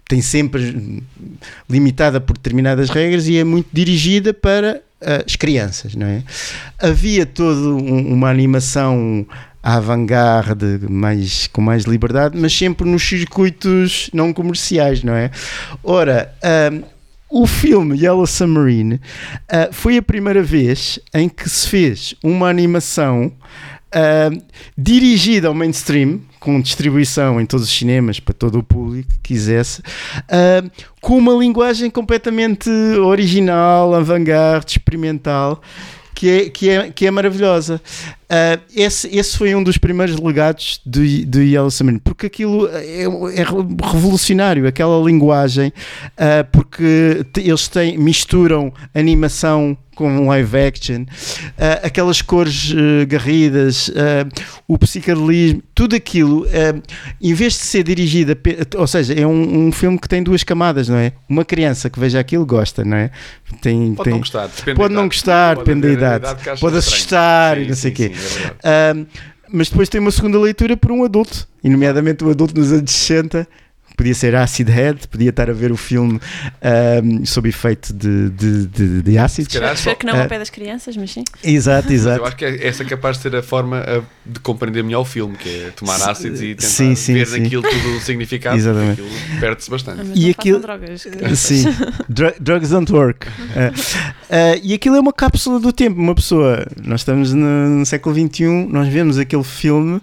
tem 0.08 0.22
sempre 0.22 1.04
limitada 1.70 2.20
por 2.20 2.34
determinadas 2.36 2.90
regras 2.90 3.28
e 3.28 3.38
é 3.38 3.44
muito 3.44 3.68
dirigida 3.72 4.34
para 4.34 4.82
ah, 5.02 5.24
as 5.26 5.36
crianças, 5.36 5.96
não 5.96 6.06
é? 6.08 6.24
Havia 6.78 7.26
toda 7.26 7.60
um- 7.60 8.14
uma 8.14 8.30
animação 8.30 9.26
avant-garde, 9.62 10.80
mais, 10.90 11.48
com 11.48 11.62
mais 11.62 11.84
liberdade, 11.84 12.38
mas 12.38 12.54
sempre 12.54 12.90
nos 12.90 13.04
circuitos 13.08 14.10
não 14.14 14.32
comerciais, 14.32 15.04
não 15.04 15.14
é? 15.14 15.32
Ora, 15.84 16.34
o 17.30 17.46
filme 17.46 17.96
Yellow 17.96 18.26
Submarine 18.26 19.00
ah, 19.48 19.70
foi 19.72 19.98
a 19.98 20.02
primeira 20.02 20.42
vez 20.42 21.00
em 21.14 21.30
que 21.30 21.48
se 21.48 21.68
fez 21.68 22.16
uma 22.24 22.50
animação 22.50 23.32
ah, 23.92 24.32
dirigida 24.76 25.48
ao 25.48 25.54
mainstream, 25.54 26.22
com 26.40 26.60
distribuição 26.60 27.40
em 27.40 27.46
todos 27.46 27.68
os 27.68 27.72
cinemas 27.72 28.20
para 28.20 28.34
todo 28.34 28.58
o 28.58 28.64
público 28.64 29.10
que 29.10 29.34
quisesse, 29.34 29.84
ah, 30.28 30.64
com 31.00 31.20
uma 31.20 31.34
linguagem 31.34 31.90
completamente 31.92 32.70
original, 32.70 33.94
avant-garde, 33.94 34.72
experimental. 34.72 35.62
Que 36.16 36.30
é, 36.30 36.50
que, 36.50 36.70
é, 36.70 36.92
que 36.92 37.08
é 37.08 37.12
maravilhosa. 37.12 37.82
Ah, 38.30 38.60
esse, 38.76 39.08
esse 39.16 39.36
foi 39.38 39.56
um 39.56 39.64
dos 39.64 39.78
primeiros 39.78 40.18
legados 40.20 40.80
do, 40.86 41.00
do 41.26 41.42
Yellow 41.42 41.72
Submarine, 41.72 42.00
porque 42.04 42.28
aquilo 42.28 42.68
é, 42.72 43.04
é 43.04 43.44
revolucionário, 43.92 44.68
aquela 44.68 45.04
linguagem, 45.04 45.74
ah, 46.18 46.46
porque 46.52 47.26
eles 47.38 47.68
têm, 47.68 47.98
misturam 47.98 48.72
animação 48.94 49.76
com 49.96 50.28
live 50.30 50.58
action, 50.58 51.04
ah, 51.58 51.82
aquelas 51.84 52.22
cores 52.22 52.74
eh, 52.74 53.06
garridas, 53.06 53.92
ah, 53.94 54.26
o 54.66 54.78
psicadelismo, 54.78 55.62
tudo 55.76 55.94
aquilo, 55.94 56.46
ah, 56.54 56.82
em 57.22 57.34
vez 57.34 57.52
de 57.54 57.60
ser 57.60 57.84
dirigida, 57.84 58.38
ou 58.78 58.88
seja, 58.88 59.14
é 59.14 59.28
um, 59.28 59.68
um 59.68 59.72
filme 59.74 60.00
que 60.00 60.08
tem 60.08 60.24
duas 60.24 60.42
camadas, 60.42 60.88
não 60.88 60.96
é? 60.96 61.12
Uma 61.28 61.44
criança 61.44 61.90
que 61.90 62.00
veja 62.00 62.18
aquilo 62.18 62.46
gosta, 62.46 62.86
não 62.86 62.96
é? 62.96 63.12
Tem, 63.62 63.94
Pode 63.94 64.06
tem, 64.06 64.14
não 64.14 64.20
gostar, 64.20 64.48
depende 64.48 64.78
Pode 64.78 64.94
não 64.94 65.02
idade. 65.02 65.16
gostar, 65.16 65.58
depende 65.58 65.82
da 65.82 65.90
idade. 65.92 66.26
acha 66.28 66.38
Pode 66.40 66.56
estranho. 66.56 66.78
assustar 66.78 67.58
e 67.58 67.64
Sim, 67.64 67.70
não 67.70 67.76
sei 67.76 67.92
o 67.92 67.94
quê. 67.94 68.12
sim, 68.16 68.19
é 68.20 68.28
verdade. 68.28 68.56
Ahm, 68.64 69.06
mas 69.52 69.70
depois 69.70 69.90
tem 69.90 70.00
uma 70.00 70.12
segunda 70.12 70.40
leitura 70.40 70.78
por 70.78 70.92
um 70.92 71.04
adulto, 71.04 71.48
e 71.64 71.70
nomeadamente 71.70 72.24
um 72.24 72.30
adulto 72.30 72.58
nos 72.58 72.72
anos 72.72 72.92
60. 72.92 73.48
Podia 74.00 74.16
ser 74.16 74.34
Acid 74.34 74.70
Head, 74.70 75.10
podia 75.10 75.30
estar 75.30 75.50
a 75.50 75.54
ver 75.54 75.74
o 75.74 75.76
filme 75.76 76.22
ahm, 76.62 77.26
sob 77.26 77.50
efeito 77.50 77.92
de, 77.92 78.30
de, 78.30 78.66
de, 78.68 79.02
de 79.02 79.18
ácidos. 79.18 79.52
Se 79.52 79.60
calhar 79.60 79.76
só- 79.76 79.94
que 79.94 80.06
não 80.06 80.14
Ah. 80.14 80.22
ao 80.22 80.28
pé 80.30 80.40
das 80.40 80.50
crianças, 80.50 80.96
mas 80.96 81.12
sim. 81.12 81.26
Exato, 81.44 81.92
exato. 81.92 82.20
eu 82.22 82.26
acho 82.26 82.36
que 82.38 82.46
é- 82.46 82.66
essa 82.66 82.84
é 82.84 82.86
capaz 82.86 83.18
de 83.18 83.24
ser 83.24 83.36
a 83.36 83.44
forma 83.44 83.84
ah, 83.86 84.02
de 84.26 84.40
compreender 84.40 84.82
melhor 84.86 85.02
o 85.02 85.06
filme, 85.06 85.36
que 85.36 85.50
é 85.50 85.72
tomar 85.72 85.96
ácidos 86.10 86.42
e 86.42 86.56
tentar 86.56 86.62
sim, 86.62 86.96
sim, 86.96 87.14
ver 87.14 87.28
sim. 87.28 87.42
naquilo 87.42 87.62
tudo 87.62 87.98
o 87.98 88.00
significado. 88.00 88.56
Exatamente. 88.56 89.04
perde-se 89.38 89.70
bastante. 89.70 89.98
Mas 90.08 90.18
E 90.18 90.22
não 90.24 90.30
aquilo- 90.30 90.60
drogas. 90.62 91.04
crianças. 91.04 91.40
Sim, 91.40 91.66
Dru- 92.08 92.34
drugs 92.40 92.70
don't 92.70 92.94
work. 92.94 93.28
Ah, 93.54 93.74
ah, 94.30 94.60
e 94.64 94.74
aquilo 94.74 94.96
é 94.96 95.00
uma 95.02 95.12
cápsula 95.12 95.60
do 95.60 95.74
tempo. 95.74 96.00
Uma 96.00 96.16
pessoa, 96.16 96.66
nós 96.86 97.02
estamos 97.02 97.34
no, 97.34 97.70
no 97.80 97.86
século 97.86 98.16
XXI, 98.16 98.46
nós 98.70 98.88
vemos 98.88 99.18
aquele 99.18 99.44
filme. 99.44 100.00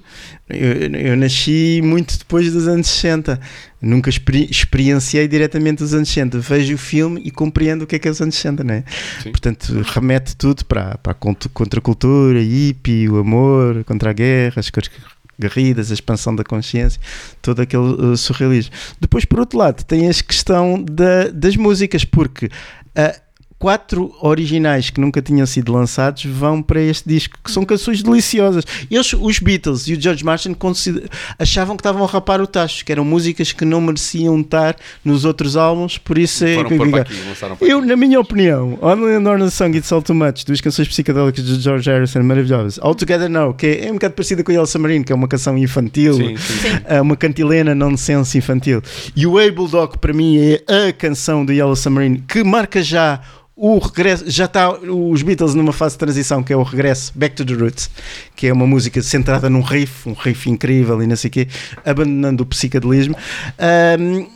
Eu, 0.48 0.90
eu 1.00 1.16
nasci 1.16 1.80
muito 1.82 2.16
depois 2.18 2.52
dos 2.52 2.68
anos 2.68 2.86
60. 2.86 3.40
Nunca 3.82 4.08
experi- 4.10 4.48
experienciei 4.50 5.26
diretamente 5.26 5.82
os 5.82 5.92
anos 5.92 6.08
60. 6.08 6.38
Vejo 6.38 6.74
o 6.74 6.78
filme 6.78 7.20
e 7.24 7.30
compreendo 7.32 7.82
o 7.82 7.86
que 7.86 7.96
é 7.96 7.98
que 7.98 8.06
é 8.06 8.10
os 8.10 8.20
anos 8.20 8.36
60, 8.36 8.62
não 8.62 8.74
é? 8.74 8.84
Sim. 9.22 9.30
Portanto, 9.30 9.72
remete 9.82 10.36
tudo 10.36 10.64
para, 10.64 10.96
para 10.98 11.12
a 11.12 11.14
cont- 11.14 11.48
contracultura, 11.52 12.40
hippie, 12.40 13.08
o 13.08 13.18
amor, 13.18 13.82
contra 13.84 14.10
a 14.10 14.12
guerra, 14.12 14.60
as 14.60 14.70
cores 14.70 14.88
garridas, 15.38 15.90
a 15.90 15.94
expansão 15.94 16.34
da 16.34 16.42
consciência, 16.44 17.00
todo 17.42 17.60
aquele 17.60 17.82
uh, 17.82 18.16
surrealismo. 18.16 18.72
Depois, 19.00 19.24
por 19.24 19.40
outro 19.40 19.58
lado, 19.58 19.84
tem 19.84 20.08
a 20.08 20.14
questão 20.14 20.82
da- 20.82 21.28
das 21.28 21.56
músicas, 21.56 22.04
porque 22.04 22.46
uh, 22.46 23.25
quatro 23.58 24.14
originais 24.20 24.90
que 24.90 25.00
nunca 25.00 25.22
tinham 25.22 25.46
sido 25.46 25.72
lançados 25.72 26.24
vão 26.24 26.62
para 26.62 26.80
este 26.80 27.08
disco, 27.08 27.38
que 27.42 27.50
são 27.50 27.64
canções 27.64 28.02
deliciosas. 28.02 28.64
Eles, 28.90 29.12
os 29.12 29.38
Beatles 29.38 29.88
e 29.88 29.94
o 29.94 30.00
George 30.00 30.24
Martin 30.24 30.56
achavam 31.38 31.76
que 31.76 31.80
estavam 31.80 32.04
a 32.04 32.06
rapar 32.06 32.40
o 32.40 32.46
tacho, 32.46 32.84
que 32.84 32.92
eram 32.92 33.04
músicas 33.04 33.52
que 33.52 33.64
não 33.64 33.80
mereciam 33.80 34.40
estar 34.40 34.76
nos 35.04 35.24
outros 35.24 35.56
álbuns, 35.56 35.98
por 35.98 36.18
isso 36.18 36.44
é 36.44 36.56
Foram 36.56 36.68
que 36.68 36.74
eu 36.74 36.96
aqui, 36.96 37.14
eu, 37.60 37.80
na 37.80 37.96
minha 37.96 38.20
opinião, 38.20 38.78
Only 38.82 39.14
and 39.14 39.28
Orna 39.28 39.50
Song 39.50 39.76
It's 39.76 39.90
All 39.90 40.02
Too 40.02 40.14
Much, 40.14 40.44
duas 40.44 40.60
canções 40.60 40.88
psicodélicas 40.88 41.44
de 41.44 41.60
George 41.60 41.88
Harrison 41.90 42.22
maravilhosas. 42.22 42.78
All 42.82 42.94
Together 42.94 43.28
Now, 43.28 43.54
que 43.54 43.66
é, 43.66 43.90
um 43.90 43.94
bocado 43.94 44.14
parecida 44.14 44.44
com 44.44 44.52
Yellow 44.52 44.66
Submarine, 44.66 45.04
que 45.04 45.12
é 45.12 45.14
uma 45.14 45.28
canção 45.28 45.56
infantil, 45.56 46.14
Sim, 46.14 46.36
sim. 46.36 46.58
Sim. 46.58 46.68
é 46.84 47.00
uma 47.00 47.16
cantilena 47.16 47.74
nonsense 47.74 48.36
infantil. 48.36 48.82
E 49.14 49.26
o 49.26 49.38
Able 49.38 49.68
Dog, 49.68 49.98
para 49.98 50.12
mim, 50.12 50.38
é 50.38 50.88
a 50.88 50.92
canção 50.92 51.44
do 51.44 51.52
Yellow 51.52 51.76
Submarine 51.76 52.22
que 52.26 52.42
marca 52.44 52.82
já 52.82 53.20
o 53.56 53.78
regresso. 53.78 54.30
Já 54.30 54.44
está 54.44 54.70
os 54.70 55.22
Beatles 55.22 55.54
numa 55.54 55.72
fase 55.72 55.94
de 55.94 55.98
transição, 55.98 56.42
que 56.42 56.52
é 56.52 56.56
o 56.56 56.62
regresso 56.62 57.10
Back 57.14 57.34
to 57.34 57.44
the 57.44 57.54
Roots, 57.54 57.90
que 58.36 58.46
é 58.46 58.52
uma 58.52 58.66
música 58.66 59.00
centrada 59.02 59.48
num 59.48 59.62
riff, 59.62 60.06
um 60.08 60.12
riff 60.12 60.50
incrível 60.50 61.02
e 61.02 61.06
não 61.06 61.16
sei 61.16 61.28
o 61.28 61.32
quê, 61.32 61.48
abandonando 61.84 62.42
o 62.42 62.46
psicadelismo. 62.46 63.16
Ahm, 63.58 64.26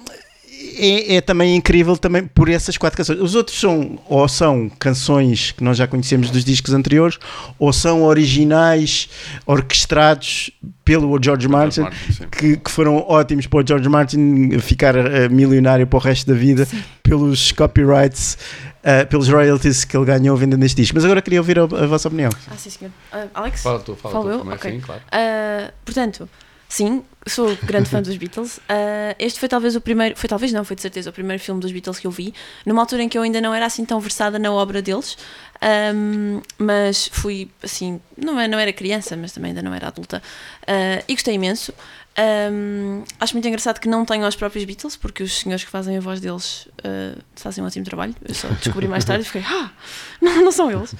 é, 0.80 1.16
é 1.16 1.20
também 1.20 1.56
incrível 1.56 1.96
também 1.96 2.24
por 2.26 2.48
essas 2.48 2.78
quatro 2.78 2.96
canções. 2.96 3.20
Os 3.20 3.34
outros 3.34 3.58
são 3.60 3.98
ou 4.08 4.26
são 4.26 4.70
canções 4.78 5.52
que 5.52 5.62
nós 5.62 5.76
já 5.76 5.86
conhecemos 5.86 6.30
dos 6.30 6.44
discos 6.44 6.72
anteriores, 6.72 7.18
ou 7.58 7.72
são 7.72 8.02
originais 8.02 9.08
orquestrados 9.44 10.50
pelo 10.84 11.22
George 11.22 11.46
Martin, 11.48 11.82
Martin, 11.82 12.12
sim. 12.12 12.24
que, 12.30 12.56
que 12.56 12.70
foram 12.70 12.96
ótimos 12.96 13.46
para 13.46 13.60
o 13.62 13.66
George 13.66 13.88
Martin 13.88 14.58
ficar 14.60 14.96
eh, 14.96 15.28
milionário 15.28 15.86
para 15.86 15.96
o 15.98 16.00
resto 16.00 16.26
da 16.26 16.34
vida 16.34 16.66
pelos 17.02 17.52
copyrights, 17.52 18.38
eh, 18.82 19.04
pelos 19.04 19.28
royalties 19.28 19.84
que 19.84 19.96
ele 19.96 20.06
ganhou 20.06 20.36
vendendo 20.36 20.64
este 20.64 20.76
disco. 20.76 20.94
Mas 20.96 21.04
agora 21.04 21.20
queria 21.22 21.40
ouvir 21.40 21.58
a, 21.58 21.62
a 21.62 21.86
vossa 21.86 22.08
opinião. 22.08 22.30
Ah, 22.50 22.56
sim, 22.56 22.70
senhor. 22.70 22.92
Ah, 23.12 23.26
Alex? 23.34 23.62
Fala 23.62 23.78
tu, 23.80 23.94
fala 23.96 24.14
Falo 24.14 24.24
tu 24.26 24.30
eu? 24.32 24.38
também, 24.38 24.54
Ok. 24.54 24.72
sim, 24.72 24.80
claro. 24.80 25.02
Ah, 25.12 25.72
portanto, 25.84 26.28
sim, 26.68 27.02
sou 27.26 27.56
grande 27.62 27.88
fã 27.90 28.00
dos 28.00 28.16
Beatles. 28.16 28.60
Ah, 28.68 29.14
este 29.18 29.38
foi 29.40 29.48
talvez 29.48 29.76
o 29.76 29.80
primeiro, 29.80 30.16
foi 30.16 30.28
talvez 30.28 30.52
não, 30.52 30.64
foi 30.64 30.76
de 30.76 30.82
certeza 30.82 31.10
o 31.10 31.12
primeiro 31.12 31.42
filme 31.42 31.60
dos 31.60 31.72
Beatles 31.72 31.98
que 31.98 32.06
eu 32.06 32.10
vi, 32.10 32.32
numa 32.64 32.80
altura 32.82 33.02
em 33.02 33.08
que 33.08 33.18
eu 33.18 33.22
ainda 33.22 33.40
não 33.40 33.54
era 33.54 33.66
assim 33.66 33.84
tão 33.84 34.00
versada 34.00 34.38
na 34.38 34.50
obra 34.52 34.80
deles. 34.80 35.16
Ahm, 35.62 36.40
mas 36.56 37.08
fui 37.12 37.50
assim, 37.62 38.00
não, 38.16 38.40
é- 38.40 38.48
não 38.48 38.58
era 38.58 38.72
criança, 38.72 39.14
mas 39.14 39.32
também 39.32 39.50
ainda 39.50 39.60
não 39.62 39.74
era 39.74 39.88
adulta, 39.88 40.22
Ah, 40.66 41.02
e 41.06 41.12
gostei 41.14 41.34
imenso. 41.34 41.74
Ahm, 42.16 43.02
acho 43.18 43.34
muito 43.34 43.46
engraçado 43.48 43.78
que 43.80 43.88
não 43.88 44.04
tenham 44.04 44.28
os 44.28 44.36
próprios 44.36 44.64
Beatles, 44.64 44.96
porque 44.96 45.22
os 45.22 45.38
senhores 45.38 45.64
que 45.64 45.70
fazem 45.70 45.96
a 45.96 46.00
voz 46.00 46.20
deles 46.20 46.68
ah, 46.84 47.16
fazem 47.36 47.62
um 47.62 47.66
ótimo 47.66 47.84
trabalho. 47.84 48.14
Eu 48.26 48.34
só 48.34 48.48
descobri 48.48 48.88
mais 48.88 49.04
tarde 49.04 49.22
e 49.22 49.26
fiquei, 49.26 49.42
ah, 49.46 49.70
não, 50.20 50.42
não 50.44 50.52
são 50.52 50.70
eles. 50.70 50.94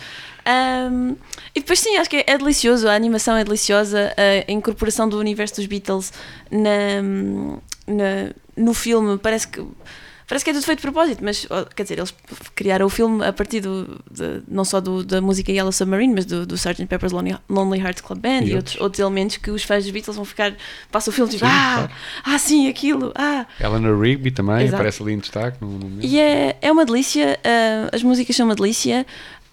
Ahm, 0.46 1.16
e 1.54 1.60
depois 1.60 1.78
sim, 1.80 1.96
acho 1.96 2.08
que 2.08 2.16
é, 2.18 2.24
é 2.26 2.38
delicioso, 2.38 2.88
a 2.88 2.94
animação 2.94 3.36
é 3.36 3.44
deliciosa, 3.44 4.14
a 4.48 4.50
incorporação 4.50 5.08
do 5.08 5.18
universo 5.18 5.56
dos 5.56 5.66
Beatles 5.66 6.12
na, 6.50 7.02
na- 7.86 8.32
no 8.56 8.72
filme 8.74 9.18
parece 9.18 9.48
que 9.48 9.64
parece 10.30 10.44
que 10.44 10.50
é 10.50 10.54
tudo 10.54 10.64
feito 10.64 10.78
de 10.78 10.82
propósito, 10.82 11.22
mas 11.22 11.46
quer 11.76 11.82
dizer, 11.82 11.98
eles 11.98 12.14
criaram 12.54 12.86
o 12.86 12.88
filme 12.88 13.22
a 13.22 13.32
partir 13.32 13.60
do, 13.60 14.00
de- 14.10 14.42
não 14.48 14.64
só 14.64 14.80
do- 14.80 15.04
da 15.04 15.20
música 15.20 15.52
Yellow 15.52 15.72
Submarine, 15.72 16.14
mas 16.14 16.24
do, 16.24 16.46
do 16.46 16.54
Sgt. 16.54 16.86
Pepper's 16.86 17.12
Lonely, 17.12 17.36
Lonely 17.48 17.80
Hearts 17.80 18.00
Club 18.00 18.20
Band 18.20 18.42
E 18.44 18.50
e, 18.52 18.56
outros, 18.56 18.80
outros 18.80 19.00
elementos 19.00 19.36
que 19.36 19.50
os 19.50 19.62
fãs 19.64 19.84
dos 19.84 19.92
Beatles 19.92 20.16
vão 20.16 20.24
ficar, 20.24 20.54
passam 20.90 21.10
o 21.12 21.14
filme 21.14 21.30
tipo, 21.30 21.44
ah, 21.44 21.88
ah, 22.24 22.38
sim, 22.38 22.68
aquilo, 22.68 23.12
ah, 23.14 23.44
Eleanor 23.60 24.00
Rigby 24.00 24.30
também 24.30 24.60
Exato. 24.62 24.74
aparece 24.76 25.02
ali 25.02 25.12
em 25.12 25.18
destaque. 25.18 25.58
No, 25.60 25.68
no 25.78 26.00
e 26.02 26.18
é, 26.18 26.56
é 26.62 26.72
uma 26.72 26.86
delícia, 26.86 27.38
ah, 27.44 27.90
as 27.92 28.02
músicas 28.02 28.34
são 28.36 28.46
uma 28.46 28.54
delícia 28.54 29.04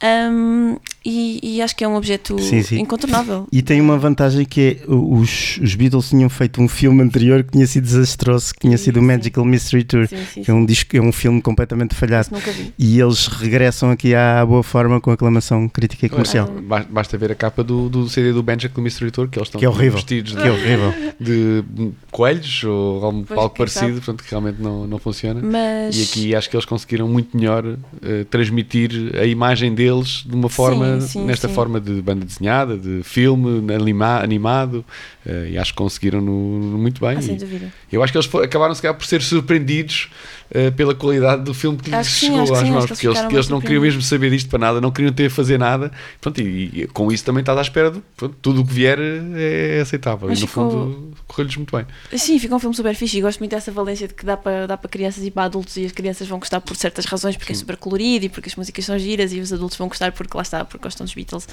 ahm, 0.02 0.78
e, 1.10 1.56
e 1.58 1.62
acho 1.62 1.76
que 1.76 1.84
é 1.84 1.88
um 1.88 1.96
objeto 1.96 2.40
Sim, 2.42 2.62
sim. 2.62 2.80
incontornável. 2.80 3.48
E 3.52 3.62
tem 3.62 3.80
uma 3.82 3.98
vantagem 3.98 4.46
que 4.46 4.82
é 4.86 4.92
os, 4.92 5.58
os 5.62 5.76
Beatles 5.76 6.10
tinham 6.10 6.30
feito 6.30 6.62
um 6.62 6.68
filme 6.68 7.02
anterior 7.02 7.44
que 7.44 7.52
tinha 7.52 7.66
sido 7.68 7.84
desastroso, 7.86 8.54
que 8.54 8.60
tinha 8.62 8.78
Sim, 8.78 8.84
sido 8.86 9.00
o. 9.00 9.04
Magical 9.04 9.46
Mystery 9.46 9.84
Tour, 9.84 10.08
Sim, 10.08 10.18
sim, 10.34 10.44
que 10.44 10.52
é 10.52 10.54
um, 10.54 10.66
disco, 10.66 10.96
é 10.98 11.02
um 11.02 11.12
filme 11.12 11.42
completamente 11.42 11.96
falhado. 11.96 12.26
Isso 12.28 12.34
nunca 12.36 12.52
vi. 12.52 12.74
E 12.78 13.00
eles 13.00 13.28
regressam 13.28 13.90
aqui 13.92 14.14
à 14.14 14.46
boa 14.46 14.62
forma 14.64 15.00
com 15.00 15.12
aclamação 15.12 15.68
crítica 15.70 16.06
e 16.06 16.10
comercial. 16.10 16.48
Ba- 16.64 16.86
Basta 16.90 17.18
ver 17.18 17.32
a 17.32 17.36
capa 17.36 17.64
do, 17.64 17.88
do 17.90 18.10
CD 18.10 18.34
do 18.34 18.44
Magical 18.44 18.84
Mystery 18.84 19.12
Tour, 19.12 19.30
que 19.30 19.40
eles 19.40 19.48
estão 19.48 19.60
Que 19.60 19.66
é 19.66 19.70
horrível. 19.70 19.94
vestidos 19.94 20.34
Que 20.36 20.42
é 20.48 20.52
horrível. 20.52 20.94
de, 21.20 21.64
coelhos 22.12 22.64
ou 22.64 23.04
algo, 23.06 23.50
parecido, 23.52 23.80
sabe. 23.86 23.94
portanto 23.94 24.24
que 24.24 24.30
realmente 24.32 24.62
não, 24.62 24.86
não 24.88 25.00
funciona. 25.00 25.42
Mas 25.42 25.98
E 25.98 26.04
aqui 26.04 26.36
acho 26.36 26.50
que 26.50 26.56
eles 26.56 26.66
conseguiram 26.66 27.08
muito 27.08 27.36
melhor 27.38 27.64
eh, 28.04 28.26
transmitir 28.30 28.92
a 29.20 29.26
imagem 29.26 29.74
deles 29.74 30.24
de 30.26 30.36
uma 30.36 30.50
forma, 30.50 30.97
sim, 31.02 31.26
nesta 31.26 31.48
sim. 31.48 31.54
forma 31.54 31.80
de 31.80 32.02
banda 32.02 32.26
desenhada, 32.26 32.78
de 32.78 33.02
filme 33.04 33.74
anima- 33.74 34.20
animado, 34.22 34.84
eh, 35.26 35.50
e 35.52 35.58
acho 35.58 35.72
que 35.74 35.78
conseguiram 35.78 36.22
no, 36.22 36.60
no 36.72 36.78
muito 36.78 37.00
bem. 37.02 37.18
ah, 37.18 37.22
sem 37.22 37.36
dúvida. 37.38 37.72
eu 37.92 38.04
acho 38.04 38.12
que 38.12 38.18
eles 38.18 38.34
acabaram 38.46 38.74
se 38.76 38.82
calhar 38.82 38.96
por 38.98 39.06
ser 39.06 39.22
surpreendidos 39.22 40.10
eh, 40.52 40.72
pela 40.72 40.94
qualidade 40.96 41.44
do 41.44 41.54
filme 41.54 41.78
que 41.78 41.90
lhes 41.92 42.08
sim, 42.08 42.28
chegou 42.28 42.42
às 42.54 42.60
sim, 42.60 42.72
mãos, 42.72 42.86
porque 42.86 43.08
eles, 43.08 43.20
eles 43.30 43.50
não 43.50 43.60
queriam 43.62 43.82
mesmo 43.82 44.02
saber 44.02 44.30
disto 44.32 44.50
para 44.50 44.60
nada, 44.60 44.82
não 44.82 44.92
queriam 44.92 45.12
ter 45.14 45.26
a 45.26 45.30
fazer 45.30 45.58
nada, 45.58 45.92
pronto, 46.22 46.40
e, 46.42 46.84
e 46.84 46.88
com 46.88 47.12
isso 47.12 47.24
também 47.26 47.42
estás 47.42 47.58
à 47.58 47.62
espera 47.62 47.92
de 47.92 48.02
pronto, 48.16 48.36
tudo 48.42 48.62
o 48.62 48.66
que 48.66 48.74
vier 48.74 48.98
é 49.36 49.82
aceitável. 49.82 50.28
Mas 50.30 50.40
e 50.40 50.42
no 50.42 50.48
ficou- 50.48 50.70
fundo 50.72 51.14
correu-lhes 51.28 51.56
muito 51.58 51.76
bem. 51.76 51.86
Sim, 52.18 52.40
fica 52.40 52.56
um 52.56 52.60
filme 52.60 52.76
super 52.76 52.96
fixe 52.96 53.18
e 53.18 53.22
gosto 53.22 53.40
muito 53.40 53.52
dessa 53.52 53.72
valência 53.72 54.08
de 54.08 54.14
que 54.14 54.26
dá 54.26 54.38
para 54.38 54.68
dá 54.68 54.78
para 54.78 54.90
crianças 54.90 55.24
e 55.24 55.32
para 55.32 55.44
adultos 55.44 55.76
e 55.78 55.86
as 55.86 55.92
crianças 55.92 56.28
vão 56.28 56.40
gostar 56.40 56.62
por 56.62 56.76
certas 56.76 57.06
razões 57.06 57.36
porque 57.38 57.52
é 57.52 57.56
super 57.56 57.78
colorido 57.78 58.26
e 58.26 58.30
porque 58.30 58.50
as 58.50 58.56
músicas 58.56 58.86
são 58.86 58.98
giras 58.98 59.34
e 59.34 59.40
os 59.40 59.52
adultos 59.52 59.78
vão 59.78 59.88
gostar 59.88 60.12
porque 60.12 60.36
lá 60.36 60.42
está, 60.44 60.64
porque 60.66 60.84
gostam 60.84 61.06
dos 61.06 61.14
Beatles. 61.14 61.48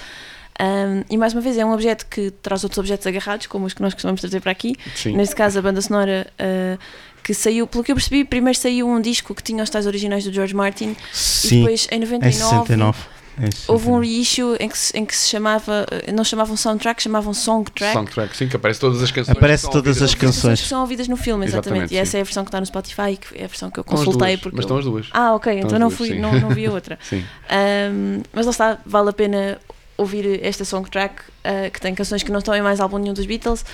Um, 0.60 1.02
e 1.10 1.16
mais 1.16 1.32
uma 1.32 1.40
vez 1.40 1.58
é 1.58 1.64
um 1.64 1.72
objeto 1.72 2.06
que 2.06 2.30
traz 2.30 2.62
outros 2.62 2.78
objetos 2.78 3.04
agarrados, 3.06 3.48
como 3.48 3.66
os 3.66 3.74
que 3.74 3.82
nós 3.82 3.92
costumamos 3.92 4.20
trazer 4.20 4.40
para 4.40 4.52
aqui. 4.52 4.76
Sim. 4.94 5.16
Neste 5.16 5.34
caso, 5.34 5.58
a 5.58 5.62
banda 5.62 5.80
sonora 5.82 6.28
uh, 6.38 6.78
que 7.24 7.34
saiu, 7.34 7.66
pelo 7.66 7.82
que 7.82 7.90
eu 7.90 7.96
percebi, 7.96 8.22
primeiro 8.24 8.56
saiu 8.58 8.86
um 8.86 9.00
disco 9.00 9.34
que 9.34 9.42
tinha 9.42 9.64
os 9.64 9.70
tais 9.70 9.86
originais 9.86 10.22
do 10.24 10.32
George 10.32 10.54
Martin 10.54 10.90
e 10.90 11.16
Sim, 11.16 11.60
depois 11.60 11.88
em 11.90 11.96
em 11.96 12.00
99 12.00 12.30
69. 12.66 12.98
Em 13.36 13.46
houve 13.66 13.88
um 13.88 14.00
69. 14.00 14.06
reissue 14.06 14.56
em 14.60 14.68
que, 14.68 14.78
se- 14.78 14.96
em 14.96 15.04
que 15.04 15.16
se 15.16 15.28
chamava, 15.28 15.84
não 16.14 16.22
chamavam 16.22 16.56
soundtrack, 16.56 17.02
chamavam 17.02 17.34
song 17.34 17.68
track. 17.72 17.92
Soundtrack, 17.92 18.36
sim, 18.36 18.46
que 18.46 18.54
aparece 18.54 18.78
todas 18.78 19.02
as 19.02 19.10
canções. 19.10 19.36
Aparece 19.36 19.66
que 19.66 19.72
são 19.72 19.82
todas 19.82 19.96
ouvidas 19.96 20.02
as 20.10 20.14
no 20.14 20.20
canções. 20.20 20.36
Canções 20.42 20.60
que 20.62 20.68
são 20.68 20.80
ouvidas 20.82 21.08
no 21.08 21.16
filme, 21.16 21.44
exatamente. 21.44 21.70
Exatamente, 21.86 21.94
e 21.94 21.96
essa 21.96 22.10
sim. 22.12 22.18
é 22.18 22.20
a 22.20 22.24
versão 22.24 22.44
que 22.44 22.48
está 22.50 22.60
no 22.60 22.66
Spotify, 22.66 23.16
que 23.16 23.36
é 23.36 23.44
a 23.44 23.48
versão 23.48 23.70
que 23.72 23.80
eu 23.80 23.82
consultei. 23.84 24.28
duas, 24.36 24.40
porque 24.40 24.56
mas 24.56 24.64
estão 24.64 24.78
as 24.78 24.84
duas. 24.84 25.08
Ah, 25.12 25.34
ok, 25.34 25.52
Estão 25.52 25.66
então 25.66 25.78
não, 25.80 25.88
duas, 25.88 25.98
fui, 25.98 26.08
sim. 26.10 26.18
não, 26.20 26.32
não 26.38 26.50
vi 26.50 26.66
a 26.66 26.70
outra. 26.70 26.96
Sim. 27.02 27.24
Um, 27.50 28.22
mas 28.32 28.46
lá 28.46 28.50
está, 28.52 28.78
vale 28.86 29.10
a 29.10 29.12
pena 29.12 29.58
ouvir 29.96 30.40
esta 30.44 30.64
songtrack 30.64 31.14
uh, 31.22 31.70
que 31.72 31.80
tem 31.80 31.92
canções 31.92 32.22
que 32.22 32.30
não 32.30 32.38
estão 32.38 32.54
em 32.54 32.62
mais 32.62 32.78
álbum 32.78 32.98
nenhum 32.98 33.14
dos 33.14 33.26
Beatles. 33.26 33.64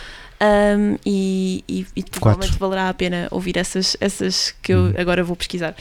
Um, 0.43 0.97
e, 1.05 1.63
e, 1.69 1.87
e 1.97 2.03
provavelmente 2.03 2.59
valerá 2.59 2.89
a 2.89 2.95
pena 2.95 3.29
ouvir 3.31 3.57
essas, 3.59 3.97
essas 4.01 4.55
que 4.63 4.73
eu 4.73 4.95
agora 4.97 5.23
vou 5.23 5.37
pesquisar. 5.37 5.75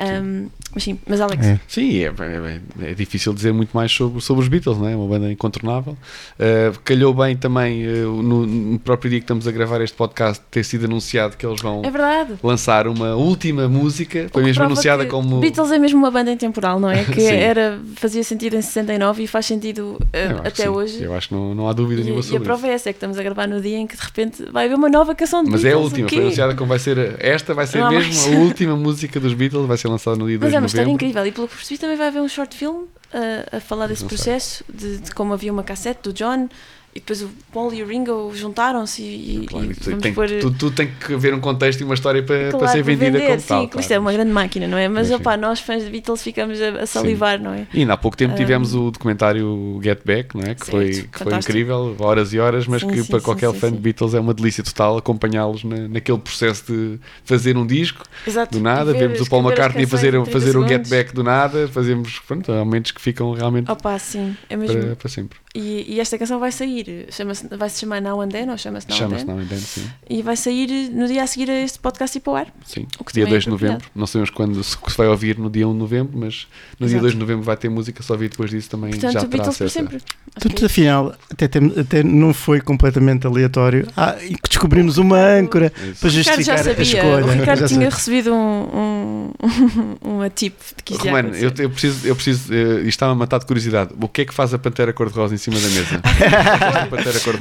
Um, 0.00 0.48
mas 0.74 0.84
sim, 0.84 0.98
mas 1.06 1.20
Alex, 1.20 1.46
É. 1.46 1.60
Sim, 1.68 1.98
é, 1.98 2.04
é- 2.06 2.90
é 2.90 2.94
difícil 2.94 3.34
dizer 3.34 3.52
muito 3.52 3.70
mais 3.76 3.92
sobre, 3.92 4.20
sobre 4.22 4.42
os 4.42 4.48
Beatles, 4.48 4.78
não 4.78 4.88
é? 4.88 4.96
Uma 4.96 5.06
banda 5.06 5.30
incontornável. 5.30 5.92
Uh, 6.38 6.78
calhou 6.82 7.12
bem 7.12 7.36
também, 7.36 7.86
uh, 7.86 8.22
no, 8.22 8.46
no 8.46 8.78
próprio 8.78 9.10
dia 9.10 9.20
que 9.20 9.24
estamos 9.24 9.46
a 9.46 9.52
gravar 9.52 9.80
este 9.82 9.94
podcast, 9.96 10.42
ter 10.50 10.64
sido 10.64 10.86
anunciado 10.86 11.36
que 11.36 11.44
eles 11.44 11.60
vão 11.60 11.82
é 11.84 11.90
verdade. 11.90 12.34
lançar 12.42 12.86
uma 12.88 13.14
última 13.14 13.68
música. 13.68 14.28
Foi 14.32 14.42
mesmo 14.42 14.64
anunciada 14.64 15.04
como. 15.06 15.40
Beatles 15.40 15.70
é 15.72 15.78
mesmo 15.78 15.98
uma 15.98 16.10
banda 16.10 16.32
intemporal, 16.32 16.80
não 16.80 16.90
é? 16.90 17.04
Que 17.12 17.26
era, 17.26 17.78
fazia 17.96 18.24
sentido 18.24 18.56
em 18.56 18.62
69 18.62 19.24
e 19.24 19.26
faz 19.26 19.44
sentido 19.46 19.98
uh, 20.00 20.38
até 20.46 20.62
sim. 20.62 20.68
hoje. 20.68 21.02
Eu 21.02 21.14
acho 21.14 21.28
que 21.28 21.34
não, 21.34 21.54
não 21.54 21.68
há 21.68 21.72
dúvida 21.74 22.00
E, 22.00 22.04
nenhuma 22.04 22.20
e 22.20 22.24
a 22.24 22.26
sobre 22.26 22.44
prova 22.44 22.60
isso. 22.62 22.70
é 22.70 22.74
essa, 22.74 22.88
é 22.88 22.92
que 22.92 22.96
estamos 22.96 23.18
a 23.18 23.22
gravar 23.22 23.46
no 23.46 23.60
dia 23.60 23.76
em 23.76 23.86
que 23.86 23.96
de 23.96 24.02
repente 24.02 24.42
vai 24.50 24.64
haver 24.64 24.74
uma 24.76 24.88
nova 24.88 25.14
canção 25.14 25.44
de 25.44 25.50
Mas 25.50 25.62
é 25.64 25.68
a 25.68 25.70
Beatles. 25.72 25.90
última, 25.92 26.08
foi 26.08 26.18
anunciada 26.18 26.54
como 26.54 26.68
vai 26.70 26.78
ser. 26.78 27.16
Esta 27.18 27.52
vai 27.52 27.66
ser 27.66 27.78
Não 27.78 27.90
mesmo 27.90 28.14
mais. 28.14 28.26
a 28.34 28.38
última 28.38 28.74
música 28.76 29.20
dos 29.20 29.34
Beatles, 29.34 29.66
vai 29.66 29.76
ser 29.76 29.88
lançada 29.92 30.16
no 30.16 30.26
dia 30.26 30.38
2 30.38 30.40
Mas 30.40 30.50
de 30.50 30.56
é 30.56 30.58
uma 30.58 30.66
história 30.66 30.86
novembro. 30.86 31.06
incrível 31.06 31.26
e 31.26 31.32
pelo 31.32 31.48
que 31.48 31.56
percebi 31.56 31.78
também 31.78 31.96
vai 31.96 32.08
haver 32.08 32.20
um 32.20 32.28
short 32.28 32.56
film 32.56 32.82
uh, 32.82 33.56
a 33.56 33.60
falar 33.60 33.86
desse 33.86 34.04
processo, 34.04 34.64
de, 34.72 34.98
de 34.98 35.10
como 35.14 35.32
havia 35.32 35.52
uma 35.52 35.62
cassete 35.62 36.00
do 36.02 36.12
John 36.12 36.48
e 36.94 37.00
depois 37.00 37.22
o 37.22 37.30
Paul 37.52 37.72
e 37.72 37.82
o 37.82 37.86
Ringo 37.86 38.30
juntaram-se 38.34 39.02
e, 39.02 39.46
Claro, 39.48 39.64
e 39.70 39.72
vamos 39.72 40.02
tem, 40.02 40.12
pôr... 40.12 40.28
tudo, 40.28 40.58
tudo 40.58 40.76
tem 40.76 40.88
que 40.88 41.14
haver 41.14 41.32
um 41.32 41.40
contexto 41.40 41.80
e 41.80 41.84
uma 41.84 41.94
história 41.94 42.22
para, 42.22 42.50
Claro, 42.50 42.58
para 42.58 42.68
ser 42.68 42.82
vendida 42.82 43.12
vender, 43.12 43.26
como 43.28 43.40
sim, 43.40 43.46
tal. 43.46 43.68
que 43.68 43.80
isto 43.80 43.88
claro. 43.88 43.94
é 43.94 43.98
uma 43.98 44.12
grande 44.12 44.30
máquina, 44.30 44.66
não 44.68 44.76
é? 44.76 44.88
Mas, 44.88 45.08
sim. 45.08 45.14
opá, 45.14 45.36
nós 45.36 45.60
fãs 45.60 45.84
de 45.84 45.90
Beatles 45.90 46.22
ficamos 46.22 46.58
a, 46.60 46.84
salivar, 46.86 47.40
não 47.40 47.52
é? 47.54 47.66
E 47.72 47.80
ainda 47.80 47.94
há 47.94 47.96
pouco 47.96 48.16
tempo 48.16 48.34
Um, 48.34 48.36
tivemos 48.36 48.74
o 48.74 48.90
documentário 48.90 49.80
Get 49.82 50.00
Back, 50.04 50.36
não 50.36 50.42
é? 50.44 50.54
que, 50.54 50.66
certo, 50.66 50.70
foi, 50.70 50.90
que 51.10 51.18
foi 51.18 51.34
incrível, 51.34 51.96
horas 51.98 52.32
e 52.32 52.38
horas, 52.38 52.66
mas 52.66 52.82
Sim, 52.82 52.88
que 52.88 53.02
sim, 53.02 53.10
para 53.10 53.18
sim, 53.20 53.24
qualquer 53.24 53.50
sim, 53.52 53.58
fã 53.58 53.68
sim. 53.68 53.74
de 53.74 53.80
Beatles 53.80 54.14
é 54.14 54.20
uma 54.20 54.34
delícia 54.34 54.62
total 54.62 54.98
acompanhá-los 54.98 55.64
na, 55.64 55.88
naquele 55.88 56.18
processo 56.18 56.64
de 56.72 56.98
fazer 57.24 57.56
um 57.56 57.66
disco 57.66 58.04
Exato. 58.26 58.52
do 58.58 58.62
nada. 58.62 58.92
Ver- 58.92 59.02
Vemos 59.08 59.20
o 59.20 59.28
Paul 59.28 59.42
McCartney 59.42 59.86
fazer, 59.86 60.08
em 60.14 60.22
30 60.22 60.30
fazer 60.30 60.56
o 60.56 60.66
Get. 60.68 60.88
Back 60.88 61.14
do 61.14 61.22
nada, 61.24 61.66
fazemos 61.68 62.18
pronto, 62.20 62.52
momentos 62.52 62.90
que 62.92 63.00
ficam 63.00 63.32
realmente 63.32 63.70
Opá, 63.70 63.98
sim, 63.98 64.36
é 64.48 64.56
mesmo. 64.56 64.80
para, 64.80 64.96
para 64.96 65.08
sempre. 65.08 65.38
E, 65.54 65.96
e 65.96 66.00
esta 66.00 66.16
canção 66.16 66.40
vai 66.40 66.50
sair, 66.50 67.06
chama-se, 67.10 67.46
vai 67.46 67.68
se 67.68 67.80
chamar 67.80 68.00
Now 68.00 68.22
and 68.22 68.28
Then, 68.28 68.48
ou 68.50 68.56
chama-se 68.56 68.88
Now 68.88 68.94
and 68.96 68.98
Chama-se 68.98 69.26
Then, 69.26 69.34
Now 69.34 69.42
and 69.42 69.46
Then, 69.48 69.58
sim. 69.58 69.84
e 70.08 70.22
vai 70.22 70.34
sair 70.34 70.88
no 70.90 71.06
dia 71.06 71.22
a 71.22 71.26
seguir 71.26 71.50
a 71.50 71.60
este 71.60 71.78
podcast 71.78 72.16
e 72.16 72.22
para 72.22 72.32
o 72.32 72.36
ar. 72.36 72.46
sim. 72.64 72.86
O 72.98 73.04
que 73.04 73.12
dia 73.12 73.24
também 73.24 73.36
é 73.36 73.40
2 73.40 73.44
de 73.44 73.50
novembro, 73.50 73.86
não 73.94 74.06
sabemos 74.06 74.30
quando 74.30 74.64
se 74.64 74.76
se 74.88 74.96
vai 74.96 75.06
ouvir 75.08 75.38
no 75.38 75.50
dia 75.50 75.68
1 75.68 75.72
de 75.74 75.78
novembro, 75.78 76.12
mas 76.18 76.46
no 76.80 76.86
dia 76.86 76.94
Exato. 76.96 77.02
2 77.02 77.12
de 77.12 77.18
novembro 77.18 77.42
vai 77.44 77.56
ter 77.58 77.68
música, 77.68 78.02
só 78.02 78.14
ouvir 78.14 78.30
depois 78.30 78.50
disso 78.50 78.70
também 78.70 78.92
Portanto, 78.92 79.12
já 79.12 79.20
terá 79.20 79.28
Beatles 79.30 79.58
por 79.58 79.68
sempre. 79.68 79.98
Portanto, 80.32 80.62
é 80.62 80.66
afinal, 80.66 81.14
até, 81.30 81.46
tem- 81.48 81.74
até 81.78 82.02
não 82.02 82.32
foi 82.32 82.58
completamente 82.62 83.26
aleatório. 83.26 83.86
Ah, 83.94 84.16
e 84.24 84.34
que 84.34 84.48
descobrimos 84.48 84.96
uma 84.96 85.18
âncora 85.18 85.70
Isso. 85.86 86.00
para 86.00 86.08
justificar 86.08 86.64
já 86.64 86.70
a 86.70 86.82
escolha. 86.82 87.24
o 87.26 87.30
Ricardo 87.30 87.60
Já 87.60 87.68
tinha 87.68 87.90
recebido 87.90 88.32
um, 88.32 89.30
um, 89.42 89.96
uma 90.16 90.30
tip 90.30 90.54
de 90.78 90.82
que 90.82 90.94
isto 90.94 91.04
Romano, 91.04 91.34
eu, 91.36 91.52
eu 91.58 91.68
preciso, 91.68 92.06
eu 92.06 92.14
preciso, 92.14 92.54
eh, 92.54 92.78
isto 92.80 92.88
está-me 92.88 93.12
a 93.12 93.14
matar 93.14 93.38
de 93.38 93.44
curiosidade. 93.46 93.92
O 94.00 94.08
que 94.08 94.22
é 94.22 94.24
que 94.24 94.32
faz 94.32 94.54
a 94.54 94.58
Pantera 94.58 94.92
Cor-de-Rosa 94.94 95.34
em 95.34 95.38
cima 95.42 95.58
da 95.58 95.68
mesa? 95.68 96.00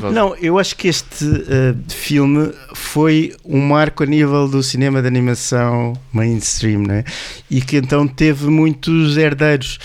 Não, 0.12 0.36
eu 0.38 0.58
acho 0.58 0.76
que 0.76 0.88
este 0.88 1.26
eh, 1.26 1.76
filme 1.88 2.52
foi 2.74 3.34
um 3.46 3.60
marco 3.60 4.04
a 4.04 4.06
nível 4.06 4.48
do 4.48 4.64
cinema 4.64 5.02
de 5.02 5.08
animação 5.08 5.94
mainstream, 6.12 6.82
né? 6.82 7.04
E 7.50 7.62
que 7.62 7.78
então 7.78 8.08
teve 8.08 8.48
muitos 8.48 9.18
herdeiros. 9.18 9.78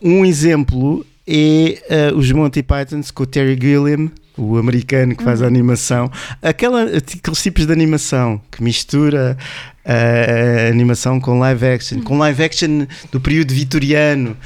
Um 0.00 0.24
exemplo 0.24 1.06
é 1.26 1.82
eh, 1.88 2.12
os 2.14 2.30
Monty 2.30 2.62
Pythons 2.62 3.10
com 3.10 3.22
o 3.22 3.26
Terry 3.26 3.58
Gilliam 3.60 4.10
o 4.36 4.56
americano 4.56 5.14
que 5.14 5.22
faz 5.22 5.42
a 5.42 5.46
animação, 5.46 6.10
aquela, 6.40 6.84
aqueles 6.84 7.42
tipos 7.42 7.66
de 7.66 7.72
animação 7.72 8.40
que 8.50 8.62
mistura 8.62 9.36
a 9.84 10.68
animação 10.70 11.20
com 11.20 11.38
live 11.38 11.66
action, 11.66 12.00
com 12.02 12.16
live 12.18 12.42
action 12.42 12.86
do 13.10 13.20
período 13.20 13.52
vitoriano, 13.52 14.36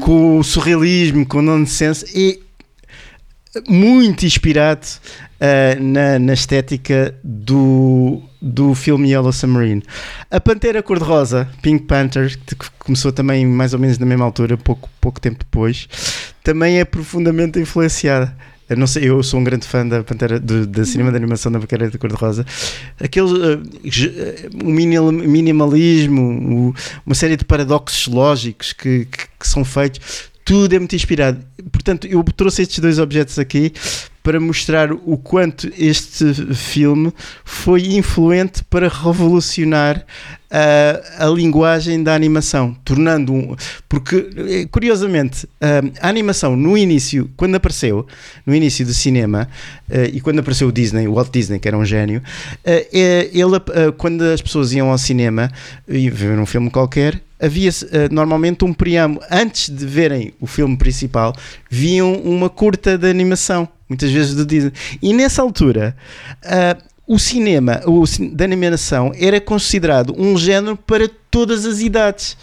com 0.00 0.38
o 0.38 0.42
surrealismo, 0.42 1.24
com 1.26 1.38
o 1.38 1.42
nonsense, 1.42 2.06
e 2.14 2.40
muito 3.68 4.26
inspirado 4.26 4.86
uh, 4.86 5.82
na, 5.82 6.18
na 6.18 6.32
estética 6.34 7.14
do, 7.22 8.22
do 8.40 8.74
filme 8.74 9.10
Yellow 9.10 9.32
Submarine. 9.32 9.82
A 10.30 10.40
Pantera 10.40 10.82
Cor-de-Rosa, 10.82 11.48
Pink 11.62 11.84
Panther, 11.86 12.38
que 12.46 12.56
começou 12.78 13.12
também 13.12 13.46
mais 13.46 13.72
ou 13.72 13.78
menos 13.78 13.98
na 13.98 14.06
mesma 14.06 14.24
altura, 14.24 14.56
pouco, 14.56 14.88
pouco 15.00 15.20
tempo 15.20 15.38
depois, 15.38 15.88
também 16.42 16.78
é 16.78 16.84
profundamente 16.84 17.58
influenciada. 17.58 18.36
Eu 18.68 18.76
não 18.76 18.86
sei, 18.88 19.08
eu 19.08 19.22
sou 19.22 19.38
um 19.38 19.44
grande 19.44 19.64
fã 19.64 19.86
da 19.86 20.02
Pantera, 20.02 20.40
do, 20.40 20.66
da 20.66 20.84
cinema 20.84 21.10
de 21.12 21.16
animação 21.16 21.52
da 21.52 21.60
Pantera 21.60 21.88
de 21.88 21.96
Cor-de-Rosa. 21.98 22.44
Aquele 23.00 23.28
uh, 23.28 23.62
ge- 23.84 24.08
uh, 24.08 24.66
o 24.66 24.72
minimalismo, 25.28 26.70
o- 26.70 26.74
uma 27.06 27.14
série 27.14 27.36
de 27.36 27.44
paradoxos 27.44 28.08
lógicos 28.12 28.72
que, 28.72 29.04
que- 29.04 29.26
que 29.38 29.46
são 29.46 29.64
feitos, 29.64 30.00
tudo 30.46 30.72
é 30.72 30.78
muito 30.78 30.94
inspirado. 30.94 31.44
Portanto, 31.72 32.06
eu 32.06 32.22
trouxe 32.22 32.62
estes 32.62 32.78
dois 32.78 33.00
objetos 33.00 33.36
aqui 33.36 33.72
para 34.22 34.38
mostrar 34.40 34.92
o 34.92 35.16
quanto 35.16 35.70
este 35.76 36.32
filme 36.54 37.12
foi 37.44 37.94
influente 37.96 38.62
para 38.64 38.88
revolucionar 38.88 40.06
a, 40.48 41.26
a 41.26 41.28
linguagem 41.28 42.00
da 42.00 42.14
animação, 42.14 42.76
tornando 42.84 43.32
um. 43.32 43.56
Porque, 43.88 44.28
eh, 44.36 44.68
curiosamente, 44.70 45.48
a 46.00 46.08
animação 46.08 46.56
no 46.56 46.78
início, 46.78 47.28
quando 47.36 47.56
apareceu, 47.56 48.06
no 48.44 48.54
início 48.54 48.86
do 48.86 48.94
cinema, 48.94 49.48
eh, 49.90 50.10
e 50.14 50.20
quando 50.20 50.38
apareceu 50.38 50.68
o 50.68 50.72
Disney, 50.72 51.08
o 51.08 51.14
Walt 51.14 51.32
Disney, 51.32 51.58
que 51.58 51.66
era 51.66 51.76
um 51.76 51.84
gênio, 51.84 52.22
eh, 52.64 53.30
ele, 53.32 53.60
quando 53.96 54.22
as 54.22 54.40
pessoas 54.40 54.72
iam 54.72 54.90
ao 54.90 54.98
cinema 54.98 55.50
e 55.88 56.08
ver 56.08 56.38
um 56.38 56.46
filme 56.46 56.70
qualquer, 56.70 57.20
havia 57.40 57.70
eh, 57.90 58.08
normalmente 58.10 58.64
um 58.64 58.72
preâmbulo. 58.72 59.24
Antes 59.30 59.68
de 59.68 59.86
verem 59.86 60.32
o 60.40 60.46
filme 60.46 60.76
principal, 60.76 61.34
viam 61.70 62.14
uma 62.14 62.48
curta 62.48 62.96
de 62.96 63.08
animação, 63.08 63.68
muitas 63.88 64.10
vezes 64.10 64.34
do 64.34 64.44
Disney. 64.44 64.72
E 65.02 65.12
nessa 65.12 65.42
altura, 65.42 65.96
ah, 66.44 66.76
o 67.06 67.18
cinema 67.18 67.80
o, 67.86 68.02
animação 68.42 69.12
era 69.16 69.40
considerado 69.40 70.14
um 70.18 70.36
género 70.36 70.76
para 70.76 71.08
todas 71.36 71.66
as 71.66 71.80
idades. 71.80 72.34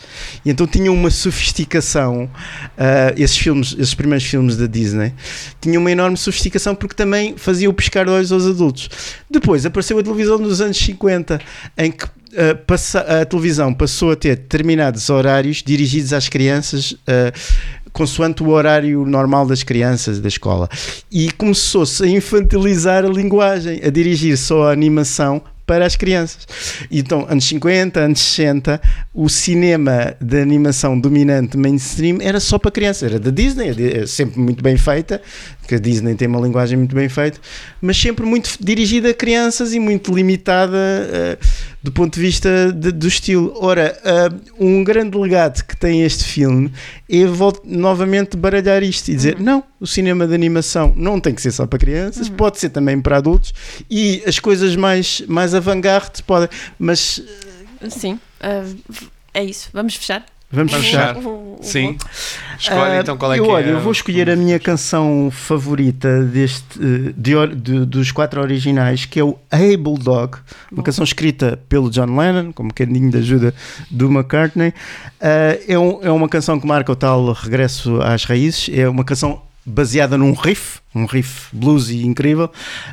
E 0.45 0.51
então 0.51 0.67
tinha 0.67 0.91
uma 0.91 1.09
sofisticação, 1.09 2.29
ah, 2.77 3.11
esses 3.17 3.35
filmes, 3.35 3.73
esses 3.79 3.95
primeiros 3.95 4.23
filmes 4.23 4.55
da 4.55 4.67
Disney, 4.67 5.11
tinham 5.59 5.81
uma 5.81 5.89
enorme 5.91 6.15
sofisticação 6.15 6.75
porque 6.75 6.93
também 6.93 7.35
faziam 7.35 7.73
piscar 7.73 8.07
olhos 8.07 8.31
aos 8.31 8.45
adultos. 8.45 8.87
Depois 9.27 9.65
apareceu 9.65 9.97
a 9.97 10.03
televisão 10.03 10.37
nos 10.37 10.61
anos 10.61 10.77
50, 10.77 11.41
em 11.75 11.91
que 11.91 12.05
ah, 12.05 12.53
passa- 12.67 12.99
a 13.21 13.25
televisão 13.25 13.73
passou 13.73 14.11
a 14.11 14.15
ter 14.15 14.35
determinados 14.35 15.09
horários 15.09 15.63
dirigidos 15.65 16.13
às 16.13 16.29
crianças. 16.29 16.95
ah, 17.07 17.31
consoante 17.91 18.41
o 18.41 18.49
horário 18.49 19.05
normal 19.05 19.45
das 19.45 19.61
crianças 19.61 20.19
da 20.19 20.27
escola 20.27 20.67
e 21.11 21.29
começou-se 21.33 22.03
a 22.03 22.07
infantilizar 22.07 23.05
a 23.05 23.07
linguagem, 23.07 23.81
a 23.85 23.89
dirigir 23.91 24.35
só 24.35 24.67
a 24.67 24.71
animação 24.71 25.43
para 25.73 25.85
as 25.87 25.95
crianças. 25.95 26.45
Então, 26.91 27.25
anos 27.27 27.45
50, 27.45 27.99
anos 27.99 28.19
60, 28.21 28.79
o 29.13 29.27
cinema 29.27 30.15
de 30.21 30.39
animação 30.39 30.99
dominante 30.99 31.57
mainstream 31.57 32.17
era 32.21 32.39
só 32.39 32.59
para 32.59 32.69
crianças, 32.69 33.09
era 33.09 33.19
da 33.19 33.31
Disney, 33.31 33.73
é 34.01 34.05
sempre 34.05 34.39
muito 34.39 34.63
bem 34.63 34.77
feita, 34.77 35.19
porque 35.59 35.75
a 35.75 35.79
Disney 35.79 36.13
tem 36.13 36.27
uma 36.27 36.39
linguagem 36.39 36.77
muito 36.77 36.95
bem 36.95 37.09
feita, 37.09 37.39
mas 37.81 37.97
sempre 37.97 38.23
muito 38.25 38.51
dirigida 38.61 39.09
a 39.09 39.13
crianças 39.13 39.73
e 39.73 39.79
muito 39.79 40.13
limitada 40.13 40.77
eh, 40.77 41.37
do 41.81 41.91
ponto 41.91 42.13
de 42.13 42.21
vista 42.21 42.71
de- 42.71 42.91
do 42.91 43.07
estilo. 43.07 43.53
Ora, 43.57 43.97
eh, 44.05 44.29
um 44.59 44.83
grande 44.83 45.17
legado 45.17 45.63
que 45.63 45.75
tem 45.75 46.03
este 46.03 46.23
filme 46.23 46.71
é 47.09 47.25
vol- 47.25 47.61
novamente 47.65 48.37
baralhar 48.37 48.83
isto 48.83 49.09
e 49.09 49.15
dizer: 49.15 49.39
não, 49.39 49.63
o 49.79 49.87
cinema 49.87 50.27
de 50.27 50.33
animação 50.33 50.93
não 50.95 51.19
tem 51.19 51.33
que 51.33 51.41
ser 51.41 51.51
só 51.51 51.65
para 51.65 51.79
crianças, 51.79 52.29
pode 52.29 52.59
ser 52.59 52.69
também 52.69 53.01
para 53.01 53.17
adultos 53.17 53.53
e 53.89 54.21
as 54.25 54.39
coisas 54.39 54.75
mais, 54.75 55.21
mais 55.27 55.53
avant-garde 55.67 56.21
podem. 56.23 56.49
Mas 56.77 57.21
Sim, 57.89 58.19
ah, 58.41 58.63
é 59.33 59.43
isso. 59.43 59.69
Vamos 59.73 59.95
fechar? 59.95 60.25
vamos, 60.51 60.71
fechar. 60.71 61.15
fechar. 61.15 61.17
O- 61.27 61.57
o 61.59 61.63
Sim. 61.63 61.97
Escolhe 62.59 62.91
Ah, 62.97 62.99
então 63.01 63.17
qual 63.17 63.33
é 63.33 63.39
eu, 63.39 63.43
que 63.43 63.49
é. 63.49 63.53
olha, 63.53 63.69
eu 63.71 63.79
vou 63.79 63.91
escolher 63.91 64.29
a 64.29 64.35
minha 64.35 64.59
canção 64.59 65.29
favorita 65.31 66.23
deste, 66.25 66.63
eh, 66.79 67.13
de 67.17 67.55
de- 67.55 67.85
dos 67.85 68.11
quatro 68.11 68.39
originais, 68.39 69.05
que 69.05 69.19
é 69.19 69.23
o 69.23 69.35
Able 69.51 69.97
Dog, 69.99 70.37
uma 70.71 70.83
canção 70.83 71.03
escrita 71.03 71.59
pelo 71.67 71.89
John 71.89 72.15
Lennon, 72.15 72.51
com 72.53 72.63
um 72.63 72.67
bocadinho 72.67 73.09
de 73.09 73.17
ajuda 73.17 73.53
do 73.89 74.05
McCartney. 74.11 74.73
Ah, 75.19 75.57
é, 75.67 75.77
um- 75.79 75.99
é 76.03 76.11
uma 76.11 76.29
canção 76.29 76.59
que 76.59 76.67
marca 76.67 76.91
o 76.91 76.95
tal 76.95 77.31
regresso 77.33 77.99
às 78.03 78.23
raízes, 78.23 78.69
é 78.71 78.87
uma 78.87 79.03
canção 79.03 79.41
baseada 79.65 80.17
num 80.17 80.33
riff, 80.33 80.79
um 80.93 81.05
riff 81.05 81.47
bluesy 81.53 82.05
incrível, 82.05 82.51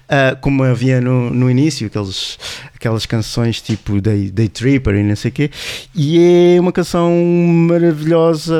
ah, 0.08 0.36
como 0.40 0.62
havia 0.62 1.00
no, 1.00 1.30
no 1.30 1.50
início, 1.50 1.86
aqueles, 1.86 2.38
aquelas 2.74 3.06
canções 3.06 3.60
tipo 3.60 4.00
Day, 4.00 4.30
Day 4.30 4.48
Tripper 4.48 4.94
e 4.94 5.02
não 5.02 5.16
sei 5.16 5.30
o 5.30 5.34
quê, 5.34 5.50
e 5.94 6.54
é 6.56 6.60
uma 6.60 6.72
canção 6.72 7.12
maravilhosa, 7.68 8.54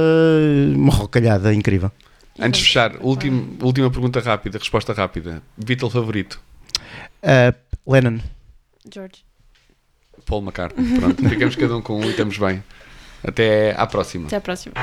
uma 0.75 0.93
rocalhada 0.93 1.55
incrível. 1.55 1.91
Antes 2.39 2.61
de 2.61 2.67
fechar, 2.67 2.97
último, 3.01 3.57
última 3.61 3.91
pergunta 3.91 4.21
rápida, 4.21 4.59
resposta 4.59 4.93
rápida. 4.93 5.43
Beatle 5.57 5.91
favorito? 5.91 6.41
Ah, 7.23 7.55
Lennon. 7.87 8.19
George. 8.93 9.25
Paul 10.25 10.43
McCartney. 10.43 10.99
Pronto, 10.99 11.23
ficamos 11.29 11.57
cada 11.57 11.77
um 11.77 11.83
com 11.83 12.01
um 12.01 12.05
e 12.05 12.11
estamos 12.11 12.39
bem. 12.39 12.63
Até 13.23 13.75
à 13.77 13.87
próxima. 13.87 14.27
Até 14.27 14.37
à 14.37 14.41
próxima. 14.41 14.75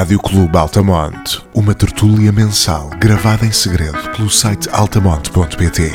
Rádio 0.00 0.18
Clube 0.18 0.56
Altamonte, 0.56 1.44
uma 1.52 1.74
tertúlia 1.74 2.32
mensal 2.32 2.88
gravada 2.98 3.44
em 3.44 3.52
segredo 3.52 3.98
pelo 4.16 4.30
site 4.30 4.66
altamonte.pt. 4.70 5.92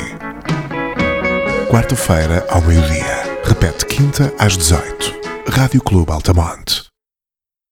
Quarta-feira 1.68 2.46
ao 2.48 2.62
meio-dia. 2.62 3.40
Repete 3.42 3.84
quinta 3.84 4.32
às 4.38 4.56
18. 4.56 5.12
Rádio 5.50 5.82
Clube 5.82 6.12
Altamonte. 6.12 6.85